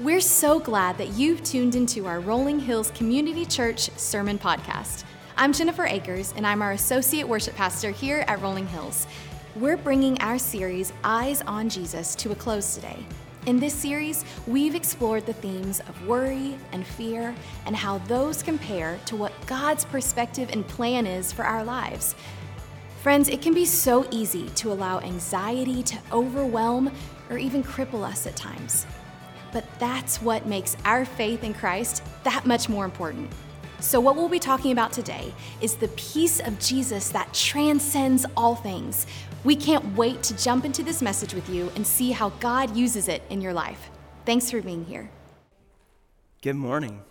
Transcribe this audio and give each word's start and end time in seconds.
We're 0.00 0.20
so 0.20 0.58
glad 0.58 0.98
that 0.98 1.10
you've 1.10 1.44
tuned 1.44 1.76
into 1.76 2.08
our 2.08 2.18
Rolling 2.18 2.58
Hills 2.58 2.90
Community 2.90 3.46
Church 3.46 3.90
Sermon 3.96 4.40
Podcast. 4.40 5.04
I'm 5.36 5.52
Jennifer 5.52 5.84
Akers, 5.84 6.34
and 6.36 6.44
I'm 6.44 6.62
our 6.62 6.72
Associate 6.72 7.22
Worship 7.22 7.54
Pastor 7.54 7.92
here 7.92 8.24
at 8.26 8.42
Rolling 8.42 8.66
Hills. 8.66 9.06
We're 9.54 9.76
bringing 9.76 10.20
our 10.20 10.36
series, 10.36 10.92
Eyes 11.04 11.42
on 11.42 11.68
Jesus, 11.68 12.16
to 12.16 12.32
a 12.32 12.34
close 12.34 12.74
today. 12.74 13.06
In 13.46 13.60
this 13.60 13.72
series, 13.72 14.24
we've 14.48 14.74
explored 14.74 15.26
the 15.26 15.32
themes 15.34 15.78
of 15.78 16.08
worry 16.08 16.58
and 16.72 16.84
fear 16.84 17.32
and 17.64 17.76
how 17.76 17.98
those 17.98 18.42
compare 18.42 18.98
to 19.06 19.14
what 19.14 19.32
God's 19.46 19.84
perspective 19.84 20.50
and 20.52 20.66
plan 20.66 21.06
is 21.06 21.30
for 21.30 21.44
our 21.44 21.62
lives. 21.62 22.16
Friends, 23.00 23.28
it 23.28 23.40
can 23.40 23.54
be 23.54 23.64
so 23.64 24.08
easy 24.10 24.48
to 24.56 24.72
allow 24.72 24.98
anxiety 24.98 25.84
to 25.84 25.98
overwhelm 26.10 26.90
or 27.30 27.38
even 27.38 27.62
cripple 27.62 28.02
us 28.02 28.26
at 28.26 28.34
times. 28.34 28.88
But 29.54 29.64
that's 29.78 30.20
what 30.20 30.46
makes 30.46 30.76
our 30.84 31.04
faith 31.04 31.44
in 31.44 31.54
Christ 31.54 32.02
that 32.24 32.44
much 32.44 32.68
more 32.68 32.84
important. 32.84 33.30
So, 33.78 34.00
what 34.00 34.16
we'll 34.16 34.28
be 34.28 34.40
talking 34.40 34.72
about 34.72 34.92
today 34.92 35.32
is 35.60 35.76
the 35.76 35.88
peace 35.88 36.40
of 36.40 36.58
Jesus 36.58 37.10
that 37.10 37.32
transcends 37.32 38.26
all 38.36 38.56
things. 38.56 39.06
We 39.44 39.54
can't 39.54 39.96
wait 39.96 40.24
to 40.24 40.36
jump 40.36 40.64
into 40.64 40.82
this 40.82 41.00
message 41.00 41.34
with 41.34 41.48
you 41.48 41.70
and 41.76 41.86
see 41.86 42.10
how 42.10 42.30
God 42.40 42.74
uses 42.74 43.06
it 43.06 43.22
in 43.30 43.40
your 43.40 43.52
life. 43.52 43.90
Thanks 44.26 44.50
for 44.50 44.60
being 44.60 44.84
here. 44.86 45.08
Good 46.42 46.56
morning. 46.56 47.02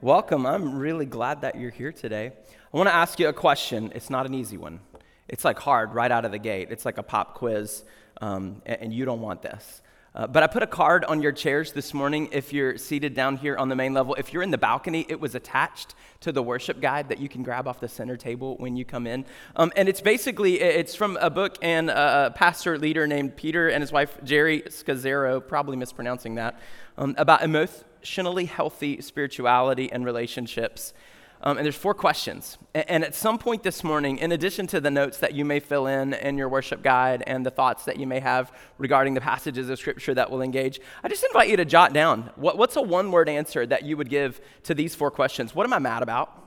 Welcome. 0.00 0.46
I'm 0.46 0.78
really 0.78 1.06
glad 1.06 1.40
that 1.40 1.58
you're 1.58 1.70
here 1.70 1.90
today. 1.90 2.32
I 2.72 2.76
want 2.76 2.88
to 2.88 2.94
ask 2.94 3.18
you 3.18 3.26
a 3.26 3.32
question. 3.32 3.90
It's 3.96 4.10
not 4.10 4.26
an 4.26 4.34
easy 4.34 4.58
one, 4.58 4.78
it's 5.26 5.44
like 5.44 5.58
hard 5.58 5.92
right 5.92 6.12
out 6.12 6.24
of 6.24 6.30
the 6.30 6.38
gate. 6.38 6.68
It's 6.70 6.84
like 6.84 6.98
a 6.98 7.02
pop 7.02 7.34
quiz, 7.34 7.82
um, 8.20 8.62
and 8.64 8.92
you 8.92 9.04
don't 9.04 9.22
want 9.22 9.42
this. 9.42 9.82
Uh, 10.16 10.26
but 10.26 10.42
I 10.42 10.46
put 10.46 10.62
a 10.62 10.66
card 10.66 11.04
on 11.04 11.20
your 11.20 11.30
chairs 11.30 11.72
this 11.72 11.92
morning 11.92 12.30
if 12.32 12.50
you're 12.50 12.78
seated 12.78 13.12
down 13.12 13.36
here 13.36 13.54
on 13.54 13.68
the 13.68 13.76
main 13.76 13.92
level. 13.92 14.14
If 14.14 14.32
you're 14.32 14.42
in 14.42 14.50
the 14.50 14.56
balcony, 14.56 15.04
it 15.10 15.20
was 15.20 15.34
attached 15.34 15.94
to 16.20 16.32
the 16.32 16.42
worship 16.42 16.80
guide 16.80 17.10
that 17.10 17.18
you 17.18 17.28
can 17.28 17.42
grab 17.42 17.68
off 17.68 17.80
the 17.80 17.88
center 17.88 18.16
table 18.16 18.56
when 18.56 18.76
you 18.76 18.86
come 18.86 19.06
in. 19.06 19.26
Um, 19.56 19.72
and 19.76 19.90
it's 19.90 20.00
basically, 20.00 20.58
it's 20.58 20.94
from 20.94 21.18
a 21.20 21.28
book 21.28 21.58
and 21.60 21.90
a 21.90 22.32
pastor 22.34 22.78
leader 22.78 23.06
named 23.06 23.36
Peter 23.36 23.68
and 23.68 23.82
his 23.82 23.92
wife 23.92 24.16
Geri 24.24 24.62
Scazzero, 24.62 25.46
probably 25.46 25.76
mispronouncing 25.76 26.36
that, 26.36 26.58
um, 26.96 27.14
about 27.18 27.42
emotionally 27.42 28.46
healthy 28.46 29.02
spirituality 29.02 29.92
and 29.92 30.06
relationships. 30.06 30.94
Um, 31.42 31.58
and 31.58 31.64
there's 31.64 31.76
four 31.76 31.94
questions. 31.94 32.58
And 32.74 33.04
at 33.04 33.14
some 33.14 33.38
point 33.38 33.62
this 33.62 33.84
morning, 33.84 34.18
in 34.18 34.32
addition 34.32 34.66
to 34.68 34.80
the 34.80 34.90
notes 34.90 35.18
that 35.18 35.34
you 35.34 35.44
may 35.44 35.60
fill 35.60 35.86
in 35.86 36.14
in 36.14 36.38
your 36.38 36.48
worship 36.48 36.82
guide 36.82 37.22
and 37.26 37.44
the 37.44 37.50
thoughts 37.50 37.84
that 37.84 37.98
you 37.98 38.06
may 38.06 38.20
have 38.20 38.52
regarding 38.78 39.14
the 39.14 39.20
passages 39.20 39.68
of 39.68 39.78
Scripture 39.78 40.14
that 40.14 40.30
will 40.30 40.42
engage, 40.42 40.80
I 41.04 41.08
just 41.08 41.24
invite 41.24 41.48
you 41.48 41.56
to 41.58 41.64
jot 41.64 41.92
down 41.92 42.30
what, 42.36 42.58
what's 42.58 42.76
a 42.76 42.82
one 42.82 43.12
word 43.12 43.28
answer 43.28 43.66
that 43.66 43.84
you 43.84 43.96
would 43.96 44.08
give 44.08 44.40
to 44.64 44.74
these 44.74 44.94
four 44.94 45.10
questions? 45.10 45.54
What 45.54 45.64
am 45.64 45.72
I 45.72 45.78
mad 45.78 46.02
about? 46.02 46.42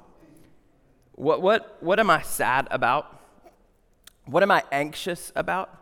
What, 1.13 1.41
what, 1.41 1.77
what 1.81 1.99
am 1.99 2.09
I 2.09 2.21
sad 2.21 2.67
about? 2.71 3.19
What 4.25 4.43
am 4.43 4.51
I 4.51 4.63
anxious 4.71 5.31
about? 5.35 5.78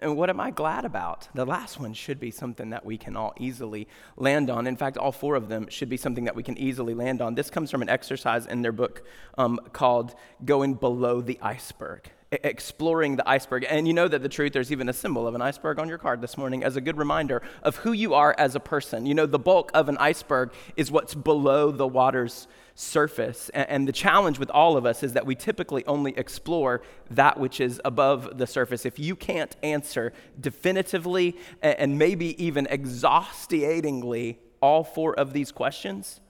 And 0.00 0.16
what 0.16 0.30
am 0.30 0.40
I 0.40 0.50
glad 0.50 0.84
about? 0.84 1.28
The 1.34 1.44
last 1.44 1.78
one 1.78 1.92
should 1.92 2.18
be 2.18 2.30
something 2.30 2.70
that 2.70 2.84
we 2.84 2.96
can 2.96 3.16
all 3.16 3.34
easily 3.38 3.88
land 4.16 4.50
on. 4.50 4.66
In 4.66 4.76
fact, 4.76 4.96
all 4.96 5.12
four 5.12 5.34
of 5.34 5.48
them 5.48 5.66
should 5.68 5.88
be 5.88 5.96
something 5.96 6.24
that 6.24 6.36
we 6.36 6.42
can 6.42 6.56
easily 6.56 6.94
land 6.94 7.20
on. 7.20 7.34
This 7.34 7.50
comes 7.50 7.70
from 7.70 7.82
an 7.82 7.88
exercise 7.88 8.46
in 8.46 8.62
their 8.62 8.72
book 8.72 9.04
um, 9.36 9.60
called 9.72 10.14
Going 10.44 10.74
Below 10.74 11.20
the 11.20 11.38
Iceberg, 11.42 12.10
exploring 12.30 13.16
the 13.16 13.28
iceberg. 13.28 13.66
And 13.68 13.86
you 13.86 13.94
know 13.94 14.08
that 14.08 14.22
the 14.22 14.28
truth, 14.28 14.52
there's 14.52 14.72
even 14.72 14.88
a 14.88 14.92
symbol 14.92 15.26
of 15.26 15.34
an 15.34 15.42
iceberg 15.42 15.78
on 15.78 15.88
your 15.88 15.98
card 15.98 16.20
this 16.20 16.38
morning 16.38 16.64
as 16.64 16.76
a 16.76 16.80
good 16.80 16.96
reminder 16.96 17.42
of 17.62 17.76
who 17.76 17.92
you 17.92 18.14
are 18.14 18.34
as 18.38 18.54
a 18.54 18.60
person. 18.60 19.04
You 19.04 19.14
know, 19.14 19.26
the 19.26 19.38
bulk 19.38 19.70
of 19.74 19.88
an 19.88 19.98
iceberg 19.98 20.52
is 20.76 20.90
what's 20.90 21.14
below 21.14 21.70
the 21.70 21.86
water's 21.86 22.46
surface. 22.74 23.50
And 23.50 23.86
the 23.86 23.92
challenge 23.92 24.38
with 24.38 24.50
all 24.50 24.76
of 24.76 24.86
us 24.86 25.02
is 25.02 25.12
that 25.12 25.26
we 25.26 25.34
typically 25.34 25.84
only 25.86 26.16
explore 26.16 26.82
that 27.10 27.38
which 27.38 27.60
is 27.60 27.80
above 27.84 28.38
the 28.38 28.46
surface. 28.46 28.86
If 28.86 28.98
you 28.98 29.16
can't 29.16 29.54
answer 29.62 30.12
definitively 30.40 31.36
and 31.60 31.98
maybe 31.98 32.42
even 32.42 32.66
exhaustingly 32.70 34.38
all 34.60 34.84
four 34.84 35.14
of 35.18 35.32
these 35.32 35.52
questions, 35.52 36.20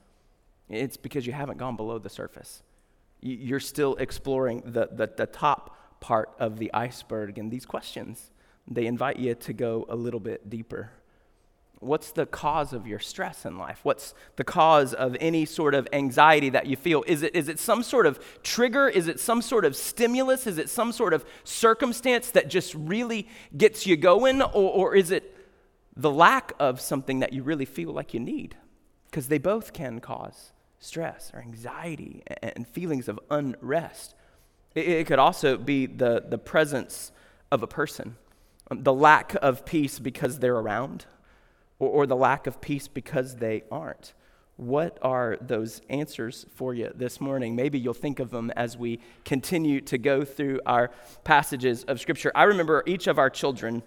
it's 0.69 0.97
because 0.97 1.25
you 1.25 1.33
haven't 1.33 1.57
gone 1.57 1.75
below 1.75 1.99
the 1.99 2.09
surface. 2.09 2.63
You're 3.21 3.59
still 3.59 3.95
exploring 3.95 4.63
the, 4.65 4.89
the, 4.91 5.09
the 5.15 5.25
top 5.27 5.77
part 5.99 6.29
of 6.39 6.57
the 6.57 6.73
iceberg. 6.73 7.37
And 7.37 7.49
these 7.49 7.65
questions, 7.65 8.31
they 8.67 8.85
invite 8.85 9.17
you 9.17 9.35
to 9.35 9.53
go 9.53 9.85
a 9.87 9.95
little 9.95 10.19
bit 10.19 10.49
deeper. 10.49 10.91
What's 11.83 12.11
the 12.11 12.25
cause 12.25 12.73
of 12.73 12.87
your 12.87 12.99
stress 12.99 13.45
in 13.45 13.57
life? 13.57 13.79
What's 13.83 14.13
the 14.35 14.43
cause 14.43 14.93
of 14.93 15.15
any 15.19 15.45
sort 15.45 15.75
of 15.75 15.87
anxiety 15.93 16.49
that 16.49 16.65
you 16.65 16.75
feel? 16.75 17.03
Is 17.07 17.23
it, 17.23 17.35
is 17.35 17.49
it 17.49 17.59
some 17.59 17.83
sort 17.83 18.05
of 18.05 18.19
trigger? 18.43 18.87
Is 18.87 19.07
it 19.07 19.19
some 19.19 19.41
sort 19.41 19.65
of 19.65 19.75
stimulus? 19.75 20.47
Is 20.47 20.57
it 20.57 20.69
some 20.69 20.91
sort 20.91 21.13
of 21.13 21.25
circumstance 21.43 22.31
that 22.31 22.49
just 22.49 22.73
really 22.75 23.27
gets 23.55 23.85
you 23.85 23.97
going? 23.97 24.41
Or, 24.41 24.47
or 24.71 24.95
is 24.95 25.11
it 25.11 25.35
the 25.95 26.11
lack 26.11 26.53
of 26.59 26.79
something 26.79 27.19
that 27.19 27.33
you 27.33 27.43
really 27.43 27.65
feel 27.65 27.91
like 27.91 28.13
you 28.13 28.19
need? 28.19 28.55
Because 29.05 29.27
they 29.27 29.37
both 29.37 29.73
can 29.73 29.99
cause 29.99 30.53
stress 30.79 31.31
or 31.33 31.41
anxiety 31.41 32.23
and 32.41 32.67
feelings 32.67 33.07
of 33.07 33.19
unrest. 33.29 34.15
It, 34.75 34.87
it 34.87 35.07
could 35.07 35.19
also 35.19 35.57
be 35.57 35.85
the, 35.85 36.23
the 36.27 36.37
presence 36.37 37.11
of 37.51 37.63
a 37.63 37.67
person, 37.67 38.17
the 38.69 38.93
lack 38.93 39.35
of 39.41 39.65
peace 39.65 39.99
because 39.99 40.39
they're 40.39 40.57
around 40.57 41.05
or, 41.83 42.03
or 42.03 42.07
the 42.07 42.15
lack 42.15 42.47
of 42.47 42.61
peace 42.61 42.87
because 42.87 43.37
they 43.37 43.63
aren't. 43.71 44.13
What 44.55 44.99
are 45.01 45.37
those 45.41 45.81
answers 45.89 46.45
for 46.53 46.73
you 46.73 46.91
this 46.95 47.19
morning? 47.19 47.55
Maybe 47.55 47.79
you'll 47.79 47.95
think 47.95 48.19
of 48.19 48.29
them 48.29 48.51
as 48.55 48.77
we 48.77 48.99
continue 49.25 49.81
to 49.81 49.97
go 49.97 50.23
through 50.23 50.61
our 50.65 50.91
passages 51.23 51.83
of 51.85 51.99
Scripture. 51.99 52.31
I 52.35 52.43
remember 52.43 52.83
each 52.85 53.07
of 53.07 53.17
our 53.17 53.31
children 53.31 53.81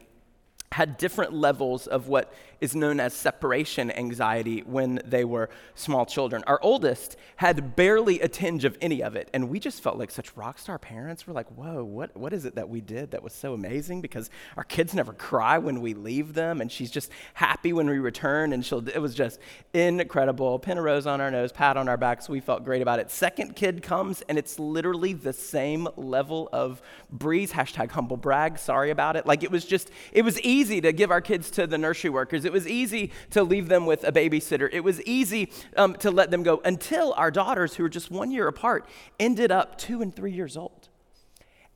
had 0.72 0.98
different 0.98 1.32
levels 1.32 1.86
of 1.86 2.08
what 2.08 2.32
is 2.60 2.74
known 2.74 2.98
as 3.00 3.12
separation 3.12 3.90
anxiety 3.90 4.60
when 4.60 5.00
they 5.04 5.24
were 5.24 5.48
small 5.74 6.06
children. 6.06 6.42
Our 6.46 6.58
oldest 6.62 7.16
had 7.36 7.76
barely 7.76 8.20
a 8.20 8.28
tinge 8.28 8.64
of 8.64 8.76
any 8.80 9.02
of 9.02 9.14
it, 9.14 9.28
and 9.34 9.50
we 9.50 9.60
just 9.60 9.82
felt 9.82 9.98
like 9.98 10.10
such 10.10 10.34
rock 10.36 10.58
star 10.58 10.78
parents. 10.78 11.26
We're 11.26 11.34
like, 11.34 11.48
whoa, 11.48 11.84
what, 11.84 12.16
what 12.16 12.32
is 12.32 12.46
it 12.46 12.54
that 12.54 12.68
we 12.68 12.80
did 12.80 13.10
that 13.10 13.22
was 13.22 13.34
so 13.34 13.52
amazing? 13.52 14.00
Because 14.00 14.30
our 14.56 14.64
kids 14.64 14.94
never 14.94 15.12
cry 15.12 15.58
when 15.58 15.82
we 15.82 15.94
leave 15.94 16.34
them, 16.34 16.60
and 16.60 16.72
she's 16.72 16.90
just 16.90 17.10
happy 17.34 17.72
when 17.72 17.88
we 17.88 17.98
return, 17.98 18.52
and 18.52 18.64
she'll, 18.64 18.86
it 18.88 18.98
was 18.98 19.14
just 19.14 19.38
incredible. 19.74 20.58
Pin 20.58 20.78
a 20.78 20.82
rose 20.82 21.06
on 21.06 21.20
our 21.20 21.30
nose, 21.30 21.52
pat 21.52 21.76
on 21.76 21.88
our 21.88 21.98
backs. 21.98 22.28
We 22.28 22.40
felt 22.40 22.64
great 22.64 22.82
about 22.82 22.98
it. 22.98 23.10
Second 23.10 23.54
kid 23.54 23.82
comes, 23.82 24.22
and 24.22 24.38
it's 24.38 24.58
literally 24.58 25.12
the 25.12 25.34
same 25.34 25.86
level 25.96 26.48
of 26.54 26.80
breeze, 27.10 27.52
hashtag 27.52 27.90
humble 27.90 28.16
brag, 28.16 28.58
sorry 28.58 28.90
about 28.90 29.16
it. 29.16 29.26
Like 29.26 29.42
it 29.42 29.50
was 29.50 29.66
just, 29.66 29.90
it 30.12 30.22
was 30.22 30.40
easy 30.40 30.55
to 30.64 30.92
give 30.92 31.10
our 31.10 31.20
kids 31.20 31.50
to 31.50 31.66
the 31.66 31.78
nursery 31.78 32.10
workers 32.10 32.44
it 32.44 32.52
was 32.52 32.66
easy 32.66 33.12
to 33.30 33.42
leave 33.42 33.68
them 33.68 33.86
with 33.86 34.04
a 34.04 34.12
babysitter. 34.12 34.68
It 34.72 34.80
was 34.80 35.02
easy 35.02 35.52
um, 35.76 35.94
to 35.96 36.10
let 36.10 36.30
them 36.30 36.42
go 36.42 36.60
until 36.64 37.12
our 37.14 37.30
daughters, 37.30 37.74
who 37.74 37.82
were 37.82 37.88
just 37.88 38.10
one 38.10 38.30
year 38.30 38.48
apart, 38.48 38.88
ended 39.20 39.50
up 39.50 39.76
two 39.78 40.00
and 40.02 40.14
three 40.14 40.32
years 40.32 40.56
old. 40.56 40.85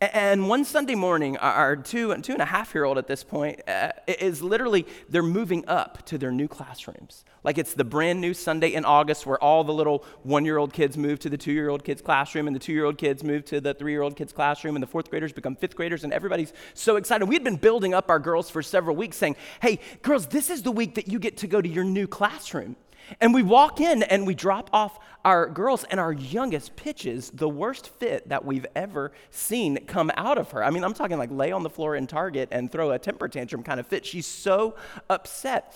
And 0.03 0.49
one 0.49 0.65
Sunday 0.65 0.95
morning, 0.95 1.37
our 1.37 1.77
two, 1.77 2.13
and 2.13 2.25
two 2.25 2.33
and 2.33 2.41
a 2.41 2.47
half 2.47 2.75
year 2.75 2.85
old 2.85 2.97
at 2.97 3.07
this 3.07 3.23
point 3.23 3.61
uh, 3.69 3.93
is 4.09 4.43
literally, 4.43 4.87
they're 5.11 5.23
moving 5.23 5.63
up 5.69 6.07
to 6.07 6.17
their 6.17 6.33
new 6.33 6.49
classrooms. 6.49 7.23
Like 7.45 7.59
it's 7.59 7.75
the 7.75 7.85
brand 7.85 8.19
new 8.19 8.33
Sunday 8.33 8.73
in 8.73 8.87
August 8.87 9.27
where 9.27 9.39
all 9.45 9.63
the 9.63 9.75
little 9.75 10.07
one 10.23 10.47
year 10.47 10.57
old 10.57 10.73
kids 10.73 10.97
move 10.97 11.19
to 11.19 11.29
the 11.29 11.37
two 11.37 11.53
year 11.53 11.69
old 11.69 11.85
kids' 11.85 12.01
classroom, 12.01 12.47
and 12.47 12.57
the 12.57 12.61
two 12.61 12.73
year 12.73 12.87
old 12.87 12.97
kids 12.97 13.23
move 13.23 13.45
to 13.47 13.61
the 13.61 13.75
three 13.75 13.93
year 13.93 14.01
old 14.01 14.17
kids' 14.17 14.33
classroom, 14.33 14.75
and 14.75 14.83
the 14.83 14.87
fourth 14.87 15.11
graders 15.11 15.35
become 15.35 15.55
fifth 15.55 15.77
graders, 15.77 16.03
and 16.03 16.15
everybody's 16.15 16.55
so 16.73 16.97
excited. 16.97 17.27
We 17.27 17.35
had 17.35 17.45
been 17.45 17.57
building 17.57 17.93
up 17.93 18.09
our 18.09 18.19
girls 18.19 18.49
for 18.49 18.63
several 18.63 18.97
weeks 18.97 19.19
saying, 19.19 19.37
hey, 19.61 19.81
girls, 20.01 20.29
this 20.29 20.49
is 20.49 20.63
the 20.63 20.73
week 20.73 20.95
that 20.95 21.09
you 21.09 21.19
get 21.19 21.37
to 21.39 21.47
go 21.47 21.61
to 21.61 21.69
your 21.69 21.85
new 21.85 22.07
classroom. 22.07 22.77
And 23.21 23.35
we 23.35 23.43
walk 23.43 23.81
in 23.81 24.03
and 24.03 24.27
we 24.27 24.35
drop 24.35 24.71
off 24.73 24.99
our 25.25 25.49
girls, 25.49 25.85
and 25.85 26.01
our 26.01 26.13
youngest 26.13 26.77
pitches 26.77 27.31
the 27.31 27.49
worst 27.49 27.89
fit 27.89 28.29
that 28.31 28.45
we've 28.45 28.67
ever 28.75 29.13
seen 29.31 29.85
come 29.87 30.11
out 30.17 30.39
of 30.39 30.51
her. 30.53 30.65
I 30.65 30.71
mean, 30.71 30.83
I'm 30.83 30.95
talking 30.95 31.19
like 31.19 31.31
lay 31.31 31.53
on 31.53 31.63
the 31.63 31.71
floor 31.71 31.95
in 31.95 32.07
Target 32.07 32.49
and 32.51 32.73
throw 32.73 32.91
a 32.91 32.99
temper 32.99 33.29
tantrum 33.29 33.63
kind 33.63 33.79
of 33.79 33.87
fit. 33.87 34.07
She's 34.07 34.27
so 34.27 34.77
upset. 35.11 35.75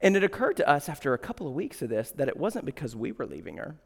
And 0.00 0.16
it 0.16 0.24
occurred 0.24 0.56
to 0.56 0.68
us 0.68 0.88
after 0.88 1.14
a 1.14 1.18
couple 1.18 1.46
of 1.46 1.54
weeks 1.54 1.82
of 1.82 1.88
this 1.88 2.10
that 2.12 2.28
it 2.28 2.36
wasn't 2.36 2.64
because 2.64 2.96
we 2.96 3.12
were 3.12 3.26
leaving 3.26 3.56
her, 3.58 3.76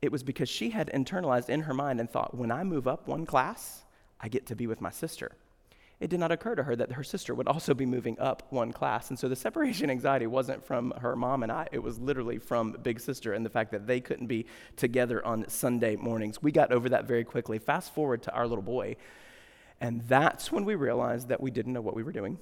it 0.00 0.12
was 0.12 0.22
because 0.22 0.48
she 0.48 0.70
had 0.70 0.90
internalized 0.94 1.48
in 1.48 1.62
her 1.62 1.74
mind 1.74 2.00
and 2.00 2.08
thought, 2.08 2.36
when 2.36 2.50
I 2.50 2.64
move 2.64 2.86
up 2.88 3.06
one 3.06 3.26
class, 3.26 3.84
I 4.20 4.28
get 4.28 4.46
to 4.46 4.56
be 4.56 4.66
with 4.66 4.80
my 4.80 4.90
sister 4.90 5.32
it 6.04 6.10
did 6.10 6.20
not 6.20 6.30
occur 6.30 6.54
to 6.54 6.62
her 6.62 6.76
that 6.76 6.92
her 6.92 7.02
sister 7.02 7.34
would 7.34 7.48
also 7.48 7.72
be 7.72 7.86
moving 7.86 8.20
up 8.20 8.42
one 8.50 8.74
class. 8.74 9.08
And 9.08 9.18
so 9.18 9.26
the 9.26 9.34
separation 9.34 9.88
anxiety 9.88 10.26
wasn't 10.26 10.62
from 10.62 10.92
her 11.00 11.16
mom 11.16 11.42
and 11.42 11.50
I, 11.50 11.66
it 11.72 11.82
was 11.82 11.98
literally 11.98 12.36
from 12.36 12.72
Big 12.82 13.00
Sister 13.00 13.32
and 13.32 13.42
the 13.44 13.48
fact 13.48 13.72
that 13.72 13.86
they 13.86 14.02
couldn't 14.02 14.26
be 14.26 14.44
together 14.76 15.24
on 15.24 15.48
Sunday 15.48 15.96
mornings. 15.96 16.42
We 16.42 16.52
got 16.52 16.72
over 16.72 16.90
that 16.90 17.06
very 17.06 17.24
quickly. 17.24 17.58
Fast 17.58 17.94
forward 17.94 18.22
to 18.24 18.34
our 18.34 18.46
little 18.46 18.60
boy, 18.60 18.96
and 19.80 20.02
that's 20.02 20.52
when 20.52 20.66
we 20.66 20.74
realized 20.74 21.28
that 21.28 21.40
we 21.40 21.50
didn't 21.50 21.72
know 21.72 21.80
what 21.80 21.96
we 21.96 22.02
were 22.02 22.12
doing. 22.12 22.36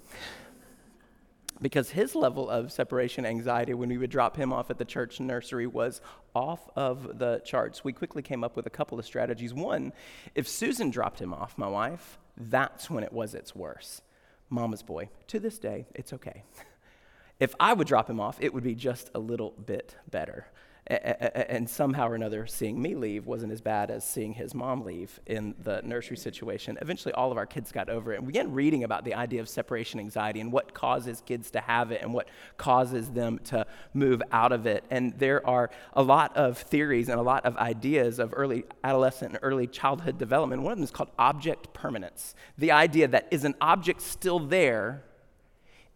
Because 1.63 1.91
his 1.91 2.15
level 2.15 2.51
of 2.51 2.73
separation 2.73 3.25
anxiety 3.25 3.73
when 3.73 3.89
we 3.89 3.97
would 3.97 4.11
drop 4.11 4.37
him 4.37 4.53
off 4.53 4.69
at 4.69 4.79
the 4.79 4.85
church 4.85 5.21
nursery 5.21 5.67
was 5.67 6.01
off 6.35 6.69
of 6.77 7.19
the 7.19 7.41
charts. 7.45 7.85
We 7.85 7.93
quickly 7.93 8.21
came 8.21 8.43
up 8.43 8.57
with 8.57 8.67
a 8.67 8.71
couple 8.71 8.99
of 8.99 9.07
strategies. 9.07 9.55
One, 9.55 9.93
if 10.35 10.49
Susan 10.49 10.91
dropped 10.91 11.21
him 11.21 11.33
off, 11.33 11.57
my 11.57 11.69
wife, 11.69 12.19
that's 12.37 12.91
when 12.91 13.05
it 13.05 13.13
was 13.13 13.35
its 13.35 13.55
worst. 13.55 14.03
Mama's 14.51 14.83
boy. 14.83 15.09
To 15.29 15.39
this 15.39 15.59
day, 15.59 15.87
it's 15.95 16.13
okay. 16.13 16.43
if 17.41 17.55
I 17.61 17.73
would 17.73 17.87
drop 17.87 18.11
him 18.11 18.21
off, 18.21 18.39
it 18.41 18.53
would 18.53 18.65
be 18.65 18.75
just 18.75 19.11
a 19.15 19.19
little 19.19 19.53
bit 19.53 19.97
better 20.11 20.47
and 20.87 21.71
somehow 21.71 22.09
or 22.09 22.15
another, 22.15 22.47
seeing 22.47 22.81
me 22.81 22.95
leave 22.95 23.27
wasn't 23.27 23.53
as 23.53 23.61
bad 23.61 23.91
as 23.91 24.05
seeing 24.05 24.33
his 24.33 24.53
mom 24.53 24.85
leave 24.85 25.21
in 25.27 25.55
the 25.63 25.81
nursery 25.83 26.17
situation. 26.17 26.77
Eventually, 26.83 27.15
all 27.15 27.31
of 27.31 27.39
our 27.39 27.47
kids 27.47 27.71
got 27.71 27.89
over 27.89 28.13
it 28.13 28.17
and 28.17 28.27
we 28.27 28.33
began 28.33 28.53
reading 28.53 28.83
about 28.83 29.05
the 29.05 29.15
idea 29.15 29.41
of 29.41 29.49
separation 29.49 30.01
anxiety 30.01 30.41
and 30.41 30.51
what 30.51 30.75
causes 30.75 31.23
kids 31.25 31.51
to 31.53 31.61
have 31.61 31.93
it 31.93 32.03
and 32.03 32.13
what 32.13 32.29
causes 32.57 33.11
them 33.11 33.39
to 33.45 33.65
move 33.95 34.23
out 34.33 34.51
of 34.51 34.67
it. 34.67 34.85
And 34.91 35.17
there 35.19 35.47
are 35.47 35.71
a 35.93 36.03
lot 36.03 36.37
of 36.37 36.59
theories 36.59 37.09
and 37.09 37.19
a 37.19 37.23
lot 37.23 37.47
of 37.47 37.57
ideas 37.57 38.19
of 38.19 38.35
early 38.37 38.65
adolescent 38.83 39.35
and 39.35 39.39
early 39.43 39.69
childhood 39.69 40.19
development. 40.19 40.63
One 40.63 40.73
of 40.73 40.79
them 40.79 40.85
is 40.85 40.91
called 40.91 41.11
object 41.19 41.73
permanence 41.73 42.35
the 42.59 42.71
idea 42.71 43.09
that 43.09 43.29
is 43.31 43.45
an 43.45 43.55
object 43.61 44.01
still 44.01 44.39
there 44.39 45.05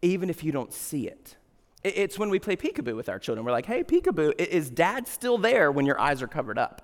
even 0.02 0.30
if 0.30 0.44
you 0.44 0.52
don't 0.52 0.72
see 0.72 1.06
it. 1.08 1.36
It's 1.84 2.18
when 2.18 2.30
we 2.30 2.38
play 2.38 2.56
peekaboo 2.56 2.96
with 2.96 3.08
our 3.08 3.18
children. 3.18 3.44
We're 3.44 3.52
like, 3.52 3.66
hey, 3.66 3.84
peekaboo, 3.84 4.40
is 4.40 4.70
dad 4.70 5.06
still 5.06 5.38
there 5.38 5.70
when 5.70 5.86
your 5.86 6.00
eyes 6.00 6.22
are 6.22 6.26
covered 6.26 6.58
up? 6.58 6.82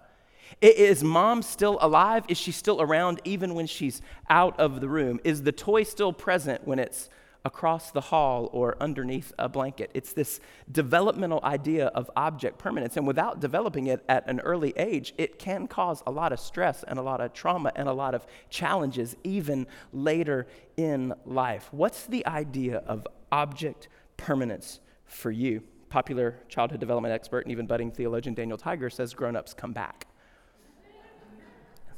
Is 0.60 1.02
mom 1.02 1.42
still 1.42 1.78
alive? 1.80 2.24
Is 2.28 2.38
she 2.38 2.52
still 2.52 2.80
around 2.80 3.20
even 3.24 3.54
when 3.54 3.66
she's 3.66 4.02
out 4.28 4.58
of 4.60 4.80
the 4.80 4.88
room? 4.88 5.18
Is 5.24 5.42
the 5.42 5.52
toy 5.52 5.82
still 5.82 6.12
present 6.12 6.66
when 6.66 6.78
it's 6.78 7.08
across 7.44 7.90
the 7.90 8.00
hall 8.00 8.48
or 8.52 8.76
underneath 8.80 9.32
a 9.38 9.48
blanket? 9.48 9.90
It's 9.94 10.12
this 10.12 10.40
developmental 10.70 11.40
idea 11.42 11.86
of 11.86 12.10
object 12.14 12.58
permanence. 12.58 12.96
And 12.96 13.06
without 13.06 13.40
developing 13.40 13.86
it 13.86 14.04
at 14.08 14.28
an 14.28 14.40
early 14.40 14.72
age, 14.76 15.14
it 15.18 15.38
can 15.38 15.66
cause 15.66 16.02
a 16.06 16.10
lot 16.10 16.32
of 16.32 16.38
stress 16.38 16.84
and 16.86 16.98
a 16.98 17.02
lot 17.02 17.20
of 17.20 17.32
trauma 17.32 17.72
and 17.74 17.88
a 17.88 17.92
lot 17.92 18.14
of 18.14 18.26
challenges 18.50 19.16
even 19.24 19.66
later 19.92 20.46
in 20.76 21.14
life. 21.24 21.68
What's 21.72 22.04
the 22.04 22.24
idea 22.26 22.78
of 22.86 23.06
object 23.32 23.88
permanence 24.22 24.80
for 25.04 25.30
you. 25.30 25.62
Popular 25.88 26.38
childhood 26.48 26.80
development 26.80 27.12
expert 27.12 27.44
and 27.44 27.52
even 27.52 27.66
budding 27.66 27.90
theologian 27.90 28.34
Daniel 28.34 28.56
Tiger 28.56 28.88
says 28.88 29.12
grown 29.12 29.36
ups 29.36 29.52
come 29.52 29.72
back. 29.72 30.06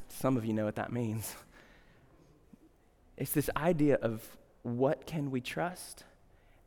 Some 0.09 0.37
of 0.37 0.45
you 0.45 0.53
know 0.53 0.65
what 0.65 0.77
that 0.77 0.93
means. 0.93 1.37
It's 3.17 3.33
this 3.33 3.51
idea 3.57 3.97
of 3.97 4.37
what 4.63 5.07
can 5.07 5.31
we 5.31 5.41
trust 5.41 6.05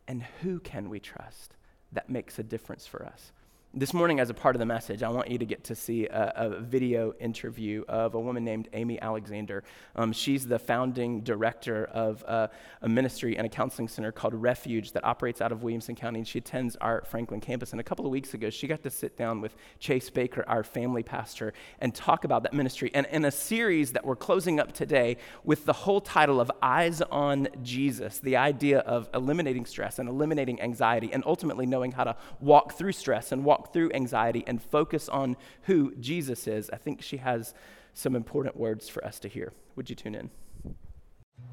and 0.08 0.24
who 0.42 0.60
can 0.60 0.90
we 0.90 1.00
trust 1.00 1.56
that 1.92 2.10
makes 2.10 2.40
a 2.40 2.44
difference 2.44 2.86
for 2.86 3.06
us. 3.06 3.32
This 3.74 3.94
morning, 3.94 4.22
as 4.22 4.30
a 4.30 4.34
part 4.34 4.56
of 4.56 4.60
the 4.60 4.66
message, 4.66 5.04
I 5.04 5.10
want 5.10 5.30
you 5.30 5.38
to 5.38 5.46
get 5.46 5.66
to 5.66 5.76
see 5.76 6.08
a, 6.08 6.32
a 6.36 6.62
video 6.62 7.14
interview 7.20 7.84
of 7.88 8.16
a 8.16 8.20
woman 8.20 8.44
named 8.44 8.70
Amy 8.72 9.00
Alexander. 9.00 9.64
Um, 9.96 10.14
she's 10.14 10.48
the 10.48 10.58
founding 10.58 11.22
director 11.22 11.84
of 11.86 12.24
a, 12.24 12.50
a, 12.82 12.90
ministry 12.90 13.38
and 13.38 13.46
a 13.46 13.50
counseling 13.50 13.90
center 13.90 14.12
called 14.14 14.34
Refuge 14.34 14.94
that 14.94 15.04
operates 15.04 15.42
out 15.42 15.52
of 15.52 15.64
Williamson 15.64 15.96
County, 15.96 16.20
and 16.20 16.28
she 16.28 16.40
attends 16.40 16.78
our 16.78 17.04
Franklin 17.06 17.42
campus. 17.42 17.74
And 17.74 17.80
a 17.80 17.84
couple 17.84 18.06
of 18.06 18.12
weeks 18.12 18.34
ago, 18.34 18.50
she 18.50 18.68
got 18.68 18.82
to 18.84 18.90
sit 18.90 19.18
down 19.18 19.42
with 19.42 19.54
Chase 19.80 20.10
Baker, 20.10 20.46
our 20.48 20.64
family 20.64 21.04
pastor, 21.04 21.54
and 21.80 21.94
talk 21.94 22.24
about 22.24 22.44
that 22.44 22.54
ministry. 22.54 22.90
And 22.96 23.06
in 23.12 23.26
a 23.26 23.32
series 23.32 23.92
that 23.92 24.06
we're 24.06 24.16
closing 24.16 24.62
up 24.62 24.72
today 24.72 25.18
with 25.44 25.66
the 25.66 25.74
whole 25.74 26.02
title 26.02 26.40
of 26.40 26.50
Eyes 26.64 27.02
on 27.02 27.50
Jesus, 27.62 28.20
the 28.20 28.38
idea 28.38 28.80
of 28.80 29.10
eliminating 29.14 29.66
stress 29.66 30.00
and 30.00 30.08
eliminating 30.08 30.62
anxiety, 30.62 31.12
and 31.12 31.22
ultimately 31.28 31.66
knowing 31.68 31.92
how 31.92 32.06
to 32.06 32.16
walk 32.40 32.74
through 32.74 32.94
stress 32.94 33.34
and 33.34 33.44
walk 33.44 33.57
through 33.66 33.92
anxiety 33.94 34.44
and 34.48 34.62
focus 34.62 35.10
on 35.10 35.38
who 35.64 35.94
Jesus 35.96 36.48
is, 36.48 36.70
I 36.72 36.78
think 36.78 37.02
she 37.02 37.18
has 37.18 37.54
some 37.94 38.16
important 38.16 38.56
words 38.56 38.88
for 38.90 39.04
us 39.04 39.20
to 39.20 39.28
hear. 39.28 39.54
Would 39.76 39.90
you 39.90 39.96
tune 39.96 40.16
in? 40.16 40.30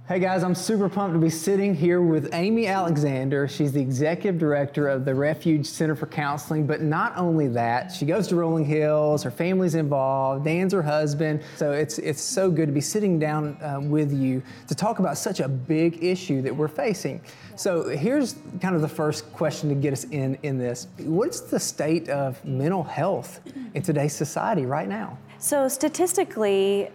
Hey 0.07 0.19
guys, 0.19 0.43
I'm 0.43 0.55
super 0.55 0.91
pumped 0.91 1.15
to 1.15 1.19
be 1.19 1.31
sitting 1.31 1.75
here 1.75 2.03
with 2.03 2.35
Amy 2.35 2.67
Alexander. 2.67 3.49
She's 3.49 3.73
the 3.73 3.81
executive 3.81 4.39
director 4.39 4.87
of 4.87 5.07
the 5.07 5.15
Refuge 5.15 5.65
Center 5.65 5.97
for 5.97 6.05
Counseling. 6.05 6.67
But 6.67 6.83
not 6.83 7.17
only 7.17 7.49
that, 7.49 7.91
she 7.91 8.05
goes 8.05 8.29
to 8.29 8.37
Rolling 8.37 8.67
Hills, 8.67 9.23
her 9.23 9.31
family's 9.31 9.75
involved, 9.75 10.45
Dan's 10.45 10.75
her 10.75 10.83
husband. 10.83 11.43
So 11.57 11.73
it's, 11.73 11.99
it's 11.99 12.21
so 12.21 12.51
good 12.51 12.67
to 12.67 12.73
be 12.73 12.83
sitting 12.83 13.19
down 13.19 13.57
uh, 13.63 13.81
with 13.81 14.13
you 14.13 14.43
to 14.69 14.75
talk 14.75 14.99
about 14.99 15.17
such 15.17 15.41
a 15.41 15.49
big 15.49 16.05
issue 16.05 16.43
that 16.43 16.55
we're 16.55 16.69
facing. 16.69 17.23
So 17.57 17.89
here's 17.89 18.37
kind 18.61 18.77
of 18.77 18.83
the 18.83 18.89
first 18.89 19.33
question 19.33 19.71
to 19.71 19.75
get 19.75 19.95
us 19.95 20.05
in, 20.05 20.37
in 20.43 20.59
this 20.59 20.87
What's 20.99 21.41
the 21.41 21.59
state 21.59 22.11
of 22.11 22.45
mental 22.45 22.83
health 22.83 23.41
in 23.73 23.81
today's 23.81 24.13
society 24.13 24.67
right 24.67 24.87
now? 24.87 25.17
So, 25.39 25.69
statistically, 25.69 26.91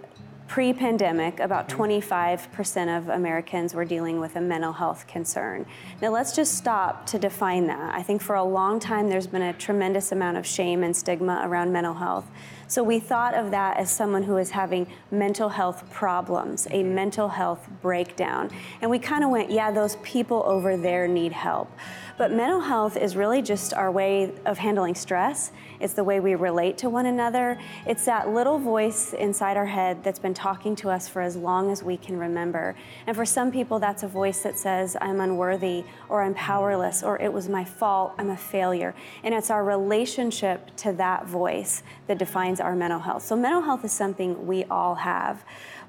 Pre 0.49 0.73
pandemic, 0.73 1.39
about 1.39 1.69
mm-hmm. 1.69 1.83
25% 1.83 2.97
of 2.97 3.09
Americans 3.09 3.75
were 3.75 3.85
dealing 3.85 4.19
with 4.19 4.35
a 4.35 4.41
mental 4.41 4.73
health 4.73 5.05
concern. 5.05 5.63
Now, 6.01 6.09
let's 6.09 6.35
just 6.35 6.57
stop 6.57 7.05
to 7.05 7.19
define 7.19 7.67
that. 7.67 7.93
I 7.93 8.01
think 8.01 8.19
for 8.19 8.35
a 8.35 8.43
long 8.43 8.79
time 8.79 9.09
there's 9.09 9.27
been 9.27 9.43
a 9.43 9.53
tremendous 9.53 10.11
amount 10.11 10.37
of 10.37 10.47
shame 10.47 10.83
and 10.83 10.97
stigma 10.97 11.43
around 11.45 11.71
mental 11.71 11.93
health. 11.93 12.25
So 12.69 12.83
we 12.83 12.99
thought 12.99 13.33
of 13.33 13.49
that 13.49 13.77
as 13.77 13.89
someone 13.89 14.21
who 14.21 14.37
is 14.37 14.51
having 14.51 14.85
mental 15.09 15.49
health 15.49 15.89
problems, 15.91 16.67
a 16.69 16.83
mental 16.83 17.27
health 17.27 17.67
breakdown. 17.81 18.51
And 18.79 18.91
we 18.91 18.99
kind 18.99 19.23
of 19.23 19.31
went, 19.31 19.49
yeah, 19.49 19.71
those 19.71 19.95
people 20.03 20.43
over 20.45 20.77
there 20.77 21.07
need 21.07 21.31
help. 21.31 21.71
But 22.19 22.31
mental 22.31 22.59
health 22.59 22.95
is 22.95 23.15
really 23.15 23.41
just 23.41 23.73
our 23.73 23.89
way 23.89 24.33
of 24.45 24.59
handling 24.59 24.93
stress. 24.93 25.51
It's 25.79 25.93
the 25.93 26.03
way 26.03 26.19
we 26.19 26.35
relate 26.35 26.77
to 26.79 26.89
one 26.89 27.05
another. 27.05 27.57
It's 27.87 28.05
that 28.05 28.29
little 28.29 28.59
voice 28.59 29.13
inside 29.13 29.55
our 29.57 29.65
head 29.65 30.03
that's 30.03 30.19
been 30.19 30.33
talking 30.33 30.75
to 30.77 30.89
us 30.89 31.07
for 31.07 31.21
as 31.21 31.37
long 31.37 31.71
as 31.71 31.81
we 31.81 31.97
can 31.97 32.19
remember. 32.19 32.75
And 33.07 33.15
for 33.15 33.25
some 33.25 33.51
people, 33.51 33.79
that's 33.79 34.03
a 34.03 34.07
voice 34.07 34.43
that 34.43 34.59
says, 34.59 34.97
I'm 34.99 35.21
unworthy, 35.21 35.85
or 36.09 36.21
I'm 36.21 36.33
powerless, 36.35 37.01
or 37.01 37.19
it 37.21 37.31
was 37.31 37.47
my 37.47 37.63
fault, 37.63 38.13
I'm 38.19 38.29
a 38.29 38.37
failure. 38.37 38.93
And 39.23 39.33
it's 39.33 39.49
our 39.49 39.63
relationship 39.63 40.75
to 40.77 40.91
that 40.93 41.25
voice 41.25 41.83
that 42.07 42.17
defines 42.17 42.58
our 42.59 42.75
mental 42.75 42.99
health. 42.99 43.23
So, 43.23 43.35
mental 43.35 43.61
health 43.61 43.83
is 43.85 43.91
something 43.91 44.45
we 44.47 44.63
all 44.65 44.95
have. 44.95 45.43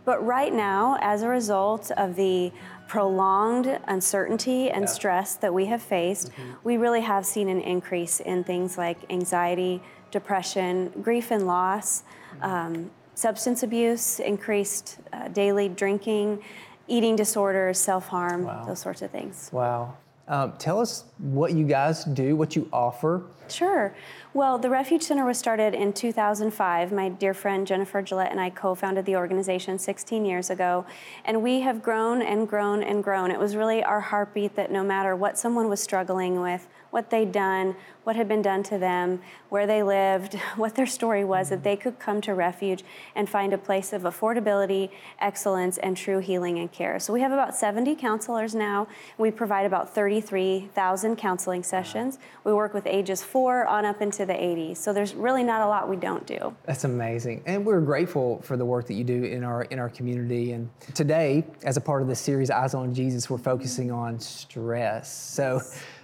But 0.05 0.25
right 0.25 0.52
now, 0.52 0.96
as 1.00 1.22
a 1.22 1.28
result 1.28 1.90
of 1.93 2.17
the 2.17 2.52
prolonged 2.88 3.78
uncertainty 3.87 4.70
and 4.70 4.82
yeah. 4.82 4.87
stress 4.87 5.37
that 5.37 5.52
we 5.52 5.67
have 5.67 5.82
faced, 5.82 6.32
mm-hmm. 6.32 6.52
we 6.64 6.76
really 6.76 7.02
have 7.02 7.26
seen 7.26 7.49
an 7.49 7.61
increase 7.61 8.20
in 8.20 8.43
things 8.43 8.78
like 8.78 8.99
anxiety, 9.11 9.83
depression, 10.11 10.88
grief 11.02 11.30
and 11.30 11.47
loss, 11.47 12.02
mm-hmm. 12.35 12.45
um, 12.45 12.90
substance 13.14 13.62
abuse, 13.62 14.18
increased 14.21 14.99
uh, 15.12 15.28
daily 15.28 15.68
drinking, 15.68 16.42
eating 16.88 17.14
disorders, 17.14 17.78
self 17.78 18.09
harm, 18.09 18.45
wow. 18.45 18.64
those 18.64 18.80
sorts 18.80 19.02
of 19.02 19.11
things. 19.11 19.50
Wow. 19.52 19.97
Um, 20.30 20.52
tell 20.58 20.78
us 20.78 21.06
what 21.18 21.54
you 21.54 21.66
guys 21.66 22.04
do, 22.04 22.37
what 22.37 22.54
you 22.54 22.68
offer. 22.72 23.25
Sure. 23.49 23.92
Well, 24.32 24.58
the 24.58 24.70
Refuge 24.70 25.02
Center 25.02 25.26
was 25.26 25.37
started 25.37 25.75
in 25.75 25.92
2005. 25.92 26.92
My 26.92 27.08
dear 27.08 27.34
friend 27.34 27.66
Jennifer 27.66 28.00
Gillette 28.00 28.30
and 28.30 28.38
I 28.38 28.50
co 28.50 28.76
founded 28.76 29.06
the 29.06 29.16
organization 29.16 29.76
16 29.76 30.25
years 30.25 30.49
ago. 30.49 30.87
And 31.25 31.42
we 31.42 31.62
have 31.62 31.82
grown 31.82 32.22
and 32.22 32.49
grown 32.49 32.84
and 32.84 33.02
grown. 33.02 33.32
It 33.32 33.40
was 33.40 33.56
really 33.56 33.82
our 33.82 34.00
heartbeat 34.00 34.54
that 34.54 34.70
no 34.70 34.84
matter 34.84 35.16
what 35.16 35.37
someone 35.37 35.68
was 35.68 35.80
struggling 35.82 36.40
with, 36.40 36.68
what 36.90 37.11
they'd 37.11 37.32
done, 37.32 37.76
what 38.04 38.16
had 38.16 38.28
been 38.28 38.42
done 38.42 38.62
to 38.64 38.78
them, 38.78 39.20
where 39.49 39.66
they 39.66 39.82
lived, 39.82 40.35
what 40.56 40.75
their 40.75 40.87
story 40.87 41.25
was, 41.25 41.49
that 41.50 41.62
they 41.62 41.76
could 41.76 41.99
come 41.99 42.20
to 42.20 42.35
Refuge 42.35 42.82
and 43.14 43.28
find 43.28 43.52
a 43.52 43.59
place 43.59 43.92
of 43.92 44.02
affordability, 44.02 44.90
excellence, 45.20 45.78
and 45.78 45.97
true 45.97 46.18
healing 46.18 46.59
and 46.59 46.73
care. 46.73 46.99
So 46.99 47.12
we 47.12 47.20
have 47.20 47.32
about 47.32 47.54
70 47.54 47.94
counselors 47.97 48.54
now. 48.54 48.88
We 49.18 49.30
provide 49.30 49.66
about 49.66 49.94
33,000 49.94 51.16
counseling 51.16 51.62
sessions. 51.62 52.18
We 52.44 52.52
work 52.52 52.75
with 52.75 52.87
ages 52.87 53.23
four 53.23 53.66
on 53.66 53.85
up 53.85 54.00
into 54.00 54.26
the 54.26 54.32
80s. 54.32 54.78
So 54.78 54.92
there's 54.92 55.14
really 55.14 55.44
not 55.44 55.61
a 55.61 55.66
lot 55.66 55.88
we 55.88 55.97
don't 55.97 56.26
do. 56.26 56.54
That's 56.64 56.85
amazing. 56.85 57.42
And 57.47 57.64
we're 57.64 57.80
grateful 57.80 58.40
for 58.42 58.56
the 58.56 58.64
work 58.64 58.87
that 58.87 58.94
you 58.94 59.04
do 59.04 59.25
in 59.25 59.44
our 59.44 59.62
in 59.64 59.78
our 59.78 59.88
community. 59.88 60.52
And 60.52 60.70
today, 60.94 61.44
as 61.64 61.76
a 61.76 61.80
part 61.80 62.02
of 62.02 62.09
this 62.09 62.20
series, 62.20 62.50
Eyes 62.50 62.75
on 62.75 62.94
Jesus, 62.94 63.28
we're 63.28 63.38
focusing 63.38 63.90
on 63.90 64.18
stress. 64.18 65.12
So 65.12 65.61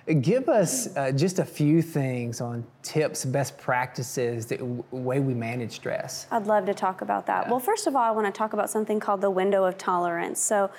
Give 0.07 0.49
us 0.49 0.97
uh, 0.97 1.11
just 1.11 1.41
a 1.41 1.45
few 1.45 1.83
things 1.83 2.41
on 2.41 2.65
tips, 2.85 3.25
best 3.25 3.59
practices, 3.59 4.47
the 4.47 4.63
way 4.93 5.19
we 5.19 5.35
manage 5.35 5.73
stress. 5.73 6.29
I'd 6.31 6.47
love 6.47 6.65
to 6.67 6.75
talk 6.75 7.03
about 7.03 7.27
that. 7.27 7.47
Yeah. 7.47 7.51
Well, 7.51 7.59
first 7.59 7.89
of 7.89 7.97
all, 7.97 8.03
I 8.03 8.13
want 8.13 8.33
to 8.33 8.37
talk 8.37 8.53
about 8.53 8.71
something 8.71 9.01
called 9.01 9.21
the 9.21 9.31
window 9.31 9.65
of 9.65 9.77
tolerance. 9.79 10.39
So, 10.41 10.71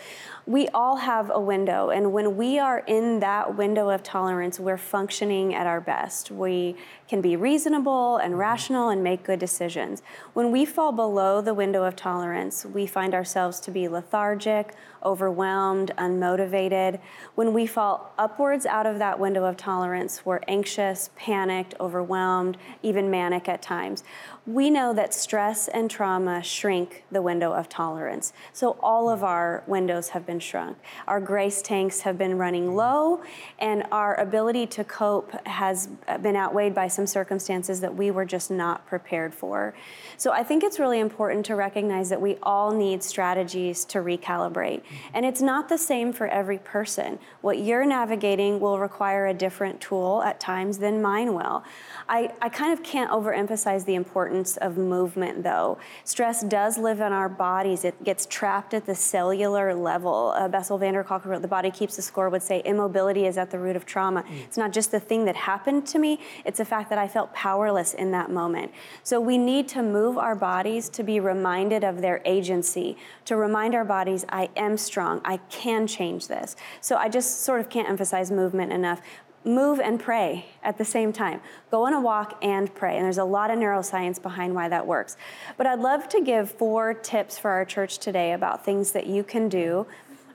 we 0.47 0.69
all 0.69 0.95
have 0.95 1.29
a 1.29 1.39
window, 1.41 1.89
and 1.89 2.13
when 2.13 2.37
we 2.37 2.57
are 2.57 2.79
in 2.87 3.19
that 3.19 3.57
window 3.57 3.89
of 3.89 4.01
tolerance, 4.01 4.61
we're 4.61 4.77
functioning 4.77 5.53
at 5.53 5.67
our 5.67 5.81
best. 5.81 6.31
We 6.31 6.77
can 7.09 7.19
be 7.19 7.35
reasonable 7.35 8.15
and 8.15 8.31
mm-hmm. 8.31 8.39
rational 8.39 8.87
and 8.87 9.03
make 9.03 9.23
good 9.23 9.39
decisions. 9.39 10.01
When 10.33 10.49
we 10.49 10.63
fall 10.63 10.93
below 10.93 11.41
the 11.41 11.53
window 11.53 11.83
of 11.83 11.97
tolerance, 11.97 12.65
we 12.65 12.87
find 12.87 13.13
ourselves 13.13 13.59
to 13.61 13.71
be 13.71 13.89
lethargic, 13.89 14.73
overwhelmed, 15.03 15.91
unmotivated. 15.97 17.01
When 17.35 17.53
we 17.53 17.67
fall 17.67 18.13
upwards 18.17 18.65
out 18.65 18.85
of 18.85 18.99
that 18.99 19.19
window 19.19 19.43
of 19.43 19.57
tolerance, 19.57 20.25
we're 20.25 20.39
anxious, 20.47 21.09
panicked, 21.17 21.75
overwhelmed, 21.79 22.55
even 22.83 23.11
manic 23.11 23.49
at 23.49 23.61
times. 23.61 24.05
We 24.47 24.69
know 24.69 24.93
that 24.93 25.13
stress 25.13 25.67
and 25.67 25.91
trauma 25.91 26.41
shrink 26.41 27.03
the 27.11 27.21
window 27.21 27.51
of 27.51 27.67
tolerance. 27.67 28.31
So 28.53 28.77
all 28.79 29.09
of 29.09 29.21
our 29.21 29.61
windows 29.67 30.09
have 30.09 30.25
been 30.25 30.39
shrunk. 30.39 30.77
Our 31.05 31.19
grace 31.19 31.61
tanks 31.61 32.01
have 32.01 32.17
been 32.17 32.37
running 32.37 32.73
low, 32.73 33.21
and 33.59 33.83
our 33.91 34.17
ability 34.17 34.67
to 34.67 34.85
cope 34.85 35.45
has 35.45 35.89
been 36.21 36.37
outweighed 36.37 36.73
by 36.73 36.87
some 36.87 37.05
circumstances 37.05 37.81
that 37.81 37.93
we 37.93 38.09
were 38.09 38.23
just 38.23 38.49
not 38.49 38.87
prepared 38.87 39.33
for. 39.33 39.73
So 40.15 40.31
I 40.31 40.43
think 40.43 40.63
it's 40.63 40.79
really 40.79 41.01
important 41.01 41.45
to 41.47 41.55
recognize 41.55 42.07
that 42.07 42.21
we 42.21 42.37
all 42.41 42.71
need 42.71 43.03
strategies 43.03 43.83
to 43.85 43.97
recalibrate. 43.97 44.81
And 45.13 45.25
it's 45.25 45.41
not 45.41 45.67
the 45.67 45.77
same 45.77 46.13
for 46.13 46.25
every 46.25 46.59
person. 46.59 47.19
What 47.41 47.59
you're 47.59 47.85
navigating 47.85 48.61
will 48.61 48.79
require 48.79 49.27
a 49.27 49.33
different 49.33 49.81
tool 49.81 50.23
at 50.23 50.39
times 50.39 50.77
than 50.77 51.01
mine 51.01 51.33
will. 51.33 51.65
I, 52.07 52.31
I 52.41 52.47
kind 52.47 52.71
of 52.71 52.81
can't 52.81 53.11
overemphasize 53.11 53.83
the 53.83 53.95
importance 53.95 54.36
of 54.57 54.77
movement, 54.77 55.41
though. 55.41 55.79
Stress 56.03 56.43
does 56.43 56.77
live 56.77 56.99
in 56.99 57.11
our 57.11 57.29
bodies, 57.29 57.83
it 57.83 58.03
gets 58.03 58.27
trapped 58.27 58.75
at 58.75 58.85
the 58.85 58.93
cellular 58.93 59.73
level. 59.73 60.33
Uh, 60.35 60.47
Bessel 60.47 60.77
van 60.77 60.93
der 60.93 61.03
Kolk 61.03 61.25
wrote, 61.25 61.41
The 61.41 61.47
Body 61.47 61.71
Keeps 61.71 61.95
the 61.95 62.01
Score, 62.03 62.29
would 62.29 62.43
say 62.43 62.61
immobility 62.65 63.25
is 63.25 63.37
at 63.37 63.49
the 63.49 63.57
root 63.57 63.75
of 63.75 63.85
trauma. 63.85 64.21
Mm. 64.21 64.43
It's 64.43 64.57
not 64.57 64.71
just 64.71 64.91
the 64.91 64.99
thing 64.99 65.25
that 65.25 65.35
happened 65.35 65.87
to 65.87 65.99
me, 65.99 66.19
it's 66.45 66.59
the 66.59 66.65
fact 66.65 66.89
that 66.89 66.99
I 66.99 67.07
felt 67.07 67.33
powerless 67.33 67.93
in 67.93 68.11
that 68.11 68.29
moment. 68.29 68.71
So 69.03 69.19
we 69.19 69.37
need 69.37 69.67
to 69.69 69.81
move 69.81 70.17
our 70.17 70.35
bodies 70.35 70.89
to 70.89 71.03
be 71.03 71.19
reminded 71.19 71.83
of 71.83 72.01
their 72.01 72.21
agency, 72.25 72.97
to 73.25 73.35
remind 73.35 73.73
our 73.73 73.85
bodies, 73.85 74.25
I 74.29 74.49
am 74.55 74.77
strong, 74.77 75.21
I 75.25 75.37
can 75.49 75.87
change 75.87 76.27
this. 76.27 76.55
So 76.81 76.97
I 76.97 77.09
just 77.09 77.41
sort 77.41 77.59
of 77.59 77.69
can't 77.69 77.89
emphasize 77.89 78.29
movement 78.29 78.71
enough 78.71 79.01
move 79.47 79.79
and 79.79 79.99
pray 79.99 80.45
at 80.63 80.77
the 80.77 80.85
same 80.85 81.13
time. 81.13 81.41
Go 81.71 81.85
on 81.85 81.93
a 81.93 82.01
walk 82.01 82.37
and 82.41 82.73
pray. 82.73 82.95
And 82.95 83.05
there's 83.05 83.17
a 83.17 83.23
lot 83.23 83.51
of 83.51 83.57
neuroscience 83.57 84.21
behind 84.21 84.55
why 84.55 84.69
that 84.69 84.85
works. 84.85 85.17
But 85.57 85.67
I'd 85.67 85.79
love 85.79 86.09
to 86.09 86.21
give 86.21 86.51
four 86.51 86.93
tips 86.93 87.37
for 87.37 87.51
our 87.51 87.65
church 87.65 87.99
today 87.99 88.33
about 88.33 88.65
things 88.65 88.91
that 88.91 89.07
you 89.07 89.23
can 89.23 89.49
do 89.49 89.87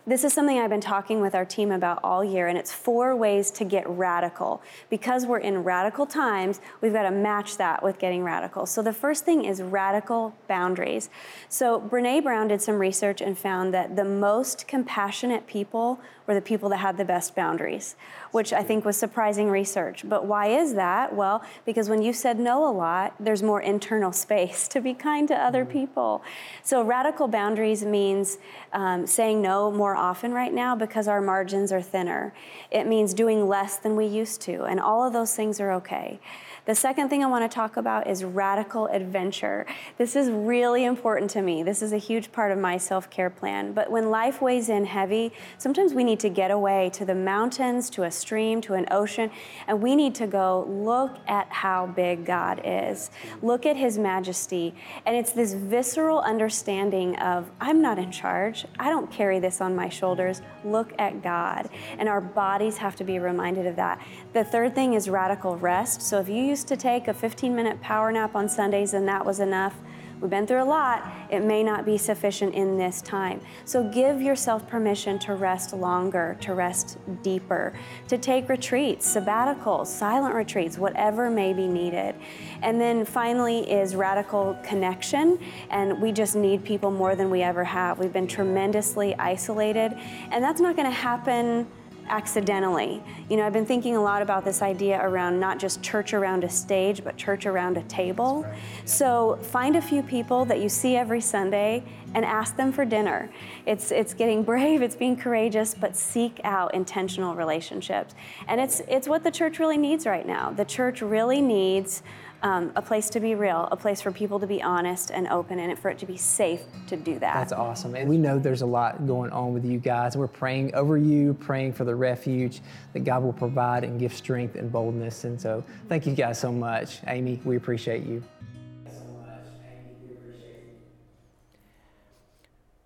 this 0.04 0.24
is 0.24 0.32
something 0.32 0.58
I've 0.58 0.70
been 0.70 0.80
talking 0.80 1.20
with 1.20 1.32
our 1.32 1.44
team 1.44 1.70
about 1.70 2.00
all 2.02 2.24
year, 2.24 2.48
and 2.48 2.58
it's 2.58 2.72
four 2.72 3.14
ways 3.14 3.52
to 3.52 3.64
get 3.64 3.88
radical. 3.88 4.60
Because 4.90 5.26
we're 5.26 5.38
in 5.38 5.62
radical 5.62 6.06
times, 6.06 6.60
we've 6.80 6.92
got 6.92 7.04
to 7.04 7.12
match 7.12 7.56
that 7.58 7.84
with 7.84 8.00
getting 8.00 8.24
radical. 8.24 8.66
So 8.66 8.82
the 8.82 8.92
first 8.92 9.24
thing 9.24 9.44
is 9.44 9.62
radical 9.62 10.34
boundaries. 10.48 11.08
So 11.48 11.80
Brene 11.80 12.24
Brown 12.24 12.48
did 12.48 12.60
some 12.60 12.80
research 12.80 13.20
and 13.20 13.38
found 13.38 13.72
that 13.74 13.94
the 13.94 14.04
most 14.04 14.66
compassionate 14.66 15.46
people 15.46 16.00
were 16.26 16.34
the 16.34 16.40
people 16.40 16.68
that 16.70 16.78
had 16.78 16.96
the 16.96 17.04
best 17.04 17.36
boundaries, 17.36 17.94
which 18.32 18.52
I 18.52 18.62
think 18.62 18.84
was 18.84 18.96
surprising 18.96 19.48
research. 19.48 20.02
But 20.08 20.26
why 20.26 20.48
is 20.48 20.74
that? 20.74 21.14
Well, 21.14 21.42
because 21.64 21.88
when 21.88 22.02
you 22.02 22.12
said 22.12 22.38
no 22.38 22.68
a 22.68 22.72
lot, 22.72 23.14
there's 23.20 23.42
more 23.42 23.60
internal 23.60 24.12
space 24.12 24.66
to 24.68 24.80
be 24.80 24.94
kind 24.94 25.28
to 25.28 25.34
other 25.34 25.64
mm-hmm. 25.64 25.72
people. 25.72 26.22
So 26.62 26.82
radical 26.82 27.28
boundaries 27.28 27.84
means 27.84 28.38
um, 28.72 29.06
saying 29.06 29.40
no 29.40 29.70
more 29.70 29.94
often 29.94 30.32
right 30.32 30.52
now 30.52 30.74
because 30.74 31.08
our 31.08 31.20
margins 31.20 31.70
are 31.72 31.82
thinner. 31.82 32.34
It 32.70 32.86
means 32.86 33.14
doing 33.14 33.48
less 33.48 33.76
than 33.76 33.96
we 33.96 34.06
used 34.06 34.40
to, 34.42 34.64
and 34.64 34.80
all 34.80 35.06
of 35.06 35.12
those 35.12 35.34
things 35.36 35.60
are 35.60 35.72
okay. 35.72 36.18
The 36.64 36.76
second 36.76 37.08
thing 37.08 37.24
I 37.24 37.26
want 37.26 37.50
to 37.50 37.52
talk 37.52 37.76
about 37.76 38.06
is 38.06 38.22
radical 38.22 38.86
adventure. 38.86 39.66
This 39.98 40.14
is 40.14 40.30
really 40.30 40.84
important 40.84 41.28
to 41.32 41.42
me. 41.42 41.64
This 41.64 41.82
is 41.82 41.92
a 41.92 41.96
huge 41.96 42.30
part 42.30 42.52
of 42.52 42.58
my 42.58 42.76
self 42.76 43.10
care 43.10 43.30
plan. 43.30 43.72
But 43.72 43.90
when 43.90 44.10
life 44.10 44.40
weighs 44.40 44.68
in 44.68 44.84
heavy, 44.84 45.32
sometimes 45.58 45.92
we 45.92 46.04
need 46.04 46.20
to 46.20 46.28
get 46.28 46.52
away 46.52 46.90
to 46.90 47.04
the 47.04 47.16
mountains, 47.16 47.90
to 47.90 48.04
a 48.04 48.12
stream, 48.12 48.60
to 48.60 48.74
an 48.74 48.86
ocean, 48.92 49.28
and 49.66 49.82
we 49.82 49.96
need 49.96 50.14
to 50.14 50.28
go 50.28 50.64
look 50.68 51.18
at 51.26 51.48
how 51.50 51.86
big 51.86 52.24
God 52.24 52.60
is. 52.64 53.10
Look 53.42 53.66
at 53.66 53.76
His 53.76 53.98
majesty. 53.98 54.72
And 55.04 55.16
it's 55.16 55.32
this 55.32 55.54
visceral 55.54 56.20
understanding 56.20 57.16
of, 57.16 57.50
I'm 57.60 57.82
not 57.82 57.98
in 57.98 58.12
charge. 58.12 58.66
I 58.78 58.88
don't 58.88 59.10
carry 59.10 59.40
this 59.40 59.60
on 59.60 59.74
my 59.74 59.88
shoulders. 59.88 60.42
Look 60.64 60.92
at 61.00 61.24
God. 61.24 61.68
And 61.98 62.08
our 62.08 62.20
bodies 62.20 62.76
have 62.76 62.94
to 62.96 63.04
be 63.04 63.18
reminded 63.18 63.66
of 63.66 63.74
that. 63.74 64.00
The 64.32 64.44
third 64.44 64.76
thing 64.76 64.94
is 64.94 65.08
radical 65.08 65.56
rest. 65.56 66.02
So 66.02 66.20
if 66.20 66.28
you 66.28 66.51
used 66.52 66.68
to 66.68 66.76
take 66.76 67.08
a 67.08 67.14
15 67.14 67.56
minute 67.56 67.80
power 67.80 68.12
nap 68.12 68.34
on 68.34 68.46
Sundays 68.46 68.92
and 68.92 69.08
that 69.08 69.24
was 69.24 69.40
enough. 69.40 69.74
We've 70.20 70.28
been 70.28 70.46
through 70.46 70.62
a 70.62 70.64
lot. 70.64 71.10
It 71.30 71.40
may 71.40 71.62
not 71.62 71.86
be 71.86 71.96
sufficient 71.96 72.54
in 72.54 72.76
this 72.76 73.00
time. 73.00 73.40
So 73.64 73.82
give 73.88 74.20
yourself 74.20 74.68
permission 74.68 75.18
to 75.20 75.34
rest 75.34 75.72
longer, 75.72 76.36
to 76.42 76.52
rest 76.52 76.98
deeper, 77.22 77.72
to 78.06 78.18
take 78.18 78.50
retreats, 78.50 79.16
sabbaticals, 79.16 79.86
silent 79.86 80.34
retreats, 80.34 80.76
whatever 80.76 81.30
may 81.30 81.54
be 81.54 81.66
needed. 81.66 82.16
And 82.60 82.78
then 82.78 83.06
finally 83.06 83.60
is 83.60 83.96
radical 83.96 84.54
connection. 84.62 85.38
And 85.70 86.02
we 86.02 86.12
just 86.12 86.36
need 86.36 86.64
people 86.64 86.90
more 86.90 87.16
than 87.16 87.30
we 87.30 87.40
ever 87.40 87.64
have. 87.64 87.98
We've 87.98 88.12
been 88.12 88.28
tremendously 88.28 89.14
isolated, 89.14 89.94
and 90.30 90.44
that's 90.44 90.60
not 90.60 90.76
going 90.76 90.88
to 90.88 90.94
happen 90.94 91.66
accidentally. 92.08 93.02
You 93.28 93.36
know, 93.36 93.46
I've 93.46 93.52
been 93.52 93.66
thinking 93.66 93.96
a 93.96 94.02
lot 94.02 94.22
about 94.22 94.44
this 94.44 94.62
idea 94.62 95.00
around 95.00 95.38
not 95.38 95.58
just 95.58 95.82
church 95.82 96.14
around 96.14 96.44
a 96.44 96.48
stage, 96.48 97.02
but 97.04 97.16
church 97.16 97.46
around 97.46 97.76
a 97.76 97.82
table. 97.84 98.46
So 98.84 99.38
find 99.42 99.76
a 99.76 99.82
few 99.82 100.02
people 100.02 100.44
that 100.46 100.60
you 100.60 100.68
see 100.68 100.96
every 100.96 101.20
Sunday 101.20 101.82
and 102.14 102.24
ask 102.24 102.56
them 102.56 102.72
for 102.72 102.84
dinner. 102.84 103.30
It's, 103.66 103.90
it's 103.90 104.14
getting 104.14 104.42
brave, 104.52 104.82
it's 104.82 104.96
being 104.96 105.16
courageous, 105.16 105.74
but 105.74 105.96
seek 105.96 106.40
out 106.44 106.74
intentional 106.74 107.34
relationships. 107.34 108.14
And 108.48 108.60
it's, 108.60 108.80
it's 108.88 109.08
what 109.08 109.24
the 109.24 109.30
church 109.30 109.58
really 109.58 109.78
needs 109.78 110.06
right 110.06 110.26
now. 110.26 110.50
The 110.50 110.64
church 110.64 111.02
really 111.02 111.40
needs 111.40 112.02
um, 112.42 112.72
a 112.76 112.82
place 112.82 113.08
to 113.10 113.20
be 113.20 113.34
real, 113.34 113.68
a 113.70 113.76
place 113.76 114.00
for 114.00 114.10
people 114.10 114.40
to 114.40 114.46
be 114.46 114.62
honest 114.62 115.10
and 115.10 115.28
open, 115.28 115.58
and 115.58 115.78
for 115.78 115.90
it 115.90 115.98
to 115.98 116.06
be 116.06 116.16
safe 116.16 116.62
to 116.88 116.96
do 116.96 117.14
that. 117.14 117.34
That's 117.34 117.52
awesome. 117.52 117.94
And 117.94 118.08
we 118.08 118.18
know 118.18 118.38
there's 118.38 118.62
a 118.62 118.66
lot 118.66 119.06
going 119.06 119.30
on 119.30 119.52
with 119.52 119.64
you 119.64 119.78
guys. 119.78 120.16
We're 120.16 120.26
praying 120.26 120.74
over 120.74 120.96
you, 120.96 121.34
praying 121.34 121.74
for 121.74 121.84
the 121.84 121.94
refuge 121.94 122.60
that 122.92 123.00
God 123.00 123.22
will 123.22 123.32
provide 123.32 123.84
and 123.84 123.98
give 123.98 124.12
strength 124.12 124.56
and 124.56 124.70
boldness. 124.70 125.24
And 125.24 125.40
so, 125.40 125.64
thank 125.88 126.06
you 126.06 126.14
guys 126.14 126.38
so 126.38 126.52
much. 126.52 127.00
Amy, 127.06 127.40
we 127.44 127.56
appreciate 127.56 128.04
you. 128.04 128.22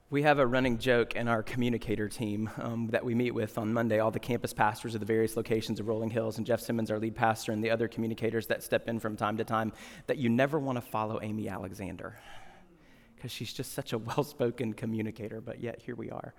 We 0.08 0.22
have 0.22 0.38
a 0.38 0.46
running 0.46 0.78
joke 0.78 1.16
in 1.16 1.26
our 1.26 1.42
communicator 1.42 2.08
team 2.08 2.48
um, 2.58 2.86
that 2.92 3.04
we 3.04 3.12
meet 3.12 3.32
with 3.32 3.58
on 3.58 3.72
Monday, 3.72 3.98
all 3.98 4.12
the 4.12 4.20
campus 4.20 4.52
pastors 4.52 4.94
of 4.94 5.00
the 5.00 5.06
various 5.06 5.36
locations 5.36 5.80
of 5.80 5.88
Rolling 5.88 6.10
Hills, 6.10 6.38
and 6.38 6.46
Jeff 6.46 6.60
Simmons, 6.60 6.92
our 6.92 7.00
lead 7.00 7.16
pastor, 7.16 7.50
and 7.50 7.62
the 7.62 7.70
other 7.70 7.88
communicators 7.88 8.46
that 8.46 8.62
step 8.62 8.88
in 8.88 9.00
from 9.00 9.16
time 9.16 9.36
to 9.38 9.44
time, 9.44 9.72
that 10.06 10.16
you 10.16 10.28
never 10.28 10.60
want 10.60 10.76
to 10.76 10.80
follow 10.80 11.18
Amy 11.22 11.48
Alexander 11.48 12.20
because 13.16 13.32
she's 13.32 13.52
just 13.52 13.72
such 13.72 13.92
a 13.94 13.98
well 14.16 14.22
spoken 14.22 14.74
communicator, 14.74 15.40
but 15.40 15.60
yet 15.60 15.82
here 15.82 15.96
we 15.96 16.08
are. 16.08 16.34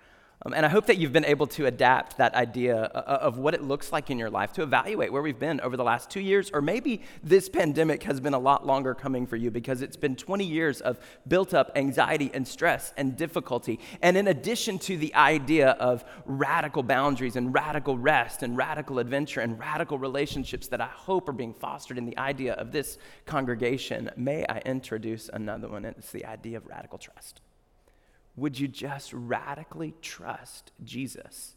Um, 0.46 0.54
and 0.54 0.64
I 0.64 0.68
hope 0.68 0.86
that 0.86 0.98
you've 0.98 1.12
been 1.12 1.24
able 1.24 1.48
to 1.48 1.66
adapt 1.66 2.18
that 2.18 2.34
idea 2.34 2.76
uh, 2.76 2.98
uh, 2.98 3.18
of 3.22 3.38
what 3.38 3.54
it 3.54 3.62
looks 3.62 3.90
like 3.90 4.08
in 4.08 4.18
your 4.18 4.30
life 4.30 4.52
to 4.52 4.62
evaluate 4.62 5.12
where 5.12 5.20
we've 5.20 5.38
been 5.38 5.60
over 5.60 5.76
the 5.76 5.82
last 5.82 6.10
two 6.10 6.20
years, 6.20 6.50
or 6.52 6.62
maybe 6.62 7.02
this 7.24 7.48
pandemic 7.48 8.04
has 8.04 8.20
been 8.20 8.34
a 8.34 8.38
lot 8.38 8.64
longer 8.64 8.94
coming 8.94 9.26
for 9.26 9.34
you 9.34 9.50
because 9.50 9.82
it's 9.82 9.96
been 9.96 10.14
20 10.14 10.44
years 10.44 10.80
of 10.80 11.00
built 11.26 11.54
up 11.54 11.72
anxiety 11.74 12.30
and 12.34 12.46
stress 12.46 12.92
and 12.96 13.16
difficulty. 13.16 13.80
And 14.00 14.16
in 14.16 14.28
addition 14.28 14.78
to 14.80 14.96
the 14.96 15.12
idea 15.16 15.70
of 15.70 16.04
radical 16.24 16.84
boundaries 16.84 17.34
and 17.34 17.52
radical 17.52 17.98
rest 17.98 18.44
and 18.44 18.56
radical 18.56 19.00
adventure 19.00 19.40
and 19.40 19.58
radical 19.58 19.98
relationships 19.98 20.68
that 20.68 20.80
I 20.80 20.86
hope 20.86 21.28
are 21.28 21.32
being 21.32 21.54
fostered 21.54 21.98
in 21.98 22.06
the 22.06 22.16
idea 22.16 22.52
of 22.54 22.70
this 22.70 22.98
congregation, 23.26 24.08
may 24.16 24.46
I 24.48 24.58
introduce 24.58 25.28
another 25.28 25.68
one? 25.68 25.84
It's 25.84 26.12
the 26.12 26.26
idea 26.26 26.58
of 26.58 26.66
radical 26.68 26.98
trust 26.98 27.40
would 28.38 28.58
you 28.58 28.68
just 28.68 29.12
radically 29.12 29.94
trust 30.00 30.72
Jesus 30.84 31.56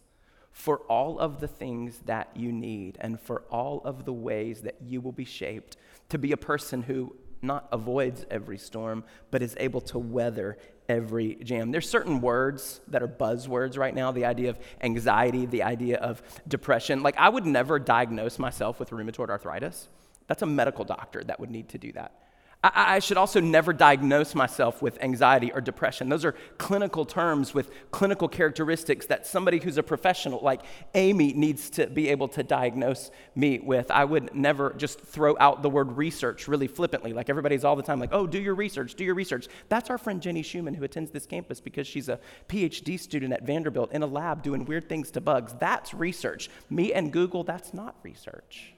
for 0.52 0.80
all 0.90 1.20
of 1.20 1.40
the 1.40 1.48
things 1.48 2.00
that 2.06 2.30
you 2.36 2.52
need 2.52 2.98
and 3.00 3.20
for 3.20 3.44
all 3.50 3.82
of 3.86 4.06
the 4.06 4.14
ways 4.14 4.62
that 4.62 4.76
you 4.82 5.00
will 5.00 5.12
be 5.12 5.26
shaped 5.26 5.78
to 6.10 6.18
be 6.18 6.32
a 6.32 6.38
person 6.38 6.82
who 6.82 7.16
not 7.42 7.68
avoids 7.72 8.26
every 8.30 8.58
storm, 8.58 9.04
but 9.32 9.42
is 9.42 9.56
able 9.60 9.82
to 9.82 9.98
weather 9.98 10.58
every 10.88 11.36
jam. 11.36 11.72
There's 11.72 11.90
certain 11.90 12.22
words 12.22 12.82
that 12.88 13.02
are 13.02 13.08
buzzwords 13.08 13.78
right 13.78 13.96
now 13.96 14.12
the 14.12 14.26
idea 14.26 14.50
of 14.50 14.60
anxiety, 14.82 15.46
the 15.46 15.64
idea 15.64 15.98
of 15.98 16.22
depression. 16.48 17.02
Like, 17.02 17.18
I 17.18 17.30
would 17.30 17.46
never 17.46 17.80
diagnose 17.80 18.38
myself 18.38 18.80
with 18.80 18.92
rheumatoid 18.92 19.30
arthritis. 19.30 19.88
That's 20.28 20.42
a 20.42 20.46
medical 20.46 20.86
doctor 20.86 21.24
that 21.24 21.40
would 21.40 21.50
need 21.50 21.70
to 21.70 21.78
do 21.78 21.92
that. 21.94 22.21
I, 22.64 22.96
I 22.96 23.00
should 23.00 23.18
also 23.18 23.40
never 23.40 23.74
diagnose 23.74 24.36
myself 24.36 24.82
with 24.82 25.02
anxiety 25.02 25.52
or 25.52 25.62
depression. 25.62 26.10
Those 26.10 26.26
are 26.26 26.36
clinical 26.58 27.06
terms 27.06 27.54
with 27.54 27.72
clinical 27.92 28.28
characteristics 28.28 29.08
that 29.08 29.26
somebody 29.26 29.60
who's 29.60 29.78
a 29.78 29.84
professional 29.84 30.40
like 30.42 30.62
Amy 30.94 31.34
needs 31.34 31.70
to 31.72 31.88
be 31.88 32.10
able 32.10 32.28
to 32.30 32.44
diagnose 32.44 33.12
me 33.36 33.60
with. 33.60 33.90
I 33.90 34.06
would 34.06 34.36
never 34.36 34.74
just 34.74 35.02
throw 35.02 35.36
out 35.40 35.64
the 35.64 35.70
word 35.70 35.98
research 35.98 36.48
really 36.48 36.68
flippantly, 36.68 37.14
like 37.14 37.30
everybody's 37.30 37.64
all 37.64 37.76
the 37.76 37.84
time 37.84 38.00
like, 38.00 38.14
oh, 38.14 38.28
do 38.28 38.40
your 38.40 38.56
research, 38.56 38.96
do 38.96 39.04
your 39.04 39.16
research. 39.16 39.48
That's 39.70 39.90
our 39.90 39.98
friend 39.98 40.22
Jenny 40.22 40.44
Schumann 40.44 40.76
who 40.76 40.84
attends 40.84 41.12
this 41.12 41.26
campus 41.26 41.60
because 41.60 41.88
she's 41.88 42.10
a 42.10 42.20
PhD 42.48 43.00
student 43.00 43.34
at 43.34 43.44
Vanderbilt 43.44 43.92
in 43.92 44.04
a 44.04 44.08
lab 44.08 44.44
doing 44.44 44.66
weird 44.66 44.88
things 44.88 45.10
to 45.12 45.22
bugs. 45.22 45.54
That's 45.60 45.94
research. 45.94 46.50
Me 46.70 46.94
and 46.94 47.12
Google, 47.12 47.44
that's 47.44 47.74
not 47.74 47.96
research. 48.04 48.74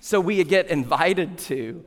So 0.00 0.20
we 0.20 0.42
get 0.44 0.68
invited 0.68 1.38
to 1.38 1.84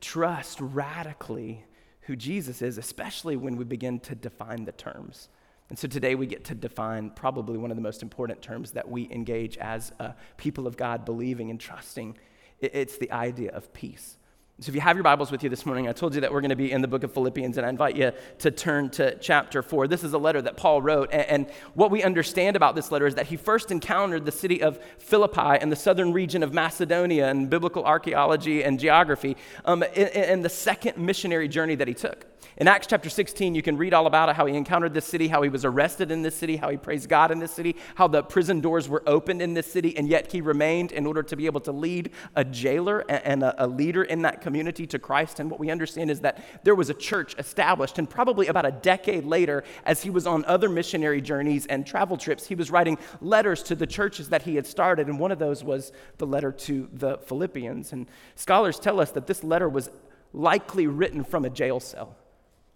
trust 0.00 0.60
radically 0.60 1.64
who 2.02 2.16
Jesus 2.16 2.62
is, 2.62 2.78
especially 2.78 3.36
when 3.36 3.56
we 3.56 3.64
begin 3.64 4.00
to 4.00 4.14
define 4.14 4.64
the 4.64 4.72
terms. 4.72 5.28
And 5.68 5.78
so 5.78 5.86
today 5.86 6.14
we 6.16 6.26
get 6.26 6.44
to 6.46 6.54
define 6.54 7.10
probably 7.10 7.56
one 7.56 7.70
of 7.70 7.76
the 7.76 7.82
most 7.82 8.02
important 8.02 8.42
terms 8.42 8.72
that 8.72 8.90
we 8.90 9.08
engage 9.10 9.56
as 9.58 9.92
people 10.36 10.66
of 10.66 10.76
God, 10.76 11.04
believing 11.04 11.50
and 11.50 11.60
trusting. 11.60 12.18
It's 12.60 12.98
the 12.98 13.12
idea 13.12 13.52
of 13.52 13.72
peace. 13.72 14.16
So, 14.62 14.68
if 14.68 14.74
you 14.74 14.82
have 14.82 14.94
your 14.94 15.04
Bibles 15.04 15.30
with 15.30 15.42
you 15.42 15.48
this 15.48 15.64
morning, 15.64 15.88
I 15.88 15.92
told 15.92 16.14
you 16.14 16.20
that 16.20 16.30
we're 16.30 16.42
going 16.42 16.50
to 16.50 16.56
be 16.56 16.70
in 16.70 16.82
the 16.82 16.88
book 16.88 17.02
of 17.02 17.14
Philippians, 17.14 17.56
and 17.56 17.64
I 17.64 17.70
invite 17.70 17.96
you 17.96 18.12
to 18.40 18.50
turn 18.50 18.90
to 18.90 19.16
chapter 19.16 19.62
4. 19.62 19.88
This 19.88 20.04
is 20.04 20.12
a 20.12 20.18
letter 20.18 20.42
that 20.42 20.58
Paul 20.58 20.82
wrote, 20.82 21.10
and, 21.10 21.46
what 21.72 21.90
we 21.90 22.02
understand 22.02 22.56
about 22.56 22.74
this 22.74 22.92
letter 22.92 23.06
is 23.06 23.14
that 23.14 23.28
he 23.28 23.38
first 23.38 23.70
encountered 23.70 24.26
the 24.26 24.32
city 24.32 24.62
of 24.62 24.78
Philippi 24.98 25.62
in 25.62 25.70
the 25.70 25.76
southern 25.76 26.12
region 26.12 26.42
of 26.42 26.52
Macedonia 26.52 27.30
in 27.30 27.46
biblical 27.46 27.86
archaeology 27.86 28.62
and 28.62 28.78
geography 28.78 29.34
um, 29.64 29.82
in, 29.82 30.08
in 30.08 30.42
the 30.42 30.50
second 30.50 30.98
missionary 30.98 31.48
journey 31.48 31.74
that 31.76 31.88
he 31.88 31.94
took. 31.94 32.26
In 32.56 32.68
Acts 32.68 32.86
chapter 32.86 33.08
16, 33.08 33.54
you 33.54 33.62
can 33.62 33.76
read 33.76 33.94
all 33.94 34.06
about 34.06 34.28
it, 34.28 34.36
how 34.36 34.44
he 34.44 34.56
encountered 34.56 34.92
this 34.92 35.06
city, 35.06 35.28
how 35.28 35.40
he 35.42 35.48
was 35.48 35.64
arrested 35.64 36.10
in 36.10 36.22
this 36.22 36.36
city, 36.36 36.56
how 36.56 36.68
he 36.68 36.76
praised 36.76 37.08
God 37.08 37.30
in 37.30 37.38
this 37.38 37.52
city, 37.52 37.76
how 37.94 38.06
the 38.06 38.22
prison 38.22 38.60
doors 38.60 38.88
were 38.88 39.02
opened 39.06 39.40
in 39.40 39.54
this 39.54 39.70
city, 39.70 39.96
and 39.96 40.08
yet 40.08 40.30
he 40.30 40.40
remained 40.40 40.92
in 40.92 41.06
order 41.06 41.22
to 41.22 41.36
be 41.36 41.46
able 41.46 41.60
to 41.60 41.72
lead 41.72 42.10
a 42.36 42.44
jailer 42.44 43.00
and 43.10 43.42
a, 43.42 43.66
leader 43.66 44.02
in 44.02 44.22
that 44.22 44.40
community 44.40 44.86
to 44.86 44.98
Christ. 44.98 45.40
And 45.40 45.50
what 45.50 45.60
we 45.60 45.70
understand 45.70 46.10
is 46.10 46.20
that 46.20 46.44
there 46.64 46.74
was 46.74 46.90
a 46.90 46.94
church 46.94 47.34
established, 47.38 47.98
and 47.98 48.10
probably 48.10 48.48
about 48.48 48.66
a 48.66 48.72
decade 48.72 49.24
later, 49.24 49.64
as 49.84 50.02
he 50.02 50.10
was 50.10 50.26
on 50.26 50.44
other 50.44 50.68
missionary 50.68 51.20
journeys 51.20 51.66
and 51.66 51.86
travel 51.86 52.16
trips, 52.16 52.46
he 52.46 52.54
was 52.54 52.70
writing 52.70 52.98
letters 53.20 53.62
to 53.64 53.74
the 53.74 53.86
churches 53.86 54.28
that 54.28 54.42
he 54.42 54.56
had 54.56 54.66
started, 54.66 55.08
and 55.08 55.18
one 55.18 55.32
of 55.32 55.38
those 55.38 55.62
was 55.64 55.92
the 56.18 56.26
letter 56.26 56.52
to 56.52 56.88
the 56.92 57.16
Philippians. 57.18 57.92
And 57.92 58.06
scholars 58.34 58.78
tell 58.78 59.00
us 59.00 59.12
that 59.12 59.26
this 59.26 59.44
letter 59.44 59.68
was 59.68 59.88
likely 60.32 60.86
written 60.86 61.24
from 61.24 61.44
a 61.44 61.50
jail 61.50 61.80
cell. 61.80 62.16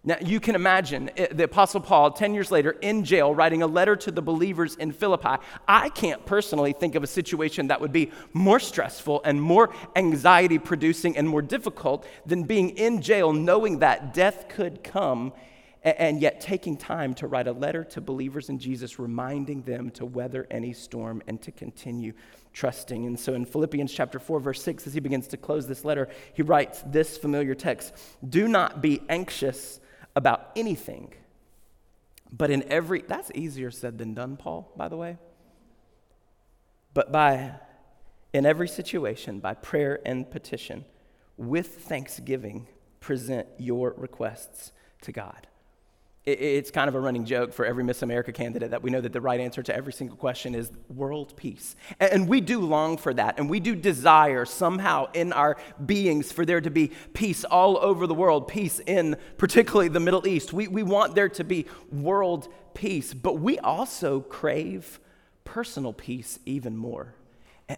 Now, 0.07 0.17
you 0.21 0.39
can 0.39 0.53
imagine 0.53 1.09
eh, 1.17 1.27
the 1.31 1.45
Apostle 1.45 1.81
Paul, 1.81 2.11
10 2.11 2.35
years 2.35 2.51
later, 2.51 2.71
in 2.71 3.03
jail, 3.03 3.33
writing 3.33 3.63
a 3.63 3.67
letter 3.67 3.95
to 3.95 4.11
the 4.11 4.21
believers 4.21 4.75
in 4.75 4.91
Philippi. 4.91 5.41
I 5.67 5.89
can't 5.89 6.23
personally 6.27 6.73
think 6.73 6.93
of 6.93 7.03
a 7.03 7.07
situation 7.07 7.67
that 7.67 7.81
would 7.81 7.91
be 7.91 8.11
more 8.31 8.59
stressful 8.59 9.21
and 9.25 9.41
more 9.41 9.73
anxiety 9.95 10.59
producing 10.59 11.17
and 11.17 11.27
more 11.27 11.41
difficult 11.41 12.05
than 12.23 12.43
being 12.43 12.69
in 12.77 13.01
jail, 13.01 13.33
knowing 13.33 13.79
that 13.79 14.13
death 14.13 14.45
could 14.47 14.83
come, 14.83 15.33
and 15.81 16.21
yet 16.21 16.39
taking 16.39 16.77
time 16.77 17.15
to 17.15 17.27
write 17.27 17.47
a 17.47 17.51
letter 17.51 17.83
to 17.83 18.01
believers 18.01 18.49
in 18.49 18.59
Jesus, 18.59 18.99
reminding 18.99 19.63
them 19.63 19.89
to 19.91 20.05
weather 20.05 20.45
any 20.51 20.73
storm 20.73 21.23
and 21.27 21.41
to 21.41 21.51
continue 21.51 22.13
trusting. 22.53 23.07
And 23.07 23.19
so 23.19 23.33
in 23.33 23.43
Philippians 23.43 23.91
chapter 23.91 24.19
4, 24.19 24.39
verse 24.39 24.61
6, 24.61 24.85
as 24.85 24.93
he 24.93 24.99
begins 24.99 25.27
to 25.29 25.37
close 25.37 25.67
this 25.67 25.83
letter, 25.83 26.09
he 26.33 26.43
writes 26.43 26.83
this 26.85 27.17
familiar 27.17 27.55
text 27.55 27.93
Do 28.29 28.47
not 28.47 28.83
be 28.83 29.01
anxious 29.09 29.79
about 30.15 30.51
anything, 30.55 31.13
but 32.31 32.49
in 32.49 32.63
every, 32.71 33.01
that's 33.01 33.31
easier 33.35 33.71
said 33.71 33.97
than 33.97 34.13
done, 34.13 34.37
Paul, 34.37 34.71
by 34.75 34.87
the 34.87 34.97
way. 34.97 35.17
But 36.93 37.11
by, 37.11 37.53
in 38.33 38.45
every 38.45 38.67
situation, 38.67 39.39
by 39.39 39.53
prayer 39.53 39.99
and 40.05 40.29
petition, 40.29 40.85
with 41.37 41.79
thanksgiving, 41.79 42.67
present 42.99 43.47
your 43.57 43.93
requests 43.97 44.71
to 45.01 45.11
God 45.11 45.47
it's 46.25 46.71
kind 46.71 46.87
of 46.87 46.95
a 46.95 46.99
running 46.99 47.23
joke 47.23 47.53
for 47.53 47.65
every 47.65 47.83
Miss 47.83 48.01
America 48.01 48.31
candidate 48.31 48.71
that 48.71 48.81
we 48.81 48.89
know 48.89 48.99
that 48.99 49.13
the 49.13 49.21
right 49.21 49.39
answer 49.39 49.61
to 49.61 49.75
every 49.75 49.93
single 49.93 50.17
question 50.17 50.55
is 50.55 50.71
world 50.89 51.37
peace. 51.37 51.75
And 51.99 52.27
we 52.27 52.41
do 52.41 52.59
long 52.61 52.97
for 52.97 53.13
that. 53.13 53.37
And 53.37 53.47
we 53.47 53.59
do 53.59 53.75
desire 53.75 54.45
somehow 54.45 55.11
in 55.13 55.33
our 55.33 55.55
beings 55.85 56.31
for 56.31 56.43
there 56.43 56.61
to 56.61 56.71
be 56.71 56.91
peace 57.13 57.43
all 57.43 57.77
over 57.77 58.07
the 58.07 58.15
world, 58.15 58.47
peace 58.47 58.79
in 58.87 59.17
particularly 59.37 59.87
the 59.87 59.99
Middle 59.99 60.27
East. 60.27 60.51
We, 60.51 60.67
we 60.67 60.81
want 60.81 61.13
there 61.13 61.29
to 61.29 61.43
be 61.43 61.67
world 61.91 62.47
peace, 62.73 63.13
but 63.13 63.39
we 63.39 63.59
also 63.59 64.21
crave 64.21 64.99
personal 65.43 65.93
peace 65.93 66.39
even 66.45 66.75
more. 66.75 67.13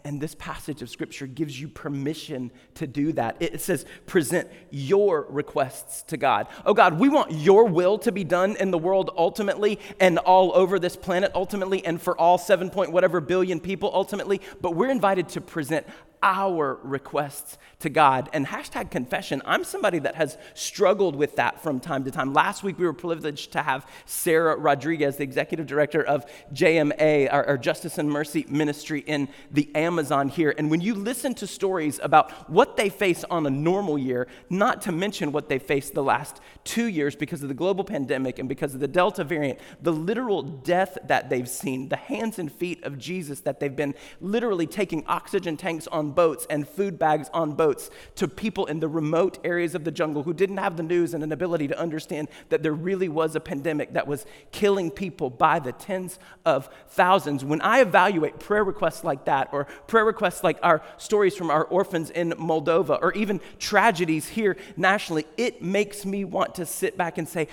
And 0.04 0.20
this 0.20 0.36
passage 0.36 0.82
of 0.82 0.90
scripture 0.90 1.28
gives 1.28 1.60
you 1.60 1.70
permission 1.70 2.52
to 2.74 2.86
do 2.86 3.14
that. 3.14 3.38
It 3.40 3.62
says, 3.62 3.86
present 4.06 4.50
your 4.70 5.26
requests 5.30 6.04
to 6.04 6.18
God. 6.18 6.48
Oh 6.66 6.74
God, 6.74 7.00
we 7.00 7.08
want 7.08 7.32
your 7.32 7.64
will 7.64 7.98
to 8.00 8.12
be 8.12 8.26
done 8.26 8.58
in 8.58 8.72
the 8.72 8.78
world 8.78 9.12
ultimately 9.16 9.80
and 10.02 10.18
all 10.18 10.52
over 10.54 10.78
this 10.78 10.98
planet 10.98 11.32
ultimately 11.34 11.86
and 11.86 12.02
for 12.02 12.20
all 12.20 12.38
seven 12.38 12.70
point 12.70 12.92
whatever 12.92 13.22
billion 13.22 13.62
people 13.62 13.90
ultimately. 13.94 14.42
But 14.60 14.76
we're 14.76 14.92
invited 14.92 15.30
to 15.30 15.42
present 15.42 15.88
our 16.24 16.80
requests 16.84 17.58
to 17.80 17.90
God. 17.90 18.30
And 18.34 18.48
hashtag 18.48 18.90
confession, 18.90 19.42
I'm 19.46 19.64
somebody 19.64 20.00
that 20.00 20.16
has 20.16 20.38
struggled 20.56 21.16
with 21.16 21.36
that 21.36 21.62
from 21.62 21.80
time 21.80 22.04
to 22.06 22.12
time. 22.12 22.34
Last 22.34 22.64
week, 22.64 22.80
we 22.80 22.86
were 22.86 22.94
privileged 22.94 23.52
to 23.52 23.62
have 23.62 23.86
Sarah 24.06 24.56
Rodriguez, 24.56 25.18
the 25.18 25.24
executive 25.24 25.68
director 25.68 26.04
of 26.04 26.26
JMA, 26.54 27.32
our, 27.32 27.46
our, 27.46 27.58
Justice 27.58 27.98
and 27.98 28.10
Mercy 28.10 28.46
Ministry 28.50 29.02
in 29.02 29.30
the 29.52 29.70
Amazon 29.76 30.30
here. 30.30 30.54
And 30.58 30.72
when 30.72 30.82
you 30.82 30.96
listen 30.96 31.36
to 31.36 31.48
stories 31.48 32.00
about 32.02 32.32
what 32.50 32.78
they 32.78 32.90
face 32.90 33.24
on 33.26 33.46
a 33.46 33.50
normal 33.50 33.98
year, 33.98 34.28
not 34.50 34.82
to 34.84 34.92
mention 34.92 35.32
what 35.32 35.50
they 35.50 35.60
faced 35.60 35.94
the 35.94 36.04
last 36.04 36.40
two 36.64 36.86
years 36.86 37.16
because 37.16 37.44
of 37.44 37.50
the 37.50 37.56
global 37.56 37.84
pandemic 37.84 38.40
and 38.40 38.50
because 38.50 38.74
of 38.74 38.80
the 38.80 38.88
Delta 38.88 39.24
variant, 39.24 39.60
the 39.82 39.94
literal 39.94 40.42
death 40.42 40.98
that 41.06 41.30
they've 41.30 41.50
seen, 41.50 41.90
the 41.90 41.96
hands 41.96 42.40
and 42.40 42.52
feet 42.52 42.84
of 42.84 42.98
Jesus 42.98 43.42
that 43.42 43.60
they've 43.60 43.76
been 43.76 43.94
literally 44.20 44.66
taking 44.66 45.06
oxygen 45.08 45.58
tanks 45.58 45.88
on 45.88 46.07
boats 46.12 46.46
and 46.50 46.68
food 46.68 46.98
bags 47.00 47.30
on 47.34 47.54
boats 47.54 47.90
to 48.16 48.28
people 48.28 48.66
in 48.66 48.80
the 48.80 48.88
remote 48.88 49.40
areas 49.44 49.76
of 49.76 49.84
the 49.84 49.92
jungle 49.92 50.24
who 50.24 50.34
didn't 50.34 50.58
have 50.58 50.78
the 50.78 50.84
news 50.84 51.14
and 51.14 51.24
an 51.24 51.32
ability 51.32 51.68
to 51.68 51.80
understand 51.80 52.28
that 52.50 52.64
there 52.64 52.74
really 52.74 53.10
was 53.10 53.36
a 53.36 53.40
pandemic 53.40 53.94
that 53.94 54.08
was 54.08 54.26
killing 54.52 54.92
people 54.92 55.30
by 55.30 55.60
the 55.60 55.72
tens 55.72 56.20
of 56.46 56.70
thousands. 56.90 57.44
When 57.44 57.62
I 57.62 57.82
evaluate 57.82 58.40
prayer 58.40 58.64
requests 58.64 59.04
like 59.04 59.26
that, 59.26 59.50
or 59.52 59.66
prayer 59.88 60.06
requests 60.06 60.44
like 60.44 60.60
our 60.64 60.82
stories 60.98 61.36
from 61.36 61.50
our 61.50 61.66
orphans 61.66 62.10
in 62.10 62.32
Moldova, 62.32 63.00
or 63.02 63.14
even 63.14 63.40
tragedies 63.60 64.28
here 64.28 64.58
nationally, 64.76 65.26
it 65.38 65.62
makes 65.62 66.06
me 66.06 66.26
want 66.26 66.56
to 66.56 66.66
sit 66.66 66.98
back 66.98 67.18
and 67.18 67.28
say, 67.28 67.48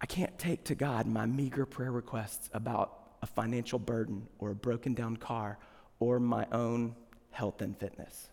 I 0.00 0.06
can't 0.06 0.38
take 0.38 0.64
to 0.64 0.74
God 0.74 1.06
my 1.06 1.26
meager 1.26 1.66
prayer 1.66 1.90
requests 1.90 2.48
about 2.52 2.94
a 3.22 3.26
financial 3.26 3.78
burden 3.78 4.28
or 4.38 4.50
a 4.50 4.54
broken 4.54 4.94
down 4.94 5.16
car 5.16 5.58
or 5.98 6.20
my 6.20 6.46
own 6.52 6.94
health 7.30 7.60
and 7.60 7.76
fitness. 7.78 8.28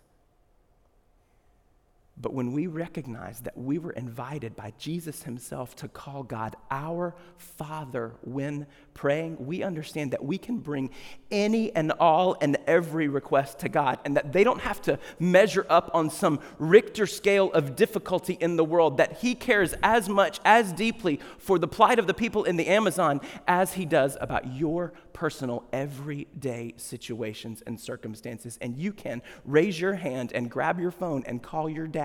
But 2.17 2.33
when 2.33 2.53
we 2.53 2.67
recognize 2.67 3.41
that 3.41 3.57
we 3.57 3.77
were 3.77 3.91
invited 3.91 4.55
by 4.55 4.71
Jesus 4.77 5.23
himself 5.23 5.75
to 5.77 5.89
call 5.89 6.23
God 6.23 6.55
our 6.71 7.13
Father 7.35 8.13
when 8.21 8.67
praying, 8.93 9.35
we 9.45 9.63
understand 9.63 10.11
that 10.11 10.23
we 10.23 10.37
can 10.37 10.59
bring 10.59 10.91
any 11.29 11.75
and 11.75 11.91
all 11.91 12.37
and 12.39 12.55
every 12.67 13.09
request 13.09 13.59
to 13.59 13.69
God 13.69 13.99
and 14.05 14.15
that 14.15 14.31
they 14.31 14.45
don't 14.45 14.61
have 14.61 14.81
to 14.83 14.97
measure 15.19 15.65
up 15.69 15.91
on 15.93 16.09
some 16.09 16.39
Richter 16.57 17.05
scale 17.05 17.51
of 17.51 17.75
difficulty 17.75 18.37
in 18.39 18.55
the 18.55 18.63
world, 18.63 18.95
that 18.95 19.17
He 19.17 19.35
cares 19.35 19.73
as 19.83 20.07
much, 20.07 20.39
as 20.45 20.71
deeply 20.71 21.19
for 21.37 21.59
the 21.59 21.67
plight 21.67 21.99
of 21.99 22.07
the 22.07 22.13
people 22.13 22.45
in 22.45 22.55
the 22.55 22.67
Amazon 22.67 23.19
as 23.45 23.73
He 23.73 23.83
does 23.83 24.17
about 24.21 24.53
your 24.53 24.93
personal, 25.11 25.65
everyday 25.73 26.73
situations 26.77 27.61
and 27.67 27.79
circumstances. 27.79 28.57
And 28.61 28.77
you 28.77 28.93
can 28.93 29.21
raise 29.43 29.79
your 29.79 29.95
hand 29.95 30.31
and 30.33 30.49
grab 30.49 30.79
your 30.79 30.91
phone 30.91 31.23
and 31.25 31.43
call 31.43 31.69
your 31.69 31.87
dad 31.87 32.04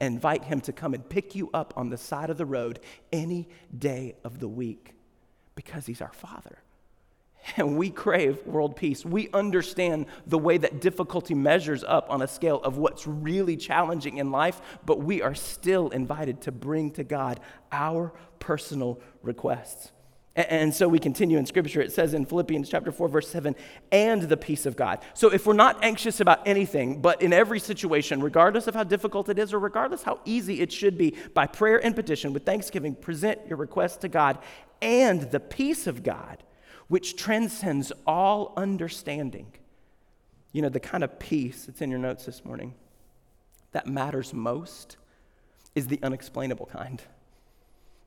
and 0.00 0.14
invite 0.14 0.44
him 0.44 0.60
to 0.62 0.72
come 0.72 0.94
and 0.94 1.08
pick 1.08 1.34
you 1.34 1.50
up 1.52 1.74
on 1.76 1.88
the 1.88 1.96
side 1.96 2.30
of 2.30 2.36
the 2.36 2.46
road 2.46 2.80
any 3.12 3.48
day 3.76 4.14
of 4.24 4.38
the 4.40 4.48
week 4.48 4.94
because 5.54 5.86
he's 5.86 6.00
our 6.00 6.12
father. 6.12 6.58
and 7.56 7.76
we 7.76 7.90
crave 7.90 8.44
world 8.46 8.76
peace. 8.76 9.04
We 9.04 9.28
understand 9.32 10.06
the 10.26 10.38
way 10.38 10.58
that 10.58 10.80
difficulty 10.80 11.34
measures 11.34 11.84
up 11.84 12.10
on 12.10 12.22
a 12.22 12.28
scale 12.28 12.60
of 12.62 12.78
what's 12.78 13.06
really 13.06 13.56
challenging 13.56 14.18
in 14.18 14.30
life, 14.30 14.60
but 14.84 15.00
we 15.00 15.22
are 15.22 15.34
still 15.34 15.88
invited 15.90 16.42
to 16.42 16.52
bring 16.52 16.90
to 16.92 17.04
God 17.04 17.40
our 17.72 18.12
personal 18.38 19.00
requests. 19.22 19.92
And 20.38 20.72
so 20.72 20.86
we 20.86 21.00
continue 21.00 21.36
in 21.36 21.46
scripture. 21.46 21.80
It 21.80 21.90
says 21.90 22.14
in 22.14 22.24
Philippians 22.24 22.68
chapter 22.68 22.92
4 22.92 23.08
verse 23.08 23.28
7, 23.28 23.56
and 23.90 24.22
the 24.22 24.36
peace 24.36 24.66
of 24.66 24.76
God. 24.76 25.00
So 25.12 25.32
if 25.32 25.46
we're 25.46 25.52
not 25.52 25.82
anxious 25.82 26.20
about 26.20 26.46
anything, 26.46 27.00
but 27.00 27.20
in 27.22 27.32
every 27.32 27.58
situation, 27.58 28.22
regardless 28.22 28.68
of 28.68 28.76
how 28.76 28.84
difficult 28.84 29.28
it 29.28 29.36
is 29.36 29.52
or 29.52 29.58
regardless 29.58 30.04
how 30.04 30.20
easy 30.24 30.60
it 30.60 30.70
should 30.70 30.96
be, 30.96 31.16
by 31.34 31.48
prayer 31.48 31.84
and 31.84 31.92
petition 31.96 32.32
with 32.32 32.46
thanksgiving, 32.46 32.94
present 32.94 33.40
your 33.48 33.56
request 33.56 34.00
to 34.02 34.08
God 34.08 34.38
and 34.80 35.22
the 35.32 35.40
peace 35.40 35.88
of 35.88 36.04
God, 36.04 36.44
which 36.86 37.16
transcends 37.16 37.90
all 38.06 38.52
understanding. 38.56 39.52
You 40.52 40.62
know, 40.62 40.68
the 40.68 40.78
kind 40.78 41.02
of 41.02 41.18
peace 41.18 41.64
that's 41.64 41.82
in 41.82 41.90
your 41.90 41.98
notes 41.98 42.26
this 42.26 42.44
morning 42.44 42.74
that 43.72 43.88
matters 43.88 44.32
most 44.32 44.98
is 45.74 45.88
the 45.88 45.98
unexplainable 46.00 46.66
kind 46.66 47.02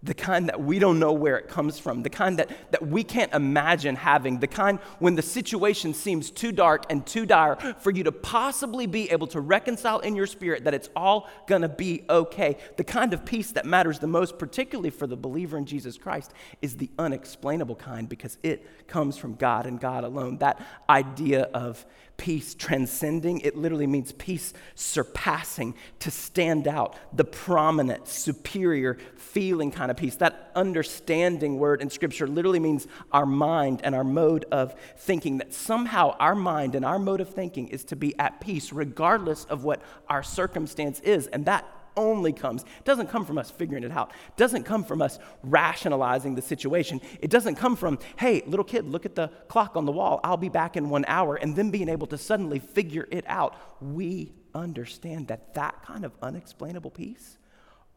the 0.04 0.14
kind 0.14 0.50
that 0.50 0.60
we 0.60 0.80
don't 0.80 1.00
know 1.00 1.14
where 1.14 1.38
it 1.38 1.48
comes 1.48 1.78
from, 1.78 2.02
the 2.02 2.10
kind 2.10 2.40
that, 2.40 2.50
that 2.72 2.86
we 2.86 3.04
can't 3.04 3.32
imagine 3.34 3.96
having, 3.96 4.40
the 4.40 4.48
kind 4.48 4.80
when 5.00 5.16
the 5.16 5.22
situation 5.22 5.94
seems 5.94 6.32
too 6.32 6.52
dark 6.52 6.86
and 6.90 7.06
too 7.06 7.26
dire 7.26 7.56
for 7.80 7.92
you 7.92 8.04
to 8.04 8.12
possibly 8.12 8.88
be 8.88 9.12
able 9.12 9.28
to 9.28 9.40
reconcile 9.40 10.00
in 10.00 10.16
your 10.16 10.26
spirit 10.26 10.64
that 10.64 10.74
it's 10.74 10.90
all 10.96 11.30
gonna 11.48 11.70
be 11.70 12.04
okay. 12.10 12.58
The 12.78 12.84
kind 12.84 13.14
of 13.14 13.26
peace 13.26 13.52
that 13.52 13.66
matters 13.66 14.00
the 14.00 14.08
most, 14.08 14.40
particularly 14.40 14.90
for 14.90 15.06
the 15.06 15.18
believer 15.18 15.58
in 15.58 15.66
Jesus 15.66 15.98
Christ, 15.98 16.34
is 16.62 16.78
the 16.78 16.90
unexplainable 16.98 17.76
kind 17.76 18.10
because 18.10 18.38
it 18.42 18.88
comes 18.88 19.18
from 19.18 19.36
God 19.36 19.68
and 19.68 19.80
God 19.80 20.04
alone. 20.04 20.38
That 20.40 20.60
idea 20.90 21.44
of 21.54 21.86
peace 22.18 22.54
transcending, 22.54 23.40
it 23.42 23.56
literally 23.56 23.88
means 23.88 24.12
peace 24.12 24.54
surpassing, 24.76 25.74
to 26.00 26.12
stand 26.12 26.68
out, 26.68 26.96
the 27.14 27.26
prominent, 27.26 28.08
superior 28.08 28.98
feeling 29.16 29.72
kind 29.72 29.90
of 29.90 29.98
peace. 29.98 30.16
That 30.18 30.52
understanding 30.56 31.58
word 31.58 31.82
in 31.82 31.90
Scripture 31.90 32.28
literally 32.28 32.60
means 32.60 32.88
our 33.12 33.26
mind 33.26 33.82
and 33.84 33.96
our 33.96 34.04
mode 34.04 34.46
of 34.52 34.76
thinking, 34.98 35.40
that 35.40 35.54
somehow 35.54 36.16
our 36.20 36.36
mind 36.36 36.76
and 36.76 36.86
our 36.86 37.00
mode 37.00 37.22
of 37.22 37.30
thinking 37.30 37.70
is 37.70 37.84
to 37.86 37.96
be 37.96 38.18
at 38.20 38.40
peace 38.40 38.72
regardless 38.72 39.46
of 39.46 39.64
what 39.64 39.82
our 40.08 40.22
circumstance 40.22 41.00
is. 41.00 41.28
And 41.28 41.46
that 41.46 41.66
only 41.96 42.34
comes, 42.34 42.64
it 42.64 42.86
doesn't 42.86 43.08
come 43.08 43.26
from 43.26 43.38
us 43.38 43.50
figuring 43.50 43.84
it 43.84 43.92
out. 43.92 44.12
Doesn't 44.38 44.64
come 44.64 44.84
from 44.84 45.02
us 45.02 45.20
rationalizing 45.44 46.36
the 46.36 46.42
situation. 46.42 47.02
It 47.22 47.30
doesn't 47.30 47.56
come 47.56 47.76
from, 47.76 48.00
hey, 48.18 48.44
little 48.46 48.64
kid, 48.64 48.86
look 48.86 49.06
at 49.06 49.16
the 49.16 49.30
clock 49.48 49.76
on 49.76 49.86
the 49.86 49.92
wall. 49.92 50.20
I'll 50.24 50.38
be 50.38 50.50
back 50.50 50.78
in 50.78 50.90
one 50.90 51.06
hour. 51.08 51.36
And 51.36 51.56
then 51.56 51.72
being 51.72 51.90
able 51.90 52.08
to 52.08 52.18
suddenly 52.18 52.60
figure 52.60 53.08
it 53.12 53.26
out. 53.28 53.56
We 53.82 54.34
understand 54.54 55.28
that 55.28 55.54
that 55.54 55.84
kind 55.84 56.06
of 56.06 56.14
unexplainable 56.22 56.92
peace 56.92 57.38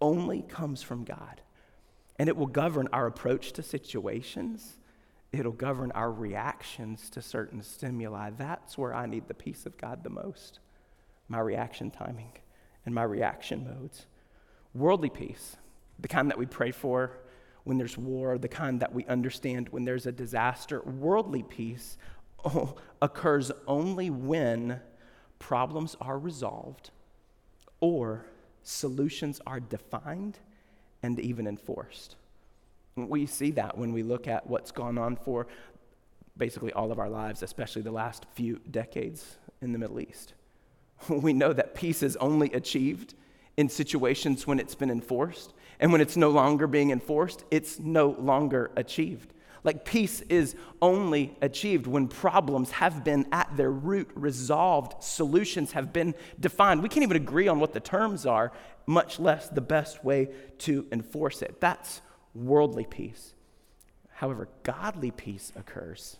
only 0.00 0.42
comes 0.42 0.82
from 0.82 1.04
God. 1.04 1.40
And 2.18 2.28
it 2.28 2.36
will 2.36 2.46
govern 2.46 2.88
our 2.92 3.06
approach 3.06 3.52
to 3.54 3.62
situations. 3.62 4.78
It'll 5.32 5.52
govern 5.52 5.90
our 5.92 6.12
reactions 6.12 7.10
to 7.10 7.22
certain 7.22 7.62
stimuli. 7.62 8.30
That's 8.30 8.78
where 8.78 8.94
I 8.94 9.06
need 9.06 9.26
the 9.26 9.34
peace 9.34 9.66
of 9.66 9.76
God 9.76 10.04
the 10.04 10.10
most 10.10 10.60
my 11.28 11.40
reaction 11.40 11.90
timing 11.90 12.32
and 12.84 12.94
my 12.94 13.02
reaction 13.02 13.64
modes. 13.64 14.06
Worldly 14.74 15.10
peace, 15.10 15.56
the 15.98 16.08
kind 16.08 16.30
that 16.30 16.38
we 16.38 16.46
pray 16.46 16.70
for 16.70 17.18
when 17.64 17.78
there's 17.78 17.96
war, 17.96 18.38
the 18.38 18.48
kind 18.48 18.80
that 18.80 18.92
we 18.92 19.04
understand 19.06 19.68
when 19.70 19.84
there's 19.84 20.06
a 20.06 20.12
disaster. 20.12 20.82
Worldly 20.82 21.42
peace 21.42 21.96
occurs 23.02 23.50
only 23.66 24.10
when 24.10 24.80
problems 25.38 25.96
are 26.00 26.18
resolved 26.18 26.90
or 27.80 28.26
solutions 28.62 29.40
are 29.46 29.60
defined 29.60 30.38
and 31.02 31.18
even 31.20 31.46
enforced. 31.46 32.16
We 32.96 33.26
see 33.26 33.50
that 33.52 33.76
when 33.76 33.92
we 33.92 34.02
look 34.02 34.28
at 34.28 34.46
what's 34.46 34.70
gone 34.70 34.98
on 34.98 35.16
for 35.16 35.46
basically 36.36 36.72
all 36.72 36.92
of 36.92 36.98
our 36.98 37.08
lives, 37.08 37.42
especially 37.42 37.82
the 37.82 37.90
last 37.90 38.26
few 38.34 38.60
decades 38.70 39.36
in 39.60 39.72
the 39.72 39.78
Middle 39.78 40.00
East. 40.00 40.34
we 41.08 41.32
know 41.32 41.52
that 41.52 41.74
peace 41.74 42.02
is 42.02 42.16
only 42.16 42.52
achieved 42.52 43.14
in 43.56 43.68
situations 43.68 44.46
when 44.46 44.58
it's 44.58 44.74
been 44.74 44.90
enforced. 44.90 45.52
And 45.80 45.92
when 45.92 46.00
it's 46.00 46.16
no 46.16 46.30
longer 46.30 46.66
being 46.66 46.90
enforced, 46.90 47.44
it's 47.50 47.78
no 47.78 48.10
longer 48.18 48.70
achieved. 48.76 49.32
Like 49.64 49.84
peace 49.84 50.20
is 50.22 50.54
only 50.82 51.36
achieved 51.40 51.86
when 51.86 52.06
problems 52.06 52.70
have 52.72 53.02
been 53.02 53.26
at 53.32 53.56
their 53.56 53.70
root 53.70 54.10
resolved, 54.14 55.02
solutions 55.02 55.72
have 55.72 55.92
been 55.92 56.14
defined. 56.38 56.82
We 56.82 56.90
can't 56.90 57.02
even 57.02 57.16
agree 57.16 57.48
on 57.48 57.60
what 57.60 57.72
the 57.72 57.80
terms 57.80 58.26
are, 58.26 58.52
much 58.86 59.18
less 59.18 59.48
the 59.48 59.62
best 59.62 60.04
way 60.04 60.28
to 60.58 60.86
enforce 60.92 61.40
it. 61.40 61.60
That's 61.60 62.02
worldly 62.34 62.84
peace. 62.84 63.32
However, 64.10 64.48
godly 64.62 65.10
peace 65.10 65.50
occurs. 65.56 66.18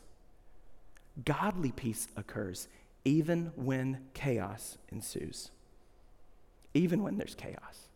Godly 1.23 1.71
peace 1.71 2.09
occurs 2.17 2.67
even 3.05 3.53
when 3.57 4.01
chaos 4.15 4.79
ensues. 4.91 5.51
Even 6.73 7.03
when 7.03 7.19
there's 7.19 7.35
chaos. 7.35 7.89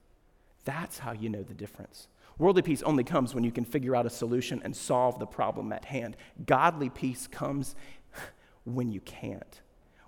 That's 0.65 0.99
how 0.99 1.13
you 1.13 1.29
know 1.29 1.43
the 1.43 1.55
difference. 1.55 2.09
Worldly 2.39 2.63
peace 2.63 2.83
only 2.83 3.05
comes 3.05 3.35
when 3.35 3.43
you 3.43 3.51
can 3.51 3.65
figure 3.65 3.97
out 3.97 4.07
a 4.07 4.11
solution 4.11 4.61
and 4.65 4.77
solve 4.77 5.19
the 5.19 5.27
problem 5.27 5.73
at 5.73 5.87
hand. 5.87 6.17
Godly 6.47 6.91
peace 6.91 7.27
comes 7.27 7.75
when 8.65 8.93
you 8.93 9.01
can't, 9.01 9.61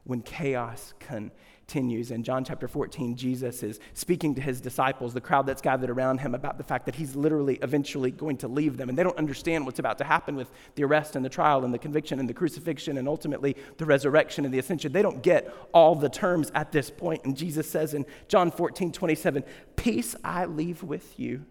when 0.05 0.23
chaos 0.23 0.95
can 1.01 1.33
continues. 1.71 2.11
In 2.11 2.25
John 2.25 2.45
chapter 2.45 2.67
14, 2.67 3.15
Jesus 3.15 3.63
is 3.63 3.79
speaking 3.95 4.35
to 4.35 4.41
his 4.41 4.61
disciples, 4.61 5.15
the 5.15 5.21
crowd 5.21 5.47
that's 5.47 5.63
gathered 5.63 5.89
around 5.89 6.19
him, 6.19 6.35
about 6.35 6.59
the 6.59 6.65
fact 6.65 6.85
that 6.87 6.97
he's 6.97 7.15
literally 7.15 7.61
eventually 7.63 8.11
going 8.11 8.37
to 8.39 8.49
leave 8.49 8.77
them. 8.77 8.89
And 8.89 8.99
they 8.99 9.05
don't 9.05 9.17
understand 9.17 9.65
what's 9.65 9.79
about 9.79 9.97
to 9.99 10.05
happen 10.05 10.35
with 10.35 10.51
the 10.75 10.83
arrest 10.83 11.15
and 11.15 11.25
the 11.25 11.29
trial 11.29 11.65
and 11.65 11.73
the 11.73 11.79
conviction 11.79 12.19
and 12.19 12.29
the 12.29 12.35
crucifixion 12.35 12.99
and 12.99 13.07
ultimately 13.07 13.57
the 13.79 13.87
resurrection 13.87 14.45
and 14.45 14.53
the 14.53 14.59
ascension. 14.59 14.91
They 14.91 15.01
don't 15.01 15.23
get 15.23 15.55
all 15.73 15.95
the 15.95 16.09
terms 16.09 16.51
at 16.57 16.73
this 16.73 16.91
point. 16.91 17.25
And 17.25 17.37
Jesus 17.37 17.71
says 17.71 17.95
in 17.95 18.05
John 18.27 18.51
14, 18.51 18.91
27, 18.91 19.45
Peace 19.77 20.17
I 20.25 20.47
leave 20.47 20.83
with 20.83 21.21
you. 21.21 21.47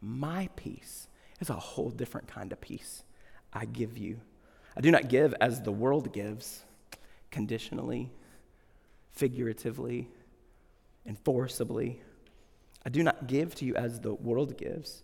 My 0.00 0.48
peace 0.56 1.08
is 1.40 1.50
a 1.50 1.54
whole 1.54 1.90
different 1.90 2.26
kind 2.26 2.52
of 2.52 2.60
peace 2.62 3.02
I 3.52 3.66
give 3.66 3.98
you. 3.98 4.22
I 4.74 4.80
do 4.80 4.90
not 4.90 5.10
give 5.10 5.34
as 5.42 5.60
the 5.60 5.72
world 5.72 6.10
gives, 6.14 6.64
conditionally 7.30 8.10
figuratively 9.18 10.08
and 11.04 11.18
forcibly. 11.18 12.00
I 12.86 12.88
do 12.88 13.02
not 13.02 13.26
give 13.26 13.54
to 13.56 13.64
you 13.64 13.74
as 13.74 14.00
the 14.00 14.14
world 14.14 14.56
gives. 14.56 15.02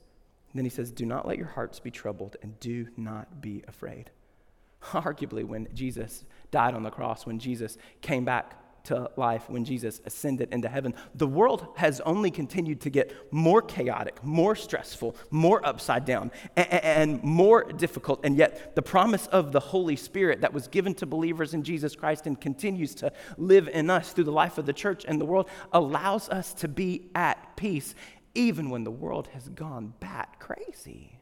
And 0.53 0.59
then 0.59 0.64
he 0.64 0.70
says, 0.70 0.92
Do 0.92 1.05
not 1.05 1.27
let 1.27 1.37
your 1.37 1.48
hearts 1.48 1.81
be 1.81 1.90
troubled 1.90 2.37
and 2.40 2.59
do 2.61 2.87
not 2.96 3.42
be 3.42 3.64
afraid. 3.66 4.11
Arguably, 4.92 5.44
when 5.44 5.66
Jesus 5.74 6.24
died 6.53 6.74
on 6.74 6.85
the 6.85 6.90
cross, 6.90 7.27
when 7.27 7.40
Jesus 7.40 7.77
came 8.00 8.24
back 8.24 8.57
to 8.85 9.11
life 9.16 9.49
when 9.49 9.64
Jesus 9.64 10.01
ascended 10.05 10.53
into 10.53 10.68
heaven. 10.68 10.94
The 11.14 11.27
world 11.27 11.68
has 11.77 12.01
only 12.01 12.31
continued 12.31 12.81
to 12.83 12.90
get 12.90 13.33
more 13.33 13.62
chaotic, 13.62 14.23
more 14.23 14.55
stressful, 14.55 15.16
more 15.31 15.66
upside 15.66 16.05
down, 16.05 16.31
and, 16.57 16.73
and, 16.73 17.23
more 17.23 17.64
difficult. 17.64 18.20
And 18.25 18.37
yet, 18.37 18.75
the 18.75 18.83
promise 18.83 19.27
of 19.29 19.53
the 19.53 19.61
Holy 19.61 19.97
Spirit 19.97 20.42
that 20.42 20.53
was 20.53 20.68
given 20.68 20.94
to 20.94 21.07
believers 21.07 21.55
in 21.55 21.62
Jesus 21.62 21.97
Christ 21.97 22.27
and 22.27 22.40
continues 22.40 22.94
to 22.97 23.12
live 23.37 23.68
in 23.68 23.90
us 23.90 24.12
through 24.12 24.25
the 24.25 24.33
life 24.33 24.59
of 24.59 24.66
the 24.66 24.73
church 24.73 25.05
and 25.07 25.20
the 25.20 25.25
world 25.25 25.49
allows 25.73 26.29
us 26.29 26.53
to 26.55 26.68
be 26.68 27.11
at 27.14 27.57
peace, 27.57 27.94
even 28.35 28.70
when 28.70 28.85
the 28.85 28.90
world 28.90 29.29
has 29.29 29.49
gone 29.49 29.94
bat 30.01 30.37
crazy. 30.38 31.18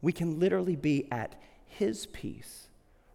We 0.00 0.12
can 0.12 0.38
literally 0.38 0.76
be 0.76 1.10
at 1.10 1.40
His 1.66 2.06
peace 2.06 2.66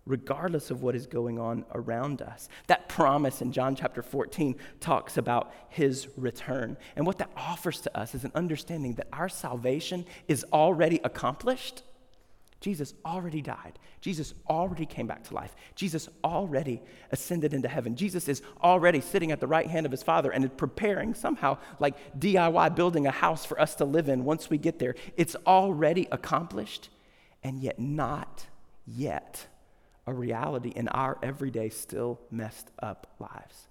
regardless 0.06 0.72
of 0.72 0.82
what 0.82 0.96
is 0.96 1.06
going 1.06 1.40
on 1.40 1.64
around 1.74 2.22
us. 2.22 2.50
That 2.68 2.90
promise 2.90 3.42
in 3.42 3.52
John 3.52 3.76
chapter 3.76 4.02
14 4.02 4.56
talks 4.80 5.18
about 5.18 5.54
his 5.70 6.08
return. 6.18 6.78
And 6.96 7.06
what 7.06 7.20
that 7.20 7.32
offers 7.38 7.82
to 7.82 7.98
us 7.98 8.16
is 8.16 8.24
an 8.24 8.32
understanding 8.34 8.96
that 8.96 9.08
our 9.14 9.30
salvation 9.30 10.06
is 10.28 10.46
already 10.52 11.00
accomplished. 11.04 11.84
Jesus 12.62 12.94
already 13.06 13.42
died. 13.42 13.80
Jesus 14.02 14.34
already 14.50 14.86
came 14.86 15.08
back 15.08 15.24
to 15.26 15.34
life. 15.34 15.56
Jesus 15.76 16.10
already 16.24 16.82
ascended 17.12 17.54
into 17.54 17.68
heaven. 17.68 17.96
Jesus 17.96 18.28
is 18.28 18.42
already 18.64 19.02
sitting 19.02 19.32
at 19.32 19.40
the 19.40 19.48
right 19.48 19.68
hand 19.68 19.86
of 19.86 19.92
his 19.92 20.04
Father 20.04 20.32
and 20.32 20.56
preparing 20.58 21.14
somehow, 21.14 21.58
like 21.80 22.20
DIY, 22.20 22.76
building 22.76 23.08
a 23.08 23.12
house 23.12 23.46
for 23.46 23.60
us 23.60 23.76
to 23.76 23.86
live 23.86 24.10
in 24.10 24.26
once 24.26 24.50
we 24.50 24.58
get 24.58 24.80
there. 24.80 24.96
It's 25.18 25.36
already 25.48 26.08
accomplished, 26.12 26.90
and 27.44 27.60
yet 27.60 27.80
not 27.80 28.46
yet 28.86 29.48
a 30.12 30.14
reality 30.14 30.70
in 30.70 30.88
our 30.90 31.18
everyday, 31.24 31.70
still 31.70 32.20
messed 32.30 32.70
up 32.80 33.08
lives. 33.20 33.68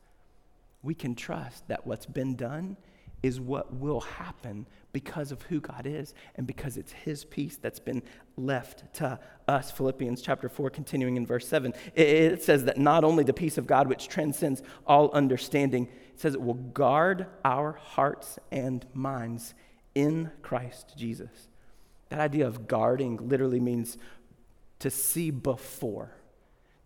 We 0.82 0.94
can 0.94 1.14
trust 1.14 1.68
that 1.68 1.86
what's 1.86 2.06
been 2.06 2.34
done 2.34 2.76
is 3.22 3.38
what 3.38 3.74
will 3.74 4.00
happen 4.00 4.66
because 4.92 5.30
of 5.30 5.42
who 5.42 5.60
God 5.60 5.86
is 5.86 6.14
and 6.36 6.46
because 6.46 6.78
it's 6.78 6.92
His 6.92 7.24
peace 7.24 7.56
that's 7.56 7.78
been 7.78 8.02
left 8.36 8.94
to 8.94 9.20
us. 9.46 9.70
Philippians 9.70 10.22
chapter 10.22 10.48
4, 10.48 10.70
continuing 10.70 11.16
in 11.16 11.26
verse 11.26 11.46
7, 11.46 11.74
it, 11.94 12.42
says 12.42 12.64
that 12.64 12.78
not 12.78 13.04
only 13.04 13.22
the 13.22 13.34
peace 13.34 13.58
of 13.58 13.66
God, 13.66 13.88
which 13.88 14.08
transcends 14.08 14.62
all 14.86 15.10
understanding, 15.12 15.86
it 16.14 16.20
says 16.20 16.34
it 16.34 16.40
will 16.40 16.54
guard 16.54 17.26
our 17.44 17.72
hearts 17.72 18.38
and 18.50 18.86
minds 18.94 19.54
in 19.94 20.30
Christ 20.40 20.94
Jesus. 20.96 21.48
That 22.08 22.20
idea 22.20 22.46
of 22.46 22.66
guarding 22.66 23.28
literally 23.28 23.60
means 23.60 23.98
to 24.80 24.90
see 24.90 25.30
before. 25.30 26.12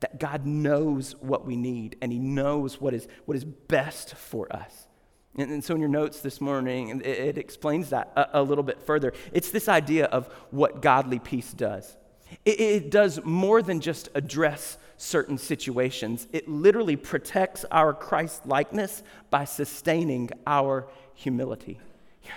That 0.00 0.18
God 0.18 0.44
knows 0.44 1.14
what 1.20 1.46
we 1.46 1.56
need 1.56 1.96
and 2.02 2.12
He 2.12 2.18
knows 2.18 2.80
what 2.80 2.94
is, 2.94 3.08
what 3.24 3.36
is 3.36 3.44
best 3.44 4.14
for 4.14 4.54
us. 4.54 4.88
And, 5.36 5.50
and 5.50 5.64
so 5.64 5.74
in 5.74 5.80
your 5.80 5.88
notes 5.88 6.20
this 6.20 6.40
morning, 6.40 7.00
it, 7.00 7.06
it 7.06 7.38
explains 7.38 7.90
that 7.90 8.12
a, 8.16 8.40
a, 8.40 8.42
little 8.42 8.64
bit 8.64 8.82
further. 8.82 9.12
It's 9.32 9.50
this 9.50 9.68
idea 9.68 10.06
of 10.06 10.26
what 10.50 10.82
godly 10.82 11.18
peace 11.18 11.52
does. 11.52 11.96
It, 12.44 12.60
it 12.60 12.90
does 12.90 13.24
more 13.24 13.62
than 13.62 13.80
just 13.80 14.08
address 14.14 14.78
certain 14.96 15.36
situations, 15.36 16.28
it 16.32 16.48
literally 16.48 16.94
protects 16.94 17.64
our 17.72 17.92
Christ 17.92 18.46
likeness 18.46 19.02
by 19.28 19.44
sustaining 19.44 20.30
our 20.46 20.86
humility. 21.14 21.80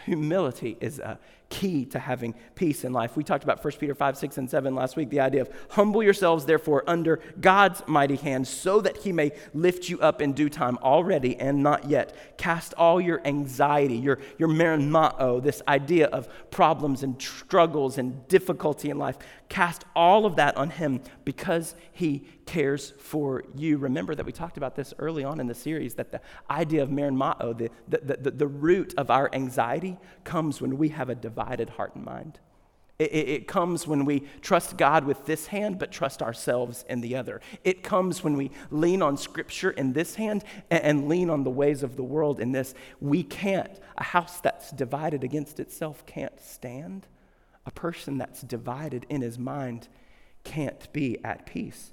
Humility 0.05 0.75
is 0.81 0.97
a 0.99 1.19
key 1.49 1.85
to 1.85 1.99
having 1.99 2.35
peace 2.55 2.83
in 2.83 2.93
life. 2.93 3.15
We 3.15 3.23
talked 3.23 3.43
about 3.43 3.63
1 3.63 3.73
Peter 3.79 3.95
5, 3.95 4.17
6, 4.17 4.37
and 4.37 4.49
7 4.49 4.75
last 4.75 4.95
week, 4.95 5.09
the 5.09 5.19
idea 5.19 5.41
of 5.41 5.49
humble 5.69 6.03
yourselves, 6.03 6.45
therefore, 6.45 6.83
under 6.87 7.19
God's 7.39 7.81
mighty 7.87 8.15
hand, 8.15 8.47
so 8.47 8.81
that 8.81 8.97
he 8.97 9.11
may 9.11 9.31
lift 9.53 9.89
you 9.89 9.99
up 9.99 10.21
in 10.21 10.33
due 10.33 10.49
time, 10.49 10.77
already 10.79 11.37
and 11.37 11.63
not 11.63 11.89
yet. 11.89 12.15
Cast 12.37 12.73
all 12.73 12.99
your 12.99 13.25
anxiety, 13.25 13.95
your, 13.95 14.19
your 14.37 14.49
merimnao, 14.49 15.41
this 15.41 15.61
idea 15.67 16.07
of 16.07 16.27
problems 16.51 17.03
and 17.03 17.21
struggles 17.21 17.97
and 17.97 18.27
difficulty 18.27 18.89
in 18.89 18.97
life, 18.97 19.17
cast 19.49 19.85
all 19.95 20.25
of 20.25 20.35
that 20.35 20.57
on 20.57 20.69
him 20.69 21.01
because 21.23 21.75
he 21.91 22.25
cares 22.45 22.93
for 22.97 23.43
you. 23.55 23.77
Remember 23.77 24.15
that 24.15 24.25
we 24.25 24.31
talked 24.31 24.57
about 24.57 24.75
this 24.75 24.93
early 24.99 25.23
on 25.23 25.39
in 25.39 25.47
the 25.47 25.53
series 25.53 25.95
that 25.95 26.11
the 26.11 26.21
idea 26.49 26.81
of 26.81 26.89
merimnao, 26.89 27.57
the, 27.57 27.69
the, 27.87 28.17
the, 28.17 28.31
the 28.31 28.47
root 28.47 28.93
of 28.97 29.11
our 29.11 29.29
anxiety, 29.33 29.97
comes 30.23 30.61
when 30.61 30.77
we 30.77 30.89
have 30.89 31.09
a 31.09 31.15
divided 31.37 31.69
heart 31.69 31.95
and 31.95 32.03
mind. 32.03 32.39
It, 32.97 33.11
it, 33.11 33.29
it, 33.29 33.47
comes 33.47 33.85
when 33.85 34.05
we 34.05 34.23
trust 34.41 34.75
God 34.75 35.05
with 35.05 35.27
this 35.27 35.47
hand, 35.47 35.77
but 35.77 35.91
trust 35.91 36.23
ourselves 36.23 36.83
in 36.89 37.01
the 37.01 37.15
other. 37.15 37.41
It 37.63 37.83
comes 37.83 38.23
when 38.23 38.35
we 38.35 38.49
lean 38.71 39.03
on 39.03 39.17
Scripture 39.17 39.69
in 39.69 39.93
this 39.93 40.15
hand 40.15 40.43
and, 40.71 40.83
and 40.83 41.07
lean 41.07 41.29
on 41.29 41.43
the 41.43 41.51
ways 41.51 41.83
of 41.83 41.95
the 41.95 42.03
world 42.03 42.39
in 42.39 42.53
this. 42.53 42.73
We 42.99 43.21
can't. 43.21 43.79
A 43.99 44.03
house 44.03 44.39
that's 44.39 44.71
divided 44.71 45.23
against 45.23 45.59
itself 45.59 46.03
can't 46.07 46.39
stand. 46.41 47.05
A 47.67 47.71
person 47.71 48.17
that's 48.17 48.41
divided 48.41 49.05
in 49.09 49.21
his 49.21 49.37
mind 49.37 49.89
can't 50.43 50.91
be 50.91 51.23
at 51.23 51.45
peace. 51.45 51.91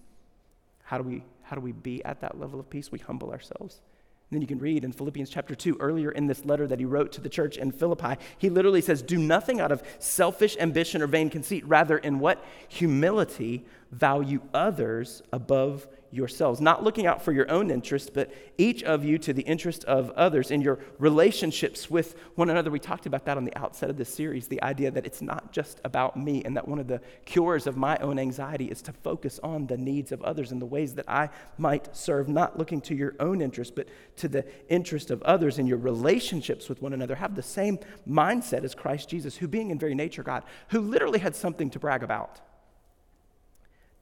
How 0.85 0.97
do 0.97 1.05
we, 1.05 1.23
how 1.43 1.55
do 1.55 1.61
we 1.61 1.73
be 1.73 2.03
at 2.07 2.23
that 2.23 2.41
level 2.41 2.59
of 2.59 2.71
peace? 2.71 2.91
We 2.91 2.99
humble 2.99 3.31
ourselves. 3.31 3.83
And 4.31 4.37
then 4.37 4.41
you 4.41 4.49
can 4.49 4.59
read 4.59 4.85
in 4.85 4.93
Philippians 4.93 5.31
chapter 5.31 5.55
2, 5.55 5.77
earlier 5.81 6.11
in 6.11 6.27
this 6.27 6.45
letter 6.45 6.67
that 6.67 6.79
he 6.79 6.85
wrote 6.85 7.13
to 7.13 7.21
the 7.21 7.29
church 7.29 7.57
in 7.57 7.71
Philippi, 7.71 8.17
he 8.39 8.49
literally 8.49 8.81
says, 8.81 9.03
Do 9.03 9.19
nothing 9.19 9.61
out 9.61 9.71
of 9.71 9.83
selfish 9.99 10.57
ambition 10.59 11.03
or 11.03 11.07
vain 11.07 11.31
conceit. 11.31 11.67
Rather, 11.67 11.99
in 11.99 12.19
what? 12.19 12.45
Humility, 12.69 13.65
value 13.93 14.41
others 14.53 15.23
above 15.33 15.87
yourselves, 16.15 16.61
not 16.61 16.85
looking 16.85 17.07
out 17.07 17.23
for 17.23 17.33
your 17.33 17.51
own 17.51 17.71
interest, 17.71 18.13
but 18.15 18.33
each 18.57 18.83
of 18.85 19.05
you 19.05 19.19
to 19.19 19.33
the 19.33 19.43
interest 19.43 19.85
of 19.85 20.11
others 20.13 20.51
in 20.51 20.61
your 20.61 20.79
relationships 20.99 21.91
with 21.91 22.15
one 22.37 22.49
another. 22.49 22.71
We 22.71 22.79
talked 22.79 23.07
about 23.07 23.25
that 23.25 23.37
on 23.37 23.45
the 23.45 23.57
outset 23.57 23.91
of 23.91 23.97
this 23.97 24.15
series 24.15 24.47
the 24.47 24.63
idea 24.63 24.91
that 24.93 25.07
it's 25.07 25.21
not 25.21 25.53
just 25.53 25.81
about 25.85 26.17
me, 26.17 26.43
and 26.45 26.57
that 26.57 26.69
one 26.69 26.79
of 26.79 26.87
the 26.87 27.01
cures 27.25 27.67
of 27.67 27.77
my 27.77 27.97
own 27.99 28.19
anxiety 28.19 28.67
is 28.67 28.81
to 28.83 28.93
focus 28.93 29.41
on 29.43 29.67
the 29.67 29.77
needs 29.77 30.13
of 30.13 30.23
others 30.23 30.53
and 30.53 30.63
the 30.63 30.67
ways 30.67 30.95
that 30.95 31.09
I 31.09 31.31
might 31.59 31.95
serve, 31.97 32.29
not 32.29 32.59
looking 32.59 32.81
to 32.83 32.95
your 32.95 33.15
own 33.19 33.41
interest, 33.41 33.75
but 33.75 33.89
to 34.17 34.29
the 34.29 34.45
interest 34.69 35.11
of 35.11 35.23
others 35.23 35.59
in 35.59 35.67
your 35.67 35.79
relationships 35.79 36.69
with 36.69 36.81
one 36.81 36.93
another. 36.93 37.17
Have 37.17 37.35
the 37.35 37.43
same 37.43 37.79
mindset 38.09 38.65
as 38.65 38.75
Christ 38.75 39.09
Jesus, 39.09 39.37
who, 39.37 39.49
being 39.49 39.71
in 39.71 39.79
very 39.79 39.95
nature 39.95 40.23
God, 40.23 40.45
who 40.69 40.81
literally 40.81 41.19
had 41.19 41.35
something 41.35 41.71
to 41.71 41.79
brag 41.79 42.03
about 42.03 42.41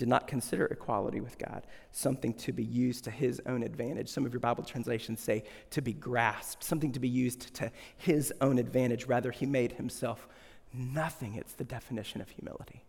did 0.03 0.09
not 0.09 0.27
consider 0.27 0.67
equality 0.67 1.21
with 1.21 1.39
God 1.39 1.65
something 1.93 2.35
to 2.35 2.53
be 2.53 2.65
used 2.65 3.05
to 3.05 3.11
his 3.13 3.41
own 3.47 3.63
advantage. 3.63 4.09
Some 4.09 4.27
of 4.27 4.33
your 4.33 4.41
Bible 4.41 4.65
translations 4.65 5.21
say 5.21 5.45
to 5.71 5.81
be 5.81 5.93
grasped, 5.93 6.65
something 6.65 6.91
to 6.91 6.99
be 6.99 7.09
used 7.09 7.55
to 7.55 7.71
his 7.99 8.35
own 8.41 8.59
advantage. 8.59 9.07
Rather, 9.07 9.31
he 9.31 9.47
made 9.47 9.71
himself 9.71 10.27
nothing. 10.75 11.37
It's 11.37 11.53
the 11.53 11.63
definition 11.63 12.21
of 12.21 12.29
humility. 12.31 12.83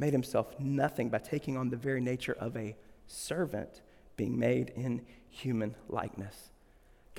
Made 0.00 0.12
himself 0.12 0.58
nothing 0.58 1.08
by 1.08 1.18
taking 1.18 1.56
on 1.56 1.70
the 1.70 1.76
very 1.76 2.00
nature 2.00 2.36
of 2.40 2.56
a 2.56 2.74
servant, 3.06 3.80
being 4.16 4.36
made 4.36 4.70
in 4.70 5.02
human 5.28 5.76
likeness. 5.88 6.49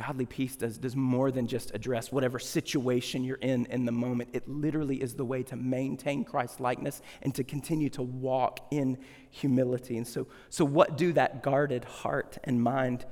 Godly 0.02 0.26
peace 0.26 0.56
does, 0.56 0.80
does 0.80 0.96
more 0.96 1.30
than 1.30 1.46
just 1.46 1.76
address 1.76 2.12
whatever 2.12 2.40
situation 2.40 3.24
you're 3.24 3.38
in 3.38 3.68
in 3.68 3.86
the 3.86 3.92
moment. 3.92 4.30
It 4.34 4.50
literally 4.50 4.96
is 4.96 5.14
the 5.14 5.24
way 5.24 5.44
to 5.44 5.56
maintain 5.56 6.24
Christ's 6.26 6.60
likeness 6.60 7.04
and 7.22 7.36
to 7.36 7.44
continue 7.44 7.90
to 7.90 8.02
walk 8.02 8.66
in 8.72 8.98
humility. 9.30 9.98
And 9.98 10.08
so, 10.08 10.26
so 10.50 10.66
what 10.66 10.98
do 10.98 11.14
that 11.14 11.44
guarded 11.44 11.86
heart 11.86 12.40
and 12.46 12.64
mind 12.64 13.06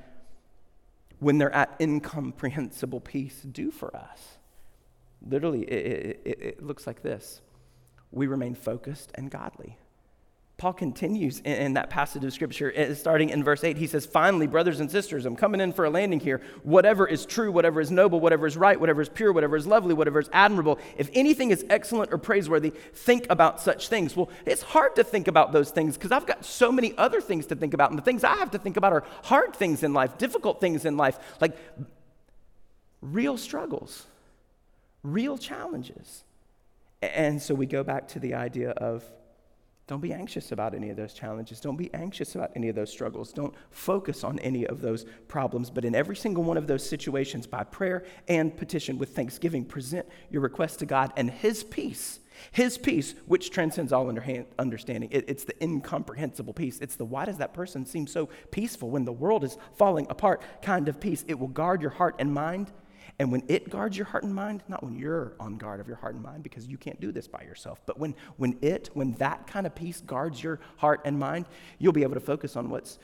when 1.19 1.37
they're 1.37 1.53
at 1.53 1.75
incomprehensible 1.79 3.01
peace 3.01 3.39
do 3.41 3.69
for 3.69 3.95
us? 3.95 4.39
Literally, 5.21 5.61
it, 5.65 6.21
it, 6.25 6.41
it 6.41 6.63
looks 6.63 6.87
like 6.87 7.03
this 7.03 7.41
we 8.11 8.25
remain 8.25 8.55
focused 8.55 9.11
and 9.13 9.29
godly. 9.29 9.77
Paul 10.59 10.73
continues 10.73 11.39
in, 11.39 11.53
in, 11.53 11.73
that 11.75 11.89
passage 11.89 12.25
of 12.25 12.33
scripture, 12.33 12.73
eh, 12.75 12.93
starting 12.93 13.29
in 13.29 13.45
verse 13.45 13.63
8. 13.63 13.77
He 13.77 13.87
says, 13.87 14.05
Finally, 14.05 14.45
brothers 14.45 14.81
and 14.81 14.91
sisters, 14.91 15.25
I'm 15.25 15.37
coming 15.37 15.61
in 15.61 15.71
for 15.71 15.85
a 15.85 15.89
landing 15.89 16.19
here. 16.19 16.41
Whatever 16.63 17.07
is 17.07 17.25
true, 17.25 17.49
whatever 17.49 17.79
is 17.79 17.91
noble, 17.91 18.19
whatever 18.19 18.45
is 18.45 18.57
right, 18.57 18.77
whatever 18.77 19.01
is 19.01 19.07
pure, 19.07 19.31
whatever 19.31 19.55
is 19.55 19.65
lovely, 19.65 19.93
whatever 19.93 20.19
is 20.19 20.29
admirable, 20.33 20.77
if 20.97 21.09
anything 21.13 21.51
is 21.51 21.65
excellent 21.69 22.11
or 22.11 22.17
praiseworthy, 22.17 22.71
think 22.93 23.25
about 23.29 23.61
such 23.61 23.87
things. 23.87 24.17
Well, 24.17 24.29
it's 24.45 24.61
hard 24.61 24.97
to 24.97 25.03
think 25.05 25.29
about 25.29 25.53
those 25.53 25.71
things 25.71 25.95
because 25.95 26.11
I've 26.11 26.25
got 26.25 26.43
so 26.43 26.73
many 26.73 26.93
other 26.97 27.21
things 27.21 27.45
to 27.47 27.55
think 27.55 27.73
about. 27.73 27.91
And 27.91 27.97
the 27.97 28.03
things 28.03 28.25
I 28.25 28.35
have 28.35 28.51
to 28.51 28.59
think 28.59 28.75
about 28.75 28.91
are 28.91 29.05
hard 29.23 29.55
things 29.55 29.81
in 29.81 29.93
life, 29.93 30.17
difficult 30.17 30.59
things 30.59 30.83
in 30.83 30.97
life, 30.97 31.17
like 31.39 31.55
real 33.01 33.37
struggles, 33.37 34.07
real 35.03 35.37
challenges. 35.37 36.25
And 37.01 37.41
so 37.41 37.55
we 37.55 37.65
go 37.65 37.81
back 37.81 38.09
to 38.09 38.19
the 38.19 38.33
idea 38.33 38.71
of 38.71 39.09
don't 39.89 40.01
be 40.01 40.13
anxious 40.13 40.51
about 40.51 40.75
any 40.75 40.91
of 40.91 40.97
those 40.97 41.13
challenges. 41.13 41.59
Don't 41.59 41.75
be 41.75 41.91
anxious 41.95 42.35
about 42.35 42.51
any 42.55 42.69
of 42.69 42.75
those 42.75 42.91
struggles. 42.91 43.33
Don't 43.33 43.55
focus 43.71 44.23
on 44.23 44.37
any 44.37 44.67
of 44.67 44.81
those 44.81 45.03
problems. 45.27 45.71
But 45.71 45.83
in 45.83 45.95
every 45.95 46.15
single 46.15 46.43
one 46.43 46.57
of 46.57 46.67
those 46.67 46.87
situations, 46.87 47.47
by 47.47 47.63
prayer 47.63 48.03
and 48.27 48.55
petition 48.55 48.99
with 48.99 49.15
thanksgiving, 49.15 49.65
present 49.65 50.07
your 50.29 50.43
request 50.43 50.77
to 50.79 50.85
God 50.85 51.11
and 51.17 51.31
His 51.31 51.63
peace. 51.63 52.19
His 52.51 52.77
peace, 52.77 53.15
which 53.25 53.49
transcends 53.49 53.91
all 53.91 54.07
understanding. 54.59 55.09
it's 55.11 55.43
the 55.43 55.63
incomprehensible 55.63 56.53
peace. 56.53 56.77
It's 56.81 56.95
the 56.95 57.03
why 57.03 57.25
does 57.25 57.39
that 57.39 57.55
person 57.55 57.83
seem 57.83 58.05
so 58.05 58.29
peaceful 58.51 58.91
when 58.91 59.05
the 59.05 59.11
world 59.11 59.43
is 59.43 59.57
falling 59.75 60.05
apart 60.11 60.43
kind 60.61 60.87
of 60.87 60.99
peace. 60.99 61.25
It 61.27 61.39
will 61.39 61.47
guard 61.47 61.81
your 61.81 61.89
heart 61.89 62.15
and 62.19 62.31
mind 62.31 62.71
and 63.19 63.31
when 63.31 63.43
it 63.49 63.69
guards 63.69 63.97
your 63.97 64.05
heart 64.05 64.23
and 64.23 64.33
mind, 64.33 64.63
not 64.69 64.81
when 64.81 64.97
you're 64.97 65.33
on 65.41 65.57
guard 65.57 65.81
of 65.81 65.87
your 65.87 65.97
heart 65.97 66.15
and 66.15 66.23
mind, 66.23 66.41
because 66.41 66.67
you 66.67 66.77
can't 66.77 66.99
do 67.01 67.11
this 67.11 67.27
by 67.27 67.41
yourself, 67.41 67.81
but 67.85 67.99
when, 67.99 68.15
when 68.37 68.57
it, 68.61 68.89
when 68.93 69.11
that 69.13 69.45
kind 69.45 69.67
of 69.67 69.75
peace 69.75 69.99
guards 70.01 70.41
your 70.41 70.61
heart 70.77 71.01
and 71.03 71.19
mind, 71.19 71.45
you'll 71.79 71.91
be 71.91 72.03
able 72.03 72.13
to 72.13 72.21
focus 72.21 72.55
on 72.55 72.69
what's 72.69 72.97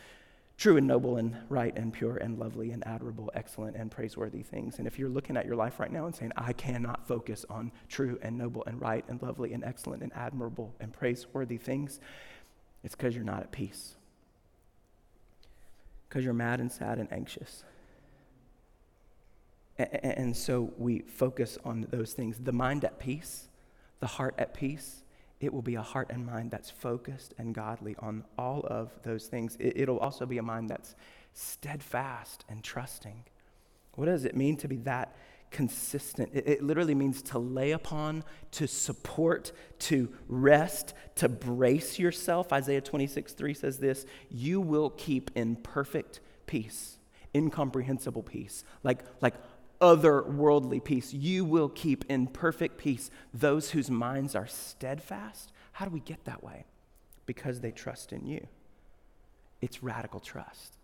true 0.57 0.77
and 0.77 0.87
noble 0.87 1.17
and 1.17 1.35
right 1.49 1.77
and 1.77 1.91
pure 1.91 2.15
and 2.15 2.39
lovely 2.39 2.71
and 2.71 2.87
admirable, 2.87 3.29
excellent 3.33 3.75
and 3.75 3.91
praiseworthy 3.91 4.41
things. 4.41 4.77
And 4.79 4.87
if 4.87 4.97
you're 4.97 5.09
looking 5.09 5.35
at 5.35 5.45
your 5.45 5.57
life 5.57 5.81
right 5.81 5.91
now 5.91 6.05
and 6.05 6.15
saying, 6.15 6.31
I 6.37 6.53
cannot 6.53 7.05
focus 7.05 7.45
on 7.49 7.73
true 7.89 8.17
and 8.21 8.37
noble 8.37 8.63
and 8.65 8.79
right 8.79 9.03
and 9.09 9.21
lovely 9.21 9.51
and 9.51 9.65
excellent 9.65 10.01
and 10.01 10.13
admirable 10.15 10.73
and 10.79 10.93
praiseworthy 10.93 11.57
things, 11.57 11.99
it's 12.85 12.95
because 12.95 13.15
you're 13.15 13.25
not 13.25 13.41
at 13.41 13.51
peace. 13.51 13.95
Because 16.07 16.23
you're 16.23 16.33
mad 16.33 16.61
and 16.61 16.71
sad 16.71 16.99
and 16.99 17.11
anxious. 17.11 17.65
And 19.77 20.35
so 20.35 20.71
we 20.77 20.99
focus 20.99 21.57
on 21.65 21.87
those 21.89 22.13
things. 22.13 22.39
The 22.39 22.53
mind 22.53 22.85
at 22.85 22.97
peace, 22.99 23.49
the 23.99 24.07
heart 24.07 24.35
at 24.37 24.53
peace, 24.53 25.03
it 25.41 25.53
will 25.53 25.61
be 25.61 25.75
a 25.75 25.81
heart 25.81 26.09
and 26.09 26.25
mind 26.25 26.51
that's 26.51 26.69
focused 26.69 27.33
and 27.37 27.53
godly 27.53 27.95
on 27.99 28.23
all 28.37 28.61
of 28.67 28.91
those 29.03 29.27
things. 29.27 29.57
It'll 29.59 29.99
also 29.99 30.25
be 30.25 30.37
a 30.37 30.43
mind 30.43 30.69
that's 30.69 30.95
steadfast 31.33 32.45
and 32.47 32.63
trusting. 32.63 33.25
What 33.95 34.05
does 34.05 34.25
it 34.25 34.35
mean 34.35 34.57
to 34.57 34.67
be 34.67 34.77
that 34.77 35.15
consistent? 35.51 36.31
It, 36.33 36.63
literally 36.63 36.95
means 36.95 37.21
to 37.23 37.39
lay 37.39 37.71
upon, 37.71 38.23
to 38.51 38.67
support, 38.67 39.51
to 39.79 40.09
rest, 40.27 40.93
to 41.15 41.29
brace 41.29 41.99
yourself. 41.99 42.53
Isaiah 42.53 42.81
26, 42.81 43.33
3 43.33 43.53
says 43.53 43.77
this 43.79 44.05
You 44.29 44.61
will 44.61 44.89
keep 44.91 45.31
in 45.35 45.57
perfect 45.57 46.21
peace, 46.45 46.97
incomprehensible 47.33 48.23
peace. 48.23 48.63
Like, 48.83 49.03
like 49.21 49.35
otherworldly 49.81 50.83
peace. 50.83 51.13
You 51.13 51.45
will 51.45 51.69
keep 51.69 52.05
in 52.09 52.27
perfect 52.27 52.77
peace 52.77 53.09
those 53.33 53.71
whose 53.71 53.89
minds 53.89 54.35
are 54.35 54.47
steadfast. 54.47 55.51
How 55.73 55.85
do 55.85 55.91
we 55.91 55.99
get 55.99 56.25
that 56.25 56.43
way? 56.43 56.65
Because 57.25 57.59
they 57.59 57.71
trust 57.71 58.13
in 58.13 58.25
you. 58.25 58.47
It's 59.61 59.83
radical 59.83 60.19
trust. 60.19 60.77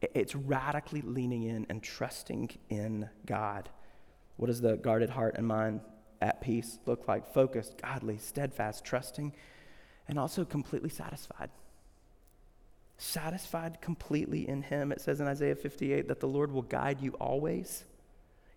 It's 0.00 0.34
radically 0.34 1.02
leaning 1.02 1.44
in 1.44 1.66
and 1.68 1.82
trusting 1.82 2.50
in 2.68 3.08
God. 3.24 3.68
What 4.36 4.46
does 4.46 4.60
the 4.60 4.76
guarded 4.76 5.10
heart 5.10 5.34
and 5.36 5.46
mind 5.46 5.80
at 6.20 6.40
peace 6.40 6.78
look 6.86 7.08
like? 7.08 7.32
Focused, 7.32 7.80
godly, 7.80 8.18
steadfast, 8.18 8.84
trusting, 8.84 9.32
and 10.08 10.18
also 10.18 10.44
completely 10.44 10.90
satisfied 10.90 11.50
satisfied 12.98 13.80
completely 13.80 14.48
in 14.48 14.62
Him. 14.62 14.92
It 14.92 15.00
says 15.00 15.20
in 15.20 15.26
Isaiah 15.26 15.54
58 15.54 16.08
that 16.08 16.20
the 16.20 16.28
Lord 16.28 16.50
will 16.52 16.62
guide 16.62 17.00
you 17.00 17.12
always. 17.12 17.84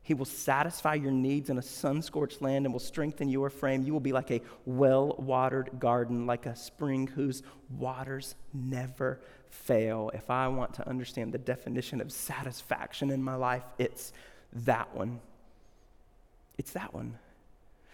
He 0.10 0.15
will 0.15 0.26
satisfy 0.26 0.95
your 0.95 1.12
needs 1.12 1.52
in 1.52 1.60
a 1.60 1.62
sun 1.62 2.02
scorched 2.02 2.41
land 2.41 2.65
and 2.65 2.74
will 2.74 2.80
strengthen 2.80 3.30
your 3.30 3.52
frame. 3.52 3.84
You 3.84 3.93
will 3.93 4.00
be 4.00 4.12
like 4.12 4.32
a 4.32 4.41
well 4.65 5.13
watered 5.19 5.69
garden, 5.80 6.26
like 6.26 6.48
a 6.48 6.56
spring 6.56 7.06
whose 7.06 7.43
waters 7.78 8.34
never 8.52 9.22
fail. 9.52 10.10
If 10.15 10.32
I 10.32 10.48
want 10.48 10.74
to 10.74 10.89
understand 10.89 11.32
the 11.32 11.38
definition 11.38 12.02
of 12.02 12.12
satisfaction 12.12 13.12
in 13.12 13.22
my 13.22 13.36
life, 13.36 13.62
it's 13.78 14.12
that 14.52 14.95
one. 14.95 15.19
It's 16.58 16.72
that 16.72 16.91
one. 16.91 17.19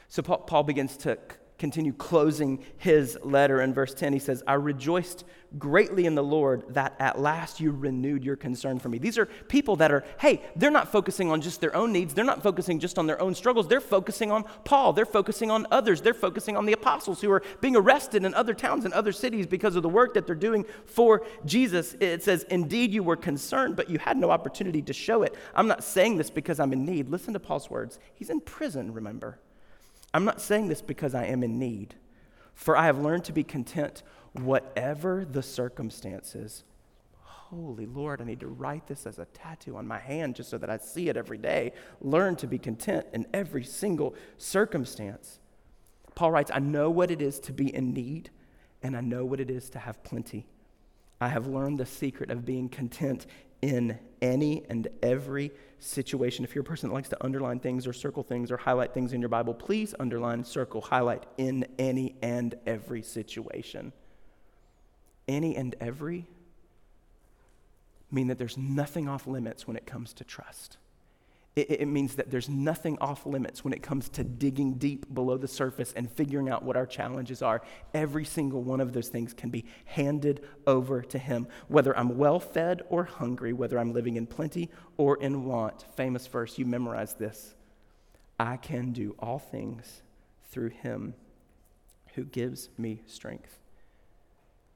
So 0.07 0.23
Paul 0.23 0.63
begins 0.63 0.95
to 0.99 1.17
continue 1.65 1.93
closing 1.93 2.63
his 2.77 3.17
letter. 3.23 3.59
In 3.59 3.73
verse 3.73 3.95
10 3.95 4.13
he 4.13 4.19
says 4.19 4.43
i 4.45 4.53
rejoiced 4.53 5.23
greatly 5.57 6.05
in 6.05 6.13
the 6.13 6.23
lord 6.23 6.63
that 6.69 6.95
at 6.99 7.17
last 7.17 7.59
you 7.59 7.71
renewed 7.71 8.23
your 8.23 8.35
concern 8.35 8.77
for 8.77 8.89
me. 8.89 8.99
These 8.99 9.17
are 9.17 9.25
people 9.25 9.75
that 9.77 9.91
are 9.91 10.03
hey 10.19 10.43
they're 10.55 10.69
not 10.69 10.91
focusing 10.91 11.31
on 11.31 11.41
just 11.41 11.61
their 11.61 11.75
own 11.75 11.91
needs. 11.91 12.13
They're 12.13 12.23
not 12.23 12.43
focusing 12.43 12.77
just 12.77 12.99
on 12.99 13.07
their 13.07 13.19
own 13.19 13.33
struggles. 13.33 13.67
They're 13.67 13.81
focusing 13.81 14.31
on 14.31 14.43
paul. 14.63 14.93
They're 14.93 15.07
focusing 15.07 15.49
on 15.49 15.65
others. 15.71 16.01
They're 16.01 16.13
focusing 16.13 16.55
on 16.55 16.67
the 16.67 16.73
apostles 16.73 17.19
who 17.19 17.31
are 17.31 17.41
being 17.61 17.75
arrested 17.75 18.23
in 18.25 18.35
other 18.35 18.53
towns 18.53 18.85
and 18.85 18.93
other 18.93 19.11
cities 19.11 19.47
because 19.47 19.75
of 19.75 19.81
the 19.81 19.89
work 19.89 20.13
that 20.13 20.27
they're 20.27 20.35
doing 20.35 20.65
for 20.85 21.25
jesus. 21.45 21.95
It 21.99 22.21
says 22.21 22.45
indeed 22.51 22.93
you 22.93 23.01
were 23.01 23.17
concerned 23.17 23.75
but 23.75 23.89
you 23.89 23.97
had 23.97 24.17
no 24.17 24.29
opportunity 24.29 24.83
to 24.83 24.93
show 24.93 25.23
it. 25.23 25.33
I'm 25.55 25.67
not 25.67 25.83
saying 25.83 26.17
this 26.17 26.29
because 26.29 26.59
i'm 26.59 26.73
in 26.73 26.85
need. 26.85 27.09
Listen 27.09 27.33
to 27.33 27.39
paul's 27.39 27.71
words. 27.71 27.97
He's 28.13 28.29
in 28.29 28.39
prison 28.39 28.93
remember 28.93 29.39
I'm 30.15 30.23
not 30.23 30.39
saying 30.39 30.69
this 30.69 30.81
because 30.81 31.13
I 31.13 31.25
am 31.25 31.43
in 31.43 31.59
need, 31.59 31.93
for 32.53 32.77
I 32.77 32.85
have 32.85 32.97
learned 32.99 33.25
to 33.25 33.33
be 33.33 33.43
content 33.43 34.01
whatever 34.31 35.25
the 35.29 35.43
circumstances. 35.43 36.63
Holy 37.19 37.85
Lord, 37.85 38.21
I 38.21 38.23
need 38.23 38.39
to 38.39 38.47
write 38.47 38.87
this 38.87 39.05
as 39.05 39.19
a 39.19 39.25
tattoo 39.25 39.75
on 39.75 39.85
my 39.85 39.99
hand 39.99 40.37
just 40.37 40.49
so 40.49 40.57
that 40.59 40.69
I 40.69 40.77
see 40.77 41.09
it 41.09 41.17
every 41.17 41.37
day. 41.37 41.73
Learn 41.99 42.37
to 42.37 42.47
be 42.47 42.57
content 42.57 43.07
in 43.11 43.27
every 43.33 43.65
single 43.65 44.15
circumstance. 44.37 45.41
Paul 46.15 46.31
writes, 46.31 46.49
I 46.53 46.59
know 46.59 46.89
what 46.89 47.11
it 47.11 47.21
is 47.21 47.37
to 47.41 47.51
be 47.51 47.75
in 47.75 47.93
need, 47.93 48.29
and 48.81 48.95
I 48.95 49.01
know 49.01 49.25
what 49.25 49.41
it 49.41 49.49
is 49.51 49.69
to 49.71 49.79
have 49.79 50.01
plenty. 50.01 50.47
I 51.19 51.29
have 51.29 51.47
learned 51.47 51.77
the 51.77 51.85
secret 51.85 52.29
of 52.29 52.45
being 52.45 52.69
content 52.69 53.25
in 53.61 53.97
any 54.21 54.63
and 54.69 54.87
every 55.01 55.51
situation. 55.79 56.43
If 56.43 56.53
you're 56.55 56.61
a 56.61 56.65
person 56.65 56.89
that 56.89 56.95
likes 56.95 57.09
to 57.09 57.23
underline 57.23 57.59
things 57.59 57.87
or 57.87 57.93
circle 57.93 58.23
things 58.23 58.51
or 58.51 58.57
highlight 58.57 58.93
things 58.93 59.13
in 59.13 59.21
your 59.21 59.29
Bible, 59.29 59.53
please 59.53 59.95
underline, 59.99 60.43
circle, 60.43 60.81
highlight 60.81 61.25
in 61.37 61.65
any 61.79 62.15
and 62.21 62.55
every 62.65 63.01
situation. 63.01 63.93
Any 65.27 65.55
and 65.55 65.75
every 65.79 66.27
mean 68.11 68.27
that 68.27 68.37
there's 68.37 68.57
nothing 68.57 69.07
off 69.07 69.27
limits 69.27 69.67
when 69.67 69.75
it 69.75 69.85
comes 69.85 70.13
to 70.13 70.23
trust. 70.23 70.77
It, 71.55 71.71
it, 71.71 71.85
means 71.85 72.15
that 72.15 72.29
there's 72.29 72.49
nothing 72.49 72.97
off 72.99 73.25
limits 73.25 73.63
when 73.63 73.71
it 73.71 73.81
comes 73.81 74.09
to 74.09 74.25
digging 74.25 74.73
deep 74.73 75.13
below 75.13 75.37
the 75.37 75.47
surface 75.47 75.93
and 75.95 76.11
figuring 76.11 76.49
out 76.49 76.63
what 76.63 76.75
our 76.75 76.85
challenges 76.85 77.41
are. 77.41 77.61
Every 77.93 78.25
single 78.25 78.61
one 78.61 78.81
of 78.81 78.91
those 78.91 79.07
things 79.07 79.33
can 79.33 79.49
be 79.49 79.63
handed 79.85 80.45
over 80.67 81.01
to 81.01 81.17
Him, 81.17 81.47
whether 81.69 81.97
I'm 81.97 82.17
well 82.17 82.41
fed 82.41 82.81
or 82.89 83.05
hungry, 83.05 83.53
whether 83.53 83.79
I'm 83.79 83.93
living 83.93 84.17
in 84.17 84.27
plenty 84.27 84.69
or 84.97 85.15
in 85.21 85.45
want. 85.45 85.85
Famous 85.95 86.27
verse, 86.27 86.57
you 86.57 86.65
memorize 86.65 87.13
this. 87.13 87.55
I 88.37 88.57
can 88.57 88.91
do 88.91 89.15
all 89.17 89.39
things 89.39 90.01
through 90.51 90.69
Him 90.69 91.13
who 92.15 92.25
gives 92.25 92.69
me 92.77 93.01
strength. 93.05 93.59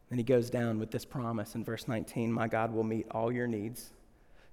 Then 0.09 0.17
he 0.17 0.23
goes 0.23 0.49
down 0.49 0.79
with 0.79 0.91
this 0.91 1.05
promise 1.05 1.55
in 1.55 1.63
verse 1.63 1.87
19 1.87 2.31
My 2.31 2.47
God 2.47 2.73
will 2.73 2.83
meet 2.83 3.07
all 3.11 3.31
your 3.31 3.47
needs 3.47 3.91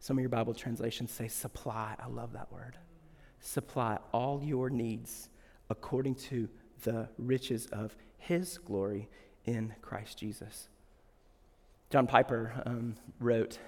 some 0.00 0.16
of 0.18 0.20
your 0.20 0.30
Bible 0.30 0.54
translations 0.54 1.10
say 1.10 1.28
supply. 1.28 1.94
I 1.98 2.06
love 2.08 2.32
that 2.32 2.52
word. 2.52 2.76
Supply 3.40 3.98
all 4.12 4.42
your 4.42 4.70
needs 4.70 5.28
according 5.70 6.14
to 6.14 6.48
the 6.82 7.08
riches 7.18 7.66
of 7.66 7.96
his 8.18 8.58
glory 8.58 9.08
in 9.44 9.74
Christ 9.82 10.18
Jesus. 10.18 10.68
John 11.90 12.06
Piper 12.06 12.62
um, 12.66 12.96
wrote 13.20 13.58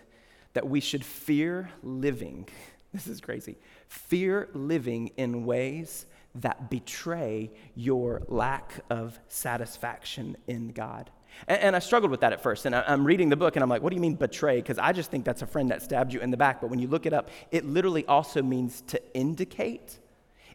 that 0.54 0.68
we 0.68 0.80
should 0.80 1.04
fear 1.04 1.70
living. 1.82 2.48
This 2.90 3.06
is 3.06 3.20
crazy. 3.20 3.58
Fear 3.88 4.48
living 4.54 5.08
in 5.18 5.44
ways 5.44 6.06
that 6.34 6.70
betray 6.70 7.50
your 7.74 8.22
lack 8.28 8.80
of 8.88 9.18
satisfaction 9.28 10.38
in 10.46 10.68
God. 10.68 11.10
And, 11.46 11.60
and 11.60 11.76
I 11.76 11.78
struggled 11.78 12.10
with 12.10 12.20
that 12.20 12.32
at 12.32 12.42
first. 12.42 12.66
And 12.66 12.74
I, 12.74 12.84
I'm 12.86 13.04
reading 13.04 13.28
the 13.28 13.36
book 13.36 13.56
and 13.56 13.62
I'm 13.62 13.68
like, 13.68 13.82
what 13.82 13.90
do 13.90 13.96
you 13.96 14.02
mean 14.02 14.14
betray? 14.14 14.56
Because 14.56 14.78
I 14.78 14.92
just 14.92 15.10
think 15.10 15.24
that's 15.24 15.42
a 15.42 15.46
friend 15.46 15.70
that 15.70 15.82
stabbed 15.82 16.12
you 16.12 16.20
in 16.20 16.30
the 16.30 16.36
back. 16.36 16.60
But 16.60 16.70
when 16.70 16.78
you 16.78 16.88
look 16.88 17.06
it 17.06 17.12
up, 17.12 17.30
it 17.50 17.64
literally 17.64 18.06
also 18.06 18.42
means 18.42 18.82
to 18.88 19.00
indicate. 19.14 19.98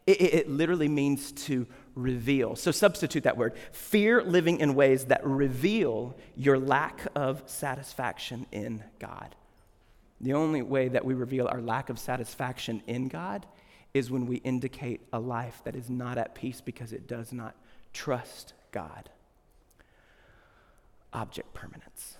It, 0.05 0.21
it, 0.21 0.33
it, 0.33 0.49
literally 0.49 0.89
means 0.89 1.31
to 1.31 1.65
reveal. 1.95 2.55
So 2.55 2.71
substitute 2.71 3.23
that 3.23 3.37
word. 3.37 3.53
Fear 3.71 4.23
living 4.23 4.59
in 4.59 4.75
ways 4.75 5.05
that 5.05 5.25
reveal 5.25 6.17
your 6.35 6.59
lack 6.59 7.07
of 7.15 7.41
satisfaction 7.45 8.45
in 8.51 8.83
God. 8.99 9.35
The 10.19 10.33
only 10.33 10.61
way 10.61 10.89
that 10.89 11.05
we 11.05 11.13
reveal 11.13 11.47
our 11.47 11.61
lack 11.61 11.89
of 11.89 11.99
satisfaction 11.99 12.81
in 12.87 13.07
God 13.07 13.45
is 13.93 14.09
when 14.09 14.25
we 14.25 14.37
indicate 14.37 15.01
a 15.13 15.19
life 15.19 15.61
that 15.63 15.75
is 15.75 15.89
not 15.89 16.17
at 16.17 16.35
peace 16.35 16.59
because 16.59 16.91
it 16.91 17.07
does 17.07 17.31
not 17.31 17.55
trust 17.93 18.53
God 18.71 19.09
object 21.13 21.53
permanence. 21.53 22.17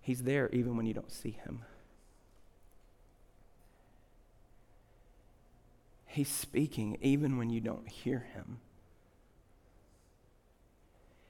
He's 0.00 0.22
there 0.22 0.48
even 0.50 0.76
when 0.76 0.86
you 0.86 0.94
don't 0.94 1.12
see 1.12 1.30
him. 1.30 1.62
He's 6.06 6.28
speaking 6.28 6.98
even 7.00 7.38
when 7.38 7.50
you 7.50 7.60
don't 7.60 7.88
hear 7.88 8.26
him. 8.34 8.58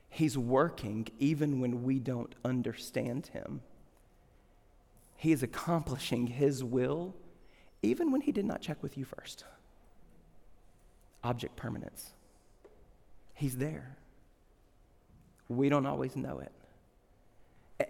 He's 0.08 0.36
working 0.36 1.06
even 1.18 1.60
when 1.60 1.84
we 1.84 1.98
don't 1.98 2.34
understand 2.44 3.28
him. 3.28 3.60
He 5.16 5.32
is 5.32 5.42
accomplishing 5.42 6.26
his 6.26 6.64
will 6.64 7.14
even 7.82 8.10
when 8.10 8.22
he 8.22 8.32
did 8.32 8.44
not 8.44 8.62
check 8.62 8.82
with 8.82 8.96
you 8.96 9.04
first. 9.04 9.44
Object 11.22 11.56
permanence. 11.56 12.12
He's 13.34 13.58
there. 13.58 13.96
We 15.50 15.68
don't 15.68 15.86
always 15.86 16.14
know 16.14 16.38
it. 16.38 16.52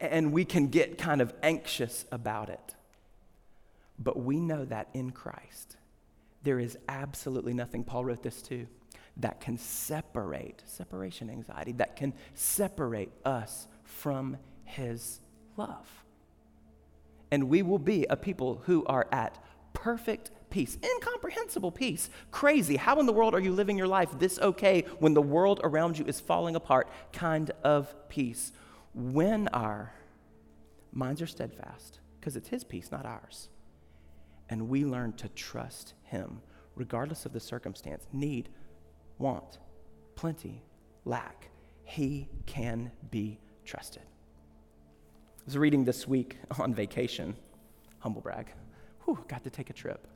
And 0.01 0.33
we 0.33 0.45
can 0.45 0.69
get 0.69 0.97
kind 0.99 1.21
of 1.21 1.35
anxious 1.43 2.07
about 2.11 2.49
it. 2.49 2.75
But 3.99 4.19
we 4.19 4.41
know 4.41 4.65
that 4.65 4.89
in 4.95 5.11
Christ, 5.11 5.77
there 6.43 6.59
is 6.59 6.79
absolutely 6.89 7.53
nothing, 7.53 7.85
Paul 7.85 8.07
wrote 8.07 8.23
this 8.23 8.41
too, 8.41 8.67
that 9.19 9.41
can 9.41 9.59
separate, 9.59 10.63
separation 10.65 11.29
anxiety, 11.29 11.73
that 11.73 11.97
can 11.97 12.15
separate 12.35 13.13
us 13.27 13.67
from 13.85 14.39
his 14.65 15.21
love. 15.59 15.87
And 17.31 17.51
we 17.51 17.61
will 17.61 17.79
be 17.79 18.07
a 18.09 18.17
people 18.17 18.63
who 18.65 18.87
are 18.87 19.07
at 19.13 19.37
perfect 19.73 20.31
peace, 20.51 20.77
incomprehensible 20.83 21.71
peace. 21.71 22.11
Crazy. 22.31 22.77
How 22.77 22.99
in 23.01 23.07
the 23.07 23.13
world 23.13 23.35
are 23.35 23.41
you 23.41 23.53
living 23.53 23.79
your 23.79 23.87
life 23.87 24.11
this 24.19 24.39
okay 24.39 24.85
when 24.99 25.15
the 25.15 25.23
world 25.23 25.61
around 25.63 25.99
you 25.99 26.05
is 26.05 26.21
falling 26.21 26.57
apart? 26.57 26.89
Kind 27.13 27.53
of 27.63 27.95
peace. 28.09 28.53
When 28.93 29.49
our 29.49 29.93
minds 30.93 31.23
are 31.23 31.27
steadfast, 31.27 32.01
because 32.19 32.37
it's 32.37 32.49
His 32.49 32.65
peace, 32.65 32.91
not 32.91 33.07
ours, 33.07 33.49
and 34.49 34.69
we 34.69 34.85
learn 34.85 35.13
to 35.15 35.29
trust 35.29 35.95
Him, 36.03 36.43
regardless 36.75 37.25
of 37.25 37.33
the 37.33 37.41
circumstance 37.41 38.07
need, 38.13 38.49
want, 39.19 39.59
plenty, 40.17 40.63
lack, 41.05 41.51
He 41.85 42.29
can 42.47 42.91
be 43.11 43.39
trusted. 43.65 44.03
I 44.03 45.43
was 45.47 45.57
reading 45.57 45.85
this 45.85 46.07
week 46.09 46.37
on 46.59 46.75
vacation, 46.75 47.37
humble 48.01 48.21
brag. 48.21 48.53
Whew, 49.05 49.19
got 49.29 49.45
to 49.45 49.51
take 49.51 49.71
a 49.71 49.73
trip. 49.73 50.07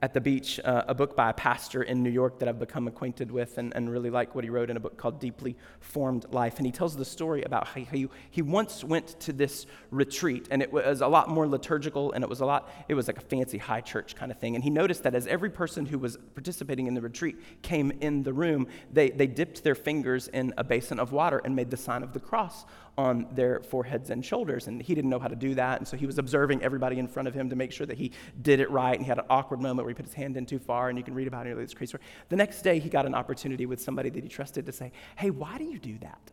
at 0.00 0.14
the 0.14 0.20
beach 0.20 0.60
uh, 0.64 0.84
a 0.86 0.94
book 0.94 1.16
by 1.16 1.30
a 1.30 1.32
pastor 1.32 1.82
in 1.82 2.02
New 2.02 2.10
York 2.10 2.38
that 2.38 2.48
I've 2.48 2.58
become 2.58 2.86
acquainted 2.86 3.30
with 3.30 3.58
and, 3.58 3.74
and 3.74 3.90
really 3.90 4.10
like 4.10 4.34
what 4.34 4.44
he 4.44 4.50
wrote 4.50 4.70
in 4.70 4.76
a 4.76 4.80
book 4.80 4.96
called 4.96 5.18
Deeply 5.18 5.56
Formed 5.80 6.26
Life. 6.32 6.58
And 6.58 6.66
he 6.66 6.72
tells 6.72 6.96
the 6.96 7.04
story 7.04 7.42
about 7.42 7.66
how 7.66 7.80
he, 7.80 8.08
he 8.30 8.42
once 8.42 8.84
went 8.84 9.18
to 9.20 9.32
this 9.32 9.66
retreat, 9.90 10.48
and 10.50 10.62
it 10.62 10.72
was 10.72 11.00
a 11.00 11.08
lot 11.08 11.28
more 11.28 11.48
liturgical, 11.48 12.12
and 12.12 12.22
it 12.22 12.30
was 12.30 12.40
a 12.40 12.46
lot, 12.46 12.70
it 12.88 12.94
was 12.94 13.08
like 13.08 13.18
a 13.18 13.22
fancy 13.22 13.58
high 13.58 13.80
church 13.80 14.14
kind 14.14 14.30
of 14.30 14.38
thing. 14.38 14.54
And 14.54 14.62
he 14.62 14.70
noticed 14.70 15.02
that 15.02 15.14
as 15.14 15.26
every 15.26 15.50
person 15.50 15.84
who 15.84 15.98
was 15.98 16.16
participating 16.34 16.86
in 16.86 16.94
the 16.94 17.00
retreat 17.00 17.62
came 17.62 17.90
in 18.00 18.22
the 18.22 18.32
room, 18.32 18.68
they, 18.92 19.10
they 19.10 19.26
dipped 19.26 19.64
their 19.64 19.74
fingers 19.74 20.28
in 20.28 20.54
a 20.56 20.64
basin 20.64 21.00
of 21.00 21.12
water 21.12 21.40
and 21.44 21.56
made 21.56 21.70
the 21.70 21.76
sign 21.76 22.02
of 22.02 22.12
the 22.12 22.20
cross 22.20 22.64
on 22.98 23.28
their 23.30 23.60
foreheads 23.60 24.10
and 24.10 24.24
shoulders. 24.24 24.66
And 24.66 24.82
he 24.82 24.92
didn't 24.94 25.08
know 25.08 25.20
how 25.20 25.28
to 25.28 25.36
do 25.36 25.54
that. 25.54 25.78
And 25.78 25.86
so 25.86 25.96
he 25.96 26.04
was 26.04 26.18
observing 26.18 26.62
everybody 26.62 26.98
in 26.98 27.06
front 27.06 27.28
of 27.28 27.34
him 27.34 27.48
to 27.48 27.56
make 27.56 27.70
sure 27.70 27.86
that 27.86 27.96
he 27.96 28.10
did 28.42 28.58
it 28.58 28.68
right. 28.70 28.94
And 28.94 29.02
he 29.02 29.08
had 29.08 29.18
an 29.18 29.24
awkward 29.30 29.62
moment 29.62 29.86
where 29.86 29.90
he 29.90 29.94
put 29.94 30.04
his 30.04 30.14
hand 30.14 30.36
in 30.36 30.44
too 30.44 30.58
far. 30.58 30.88
And 30.88 30.98
you 30.98 31.04
can 31.04 31.14
read 31.14 31.28
about 31.28 31.46
it 31.46 31.52
in 31.52 31.58
this 31.58 31.72
crazy 31.72 31.90
story. 31.90 32.02
The 32.28 32.36
next 32.36 32.62
day, 32.62 32.80
he 32.80 32.88
got 32.90 33.06
an 33.06 33.14
opportunity 33.14 33.66
with 33.66 33.80
somebody 33.80 34.10
that 34.10 34.22
he 34.22 34.28
trusted 34.28 34.66
to 34.66 34.72
say, 34.72 34.90
Hey, 35.16 35.30
why 35.30 35.56
do 35.58 35.64
you 35.64 35.78
do 35.78 35.96
that? 36.00 36.32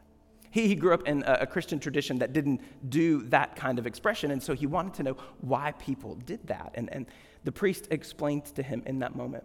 He, 0.50 0.68
he 0.68 0.76
grew 0.76 0.94
up 0.94 1.08
in 1.08 1.24
a, 1.24 1.40
a 1.42 1.46
Christian 1.46 1.80
tradition 1.80 2.18
that 2.18 2.34
didn't 2.34 2.62
do 2.90 3.22
that 3.24 3.56
kind 3.56 3.78
of 3.78 3.86
expression. 3.86 4.32
And 4.32 4.42
so 4.42 4.56
he 4.56 4.66
wanted 4.66 4.96
to 4.96 5.04
know 5.04 5.18
why 5.42 5.74
people 5.74 6.16
did 6.16 6.48
that. 6.48 6.72
And, 6.74 6.92
and 6.92 7.06
the 7.44 7.52
priest 7.52 7.90
explained 7.92 8.46
to 8.56 8.64
him 8.64 8.82
in 8.88 9.00
that 9.00 9.16
moment 9.16 9.44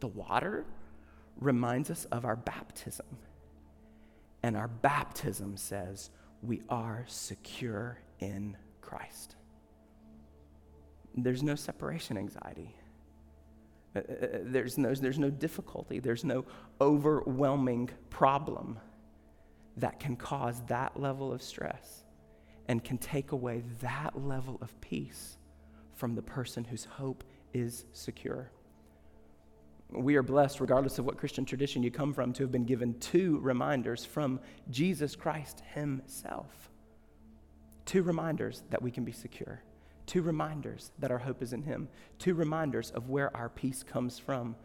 the 0.00 0.08
water 0.08 0.64
reminds 1.40 1.90
us 1.90 2.06
of 2.06 2.24
our 2.24 2.36
baptism. 2.36 3.06
And 4.42 4.56
our 4.56 4.68
baptism 4.68 5.56
says 5.56 6.10
we 6.42 6.62
are 6.68 7.04
secure 7.08 7.98
in 8.20 8.56
Christ. 8.80 9.36
There's 11.16 11.42
no 11.42 11.54
separation 11.54 12.16
anxiety. 12.16 12.76
Uh, 13.96 13.98
uh, 13.98 14.12
uh, 14.12 14.28
there's 14.44 14.78
no, 14.78 14.94
there's 14.94 15.18
no 15.18 15.30
difficulty. 15.30 15.98
There's 15.98 16.24
no 16.24 16.44
overwhelming 16.80 17.90
problem 18.10 18.78
that 19.76 19.98
can 19.98 20.16
cause 20.16 20.62
that 20.66 20.98
level 20.98 21.32
of 21.32 21.42
stress 21.42 22.04
and 22.68 22.84
can 22.84 22.98
take 22.98 23.32
away 23.32 23.62
that 23.80 24.20
level 24.20 24.58
of 24.60 24.78
peace 24.80 25.38
from 25.94 26.14
the 26.14 26.22
person 26.22 26.64
whose 26.64 26.84
hope 26.84 27.24
is 27.52 27.86
secure 27.92 28.50
we 29.90 30.16
are 30.16 30.22
blessed, 30.22 30.60
regardless 30.60 30.98
of 30.98 31.06
what 31.06 31.16
Christian 31.16 31.44
tradition 31.44 31.82
you 31.82 31.90
come 31.90 32.12
from, 32.12 32.32
to 32.34 32.42
have 32.42 32.52
been 32.52 32.64
given 32.64 32.98
two 32.98 33.38
reminders 33.38 34.04
from 34.04 34.38
Jesus 34.70 35.16
Christ 35.16 35.62
Himself. 35.72 36.70
Two 37.86 38.02
reminders 38.02 38.64
that 38.70 38.82
we 38.82 38.90
can 38.90 39.04
be 39.04 39.12
secure. 39.12 39.62
Two 40.04 40.20
reminders 40.20 40.90
that 40.98 41.10
our 41.10 41.18
hope 41.18 41.42
is 41.42 41.54
in 41.54 41.62
Him. 41.62 41.88
Two 42.18 42.34
reminders 42.34 42.90
of 42.90 43.08
where 43.08 43.34
our 43.34 43.48
peace 43.48 43.82
comes 43.82 44.18
from. 44.18 44.56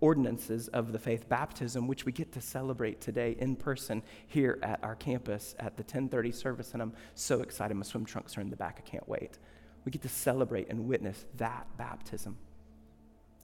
Ordinances 0.00 0.68
of 0.68 0.92
the 0.92 0.98
faith 0.98 1.28
baptism, 1.28 1.88
which 1.88 2.04
we 2.04 2.12
get 2.12 2.30
to 2.32 2.40
celebrate 2.40 3.00
today 3.00 3.36
in 3.40 3.56
person 3.56 4.00
here 4.28 4.60
at 4.62 4.78
our 4.84 4.94
campus 4.94 5.56
at 5.58 5.76
the 5.76 5.82
1030 5.82 6.30
service. 6.30 6.72
And 6.72 6.82
I'm 6.82 6.92
so 7.16 7.40
excited. 7.40 7.76
My 7.76 7.82
swim 7.82 8.04
trunks 8.04 8.38
are 8.38 8.42
in 8.42 8.50
the 8.50 8.56
back. 8.56 8.80
I 8.84 8.88
can't 8.88 9.08
wait. 9.08 9.38
We 9.84 9.90
get 9.90 10.02
to 10.02 10.08
celebrate 10.08 10.68
and 10.68 10.86
witness 10.86 11.24
that 11.36 11.66
baptism 11.76 12.36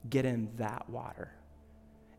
get 0.09 0.25
in 0.25 0.51
that 0.57 0.89
water. 0.89 1.33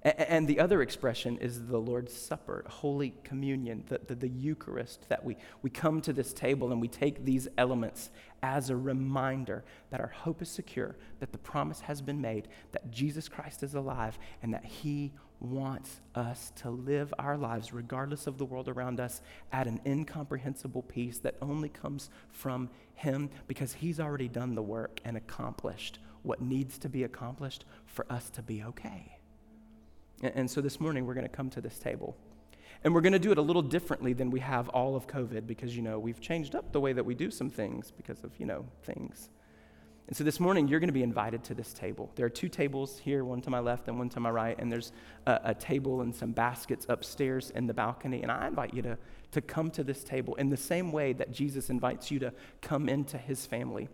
And 0.05 0.47
the 0.47 0.59
other 0.59 0.83
expression 0.83 1.39
is 1.39 1.65
the 1.65 1.79
Lord's 1.79 2.13
Supper, 2.13 2.63
Holy 2.67 3.15
Communion, 3.23 3.85
the, 3.87 3.99
the, 4.05 4.13
the, 4.13 4.29
Eucharist, 4.29 5.09
that 5.09 5.23
we, 5.25 5.35
we 5.63 5.71
come 5.71 5.99
to 6.01 6.13
this 6.13 6.31
table 6.31 6.71
and 6.71 6.79
we 6.79 6.87
take 6.87 7.25
these 7.25 7.47
elements 7.57 8.11
as 8.43 8.69
a 8.69 8.75
reminder 8.75 9.63
that 9.89 9.99
our 9.99 10.09
hope 10.15 10.43
is 10.43 10.49
secure, 10.49 10.95
that 11.19 11.31
the 11.31 11.39
promise 11.39 11.79
has 11.79 12.03
been 12.03 12.21
made, 12.21 12.49
that 12.71 12.91
Jesus 12.91 13.27
Christ 13.27 13.63
is 13.63 13.73
alive, 13.73 14.19
and 14.43 14.53
that 14.53 14.63
He 14.63 15.11
wants 15.39 16.01
us 16.13 16.51
to 16.57 16.69
live 16.69 17.11
our 17.17 17.35
lives, 17.35 17.73
regardless 17.73 18.27
of 18.27 18.37
the 18.37 18.45
world 18.45 18.69
around 18.69 18.99
us, 18.99 19.23
at 19.51 19.65
an 19.65 19.81
incomprehensible 19.87 20.83
peace 20.83 21.17
that 21.17 21.35
only 21.41 21.69
comes 21.69 22.11
from 22.29 22.69
Him 22.93 23.31
because 23.47 23.73
He's 23.73 23.99
already 23.99 24.27
done 24.27 24.53
the 24.53 24.61
work 24.61 25.01
and 25.03 25.17
accomplished 25.17 25.97
what 26.25 26.41
needs 26.41 26.77
to 26.79 26.89
be 26.89 27.03
accomplished 27.03 27.65
for 27.85 28.05
us 28.11 28.29
to 28.31 28.41
be 28.41 28.63
okay. 28.63 29.17
And, 30.21 30.49
so 30.49 30.61
this 30.61 30.79
morning, 30.79 31.05
we're 31.05 31.13
going 31.13 31.27
to 31.27 31.35
come 31.35 31.49
to 31.51 31.61
this 31.61 31.77
table. 31.77 32.15
And 32.83 32.93
we're 32.93 33.01
going 33.01 33.13
to 33.13 33.19
do 33.19 33.31
it 33.31 33.37
a 33.37 33.41
little 33.41 33.61
differently 33.61 34.13
than 34.13 34.29
we 34.29 34.39
have 34.39 34.69
all 34.69 34.95
of 34.95 35.07
COVID 35.07 35.45
because, 35.45 35.75
you 35.75 35.81
know, 35.81 35.99
we've 35.99 36.19
changed 36.19 36.55
up 36.55 36.71
the 36.71 36.79
way 36.79 36.93
that 36.93 37.05
we 37.05 37.15
do 37.15 37.29
some 37.31 37.49
things 37.49 37.91
because 37.91 38.23
of, 38.23 38.31
you 38.39 38.45
know, 38.45 38.65
things. 38.83 39.29
And 40.07 40.15
so 40.15 40.23
this 40.23 40.39
morning, 40.39 40.67
you're 40.67 40.79
going 40.79 40.89
to 40.89 40.93
be 40.93 41.03
invited 41.03 41.43
to 41.45 41.55
this 41.55 41.73
table. 41.73 42.11
There 42.15 42.27
are 42.27 42.29
two 42.29 42.47
tables 42.47 42.99
here, 42.99 43.25
one 43.25 43.41
to 43.41 43.49
my 43.49 43.59
left 43.59 43.87
and 43.87 43.97
one 43.97 44.09
to 44.09 44.19
my 44.19 44.29
right, 44.29 44.55
and 44.59 44.71
there's 44.71 44.91
a, 45.25 45.39
a, 45.45 45.55
table 45.55 46.01
and 46.01 46.15
some 46.15 46.31
baskets 46.31 46.85
upstairs 46.87 47.49
in 47.49 47.65
the 47.65 47.73
balcony. 47.73 48.21
And 48.21 48.31
I 48.31 48.45
invite 48.47 48.73
you 48.73 48.83
to, 48.83 48.99
to 49.31 49.41
come 49.41 49.71
to 49.71 49.83
this 49.83 50.03
table 50.03 50.35
in 50.35 50.49
the 50.49 50.57
same 50.57 50.91
way 50.91 51.13
that 51.13 51.31
Jesus 51.31 51.71
invites 51.71 52.11
you 52.11 52.19
to 52.19 52.33
come 52.61 52.87
into 52.87 53.17
his 53.17 53.47
family 53.47 53.89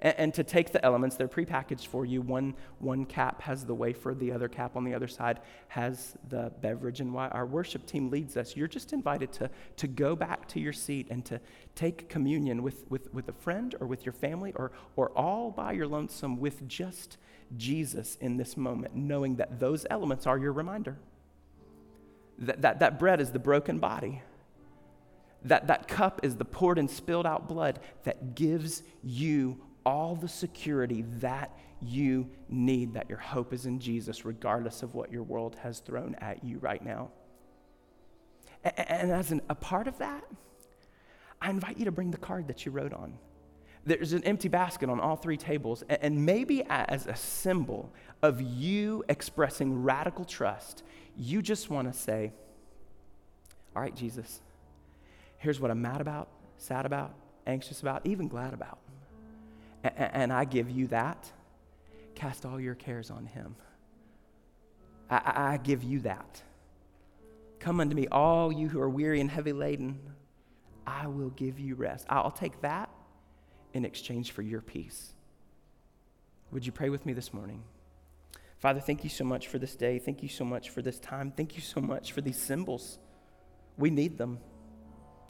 and, 0.00 0.14
and 0.18 0.34
to 0.34 0.44
take 0.44 0.72
the 0.72 0.84
elements. 0.84 1.16
They're 1.16 1.28
prepackaged 1.28 1.86
for 1.86 2.04
you. 2.04 2.20
One, 2.20 2.54
one 2.78 3.04
cap 3.04 3.42
has 3.42 3.64
the 3.64 3.74
wafer, 3.74 4.14
the 4.14 4.32
other 4.32 4.48
cap 4.48 4.76
on 4.76 4.84
the 4.84 4.94
other 4.94 5.08
side 5.08 5.40
has 5.68 6.14
the 6.28 6.52
beverage. 6.60 7.00
And 7.00 7.12
while 7.12 7.30
our 7.32 7.46
worship 7.46 7.86
team 7.86 8.10
leads 8.10 8.36
us, 8.36 8.56
you're 8.56 8.68
just 8.68 8.92
invited 8.92 9.32
to, 9.34 9.50
to 9.76 9.86
go 9.86 10.16
back 10.16 10.48
to 10.48 10.60
your 10.60 10.72
seat 10.72 11.08
and 11.10 11.24
to 11.26 11.40
take 11.74 12.08
communion 12.08 12.62
with, 12.62 12.84
with, 12.90 13.12
with 13.12 13.28
a 13.28 13.32
friend 13.32 13.74
or 13.80 13.86
with 13.86 14.04
your 14.04 14.12
family 14.12 14.52
or, 14.56 14.72
or 14.96 15.10
all 15.10 15.50
by 15.50 15.72
your 15.72 15.86
lonesome 15.86 16.38
with 16.38 16.66
just 16.68 17.16
Jesus 17.56 18.16
in 18.20 18.36
this 18.36 18.56
moment, 18.56 18.94
knowing 18.94 19.36
that 19.36 19.58
those 19.58 19.86
elements 19.90 20.26
are 20.26 20.38
your 20.38 20.52
reminder. 20.52 20.96
That, 22.38 22.62
that, 22.62 22.80
that 22.80 22.98
bread 22.98 23.20
is 23.20 23.32
the 23.32 23.38
broken 23.38 23.78
body. 23.78 24.22
That, 25.44 25.66
that 25.68 25.88
cup 25.88 26.20
is 26.22 26.36
the 26.36 26.44
poured 26.44 26.78
and 26.78 26.90
spilled 26.90 27.26
out 27.26 27.48
blood 27.48 27.80
that 28.04 28.34
gives 28.34 28.82
you 29.02 29.58
all 29.84 30.14
the 30.14 30.28
security 30.28 31.04
that 31.18 31.56
you 31.80 32.28
need, 32.48 32.94
that 32.94 33.08
your 33.08 33.18
hope 33.18 33.52
is 33.52 33.66
in 33.66 33.80
Jesus, 33.80 34.24
regardless 34.24 34.82
of 34.82 34.94
what 34.94 35.10
your 35.10 35.22
world 35.22 35.56
has 35.62 35.80
thrown 35.80 36.14
at 36.16 36.44
you 36.44 36.58
right 36.58 36.84
now. 36.84 37.10
And 38.62 39.10
as 39.10 39.32
an, 39.32 39.40
a 39.48 39.54
part 39.54 39.88
of 39.88 39.98
that, 39.98 40.24
I 41.40 41.48
invite 41.48 41.78
you 41.78 41.86
to 41.86 41.92
bring 41.92 42.10
the 42.10 42.18
card 42.18 42.48
that 42.48 42.66
you 42.66 42.72
wrote 42.72 42.92
on. 42.92 43.18
There's 43.86 44.12
an 44.12 44.22
empty 44.24 44.48
basket 44.48 44.90
on 44.90 45.00
all 45.00 45.16
three 45.16 45.38
tables, 45.38 45.82
and 45.88 46.26
maybe 46.26 46.62
as 46.68 47.06
a 47.06 47.16
symbol 47.16 47.94
of 48.22 48.42
you 48.42 49.02
expressing 49.08 49.82
radical 49.82 50.26
trust, 50.26 50.82
you 51.16 51.40
just 51.40 51.70
want 51.70 51.90
to 51.90 51.98
say, 51.98 52.32
All 53.74 53.80
right, 53.80 53.96
Jesus, 53.96 54.42
here's 55.38 55.58
what 55.60 55.70
I'm 55.70 55.80
mad 55.80 56.02
about, 56.02 56.28
sad 56.58 56.84
about, 56.84 57.14
anxious 57.46 57.80
about, 57.80 58.04
even 58.04 58.28
glad 58.28 58.52
about 58.52 58.78
and 59.82 60.32
I 60.32 60.44
give 60.44 60.70
you 60.70 60.88
that, 60.88 61.30
cast 62.14 62.44
all 62.44 62.60
your 62.60 62.74
cares 62.74 63.10
on 63.10 63.26
him. 63.26 63.56
I, 65.08 65.52
I 65.52 65.56
give 65.56 65.82
you 65.82 66.00
that. 66.00 66.42
Come 67.58 67.80
unto 67.80 67.94
me, 67.94 68.06
all 68.10 68.52
you 68.52 68.68
who 68.68 68.80
are 68.80 68.88
weary 68.88 69.20
and 69.20 69.30
heavy 69.30 69.52
laden. 69.52 69.98
I 70.86 71.06
will 71.06 71.30
give 71.30 71.58
you 71.58 71.74
rest. 71.74 72.06
I'll 72.08 72.30
take 72.30 72.60
that 72.62 72.90
in 73.74 73.84
exchange 73.84 74.32
for 74.32 74.42
your 74.42 74.60
peace. 74.60 75.12
Would 76.50 76.66
you 76.66 76.72
pray 76.72 76.88
with 76.88 77.06
me 77.06 77.12
this 77.12 77.32
morning? 77.32 77.62
Father, 78.58 78.80
thank 78.80 79.04
you 79.04 79.10
so 79.10 79.24
much 79.24 79.48
for 79.48 79.58
this 79.58 79.76
day. 79.76 79.98
Thank 79.98 80.22
you 80.22 80.28
so 80.28 80.44
much 80.44 80.70
for 80.70 80.82
this 80.82 80.98
time. 80.98 81.32
Thank 81.34 81.54
you 81.54 81.62
so 81.62 81.80
much 81.80 82.12
for 82.12 82.20
these 82.20 82.38
symbols. 82.38 82.98
We 83.78 83.90
need 83.90 84.18
them. 84.18 84.40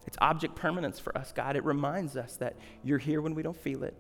It's 0.07 0.16
object 0.20 0.57
permanence 0.57 0.98
for 0.98 1.16
us, 1.16 1.30
God. 1.32 1.57
It 1.57 1.64
reminds 1.64 2.16
us 2.16 2.36
that 2.36 2.57
you're 2.82 2.98
here 2.98 3.20
when 3.20 3.34
we 3.34 3.42
don't 3.42 3.57
feel 3.57 3.84
it 3.84 3.94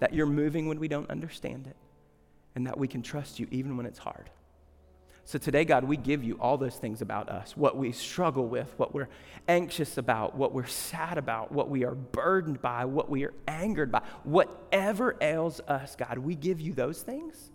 that 0.00 0.12
you're 0.12 0.26
moving 0.26 0.68
when 0.68 0.78
we 0.78 0.88
don't 0.88 1.10
understand 1.10 1.66
it, 1.66 1.76
and 2.54 2.66
that 2.66 2.78
we 2.78 2.88
can 2.88 3.02
trust 3.02 3.38
you 3.38 3.46
even 3.50 3.76
when 3.76 3.86
it's 3.86 3.98
hard. 3.98 4.30
So 5.26 5.40
today, 5.40 5.64
God, 5.64 5.82
we 5.82 5.96
give 5.96 6.22
you 6.22 6.38
all 6.40 6.56
those 6.56 6.76
things 6.76 7.02
about 7.02 7.28
us 7.28 7.56
what 7.56 7.76
we 7.76 7.90
struggle 7.90 8.46
with, 8.46 8.72
what 8.76 8.94
we're 8.94 9.08
anxious 9.48 9.98
about, 9.98 10.36
what 10.36 10.52
we're 10.52 10.66
sad 10.66 11.18
about, 11.18 11.50
what 11.50 11.68
we 11.68 11.84
are 11.84 11.96
burdened 11.96 12.62
by, 12.62 12.84
what 12.84 13.10
we 13.10 13.24
are 13.24 13.34
angered 13.48 13.90
by, 13.90 14.02
whatever 14.22 15.16
ails 15.20 15.60
us, 15.66 15.96
God, 15.96 16.18
we 16.18 16.36
give 16.36 16.60
you 16.60 16.72
those 16.72 17.02
things 17.02 17.50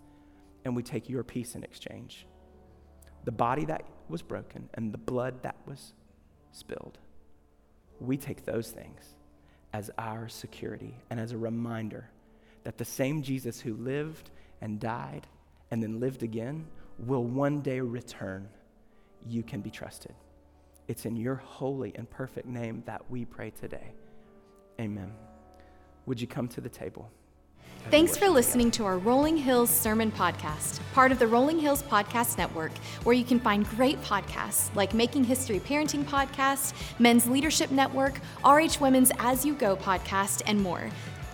and 0.66 0.76
we 0.76 0.82
take 0.82 1.08
your 1.08 1.24
peace 1.24 1.54
in 1.54 1.64
exchange. 1.64 2.26
The 3.24 3.32
body 3.32 3.64
that 3.64 3.84
was 4.06 4.20
broken 4.20 4.68
and 4.74 4.92
the 4.92 4.98
blood 4.98 5.42
that 5.42 5.56
was 5.66 5.94
spilled, 6.50 6.98
we 8.00 8.18
take 8.18 8.44
those 8.44 8.70
things 8.70 9.14
as 9.72 9.90
our 9.96 10.28
security 10.28 10.94
and 11.08 11.18
as 11.18 11.32
a 11.32 11.38
reminder 11.38 12.10
that 12.64 12.78
the 12.78 12.84
same 12.84 13.22
Jesus 13.22 13.60
who 13.60 13.74
lived 13.74 14.30
and 14.60 14.78
died 14.80 15.26
and 15.70 15.82
then 15.82 16.00
lived 16.00 16.22
again 16.22 16.66
will 16.98 17.24
one 17.24 17.60
day 17.60 17.80
return, 17.80 18.48
you 19.26 19.42
can 19.42 19.60
be 19.60 19.70
trusted. 19.70 20.14
It's 20.88 21.06
in 21.06 21.16
your 21.16 21.36
holy 21.36 21.92
and 21.94 22.08
perfect 22.10 22.46
name 22.46 22.82
that 22.86 23.10
we 23.10 23.24
pray 23.24 23.50
today. 23.50 23.94
Amen. 24.80 25.12
Would 26.06 26.20
you 26.20 26.26
come 26.26 26.48
to 26.48 26.60
the 26.60 26.68
table? 26.68 27.10
Thanks 27.90 28.16
for 28.16 28.28
listening 28.28 28.70
to 28.72 28.84
our 28.84 28.96
Rolling 28.96 29.36
Hills 29.36 29.68
Sermon 29.68 30.10
Podcast, 30.12 30.80
part 30.94 31.12
of 31.12 31.18
the 31.18 31.26
Rolling 31.26 31.58
Hills 31.58 31.82
Podcast 31.82 32.38
Network, 32.38 32.72
where 33.02 33.14
you 33.14 33.24
can 33.24 33.38
find 33.38 33.68
great 33.70 34.00
podcasts 34.02 34.74
like 34.74 34.94
Making 34.94 35.24
History 35.24 35.60
Parenting 35.60 36.04
Podcast, 36.04 36.74
Men's 36.98 37.26
Leadership 37.26 37.70
Network, 37.70 38.20
RH 38.44 38.78
Women's 38.80 39.10
As 39.18 39.44
You 39.44 39.54
Go 39.54 39.76
podcast, 39.76 40.42
and 40.46 40.60
more. 40.60 40.90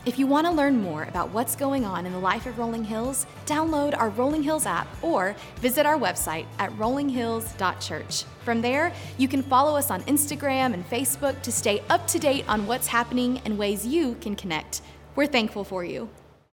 If 0.09 0.19
you 0.19 0.27
want 0.27 0.47
to 0.47 0.53
learn 0.55 0.81
more 0.81 1.03
about 1.03 1.33
what's 1.33 1.55
going 1.55 1.85
on 1.85 2.07
in 2.07 2.13
the 2.13 2.19
life 2.19 2.47
of 2.47 2.59
Rolling 2.59 2.83
Hills, 2.83 3.27
download 3.45 3.95
our 3.95 4.09
Rolling 4.09 4.43
Hills 4.43 4.65
app 4.65 4.89
or 5.03 5.37
visit 5.57 5.85
our 5.85 5.99
website 5.99 6.47
at 6.59 6.73
rollinghills.church. 6.79 8.25
From 8.43 8.63
there, 8.63 8.91
you 9.19 9.29
can 9.29 9.43
follow 9.43 9.77
us 9.77 9.91
on 9.91 10.01
Instagram 10.05 10.73
and 10.73 10.89
Facebook 10.89 11.43
to 11.43 11.53
stay 11.53 11.83
up 11.91 12.07
to 12.07 12.19
date 12.19 12.49
on 12.49 12.67
what's 12.67 12.87
happening 12.87 13.43
and 13.45 13.59
ways 13.59 13.87
you 13.87 14.15
can 14.23 14.35
connect. 14.35 14.81
We're 15.15 15.27
thankful 15.27 15.63
for 15.63 15.85
you. 15.85 16.09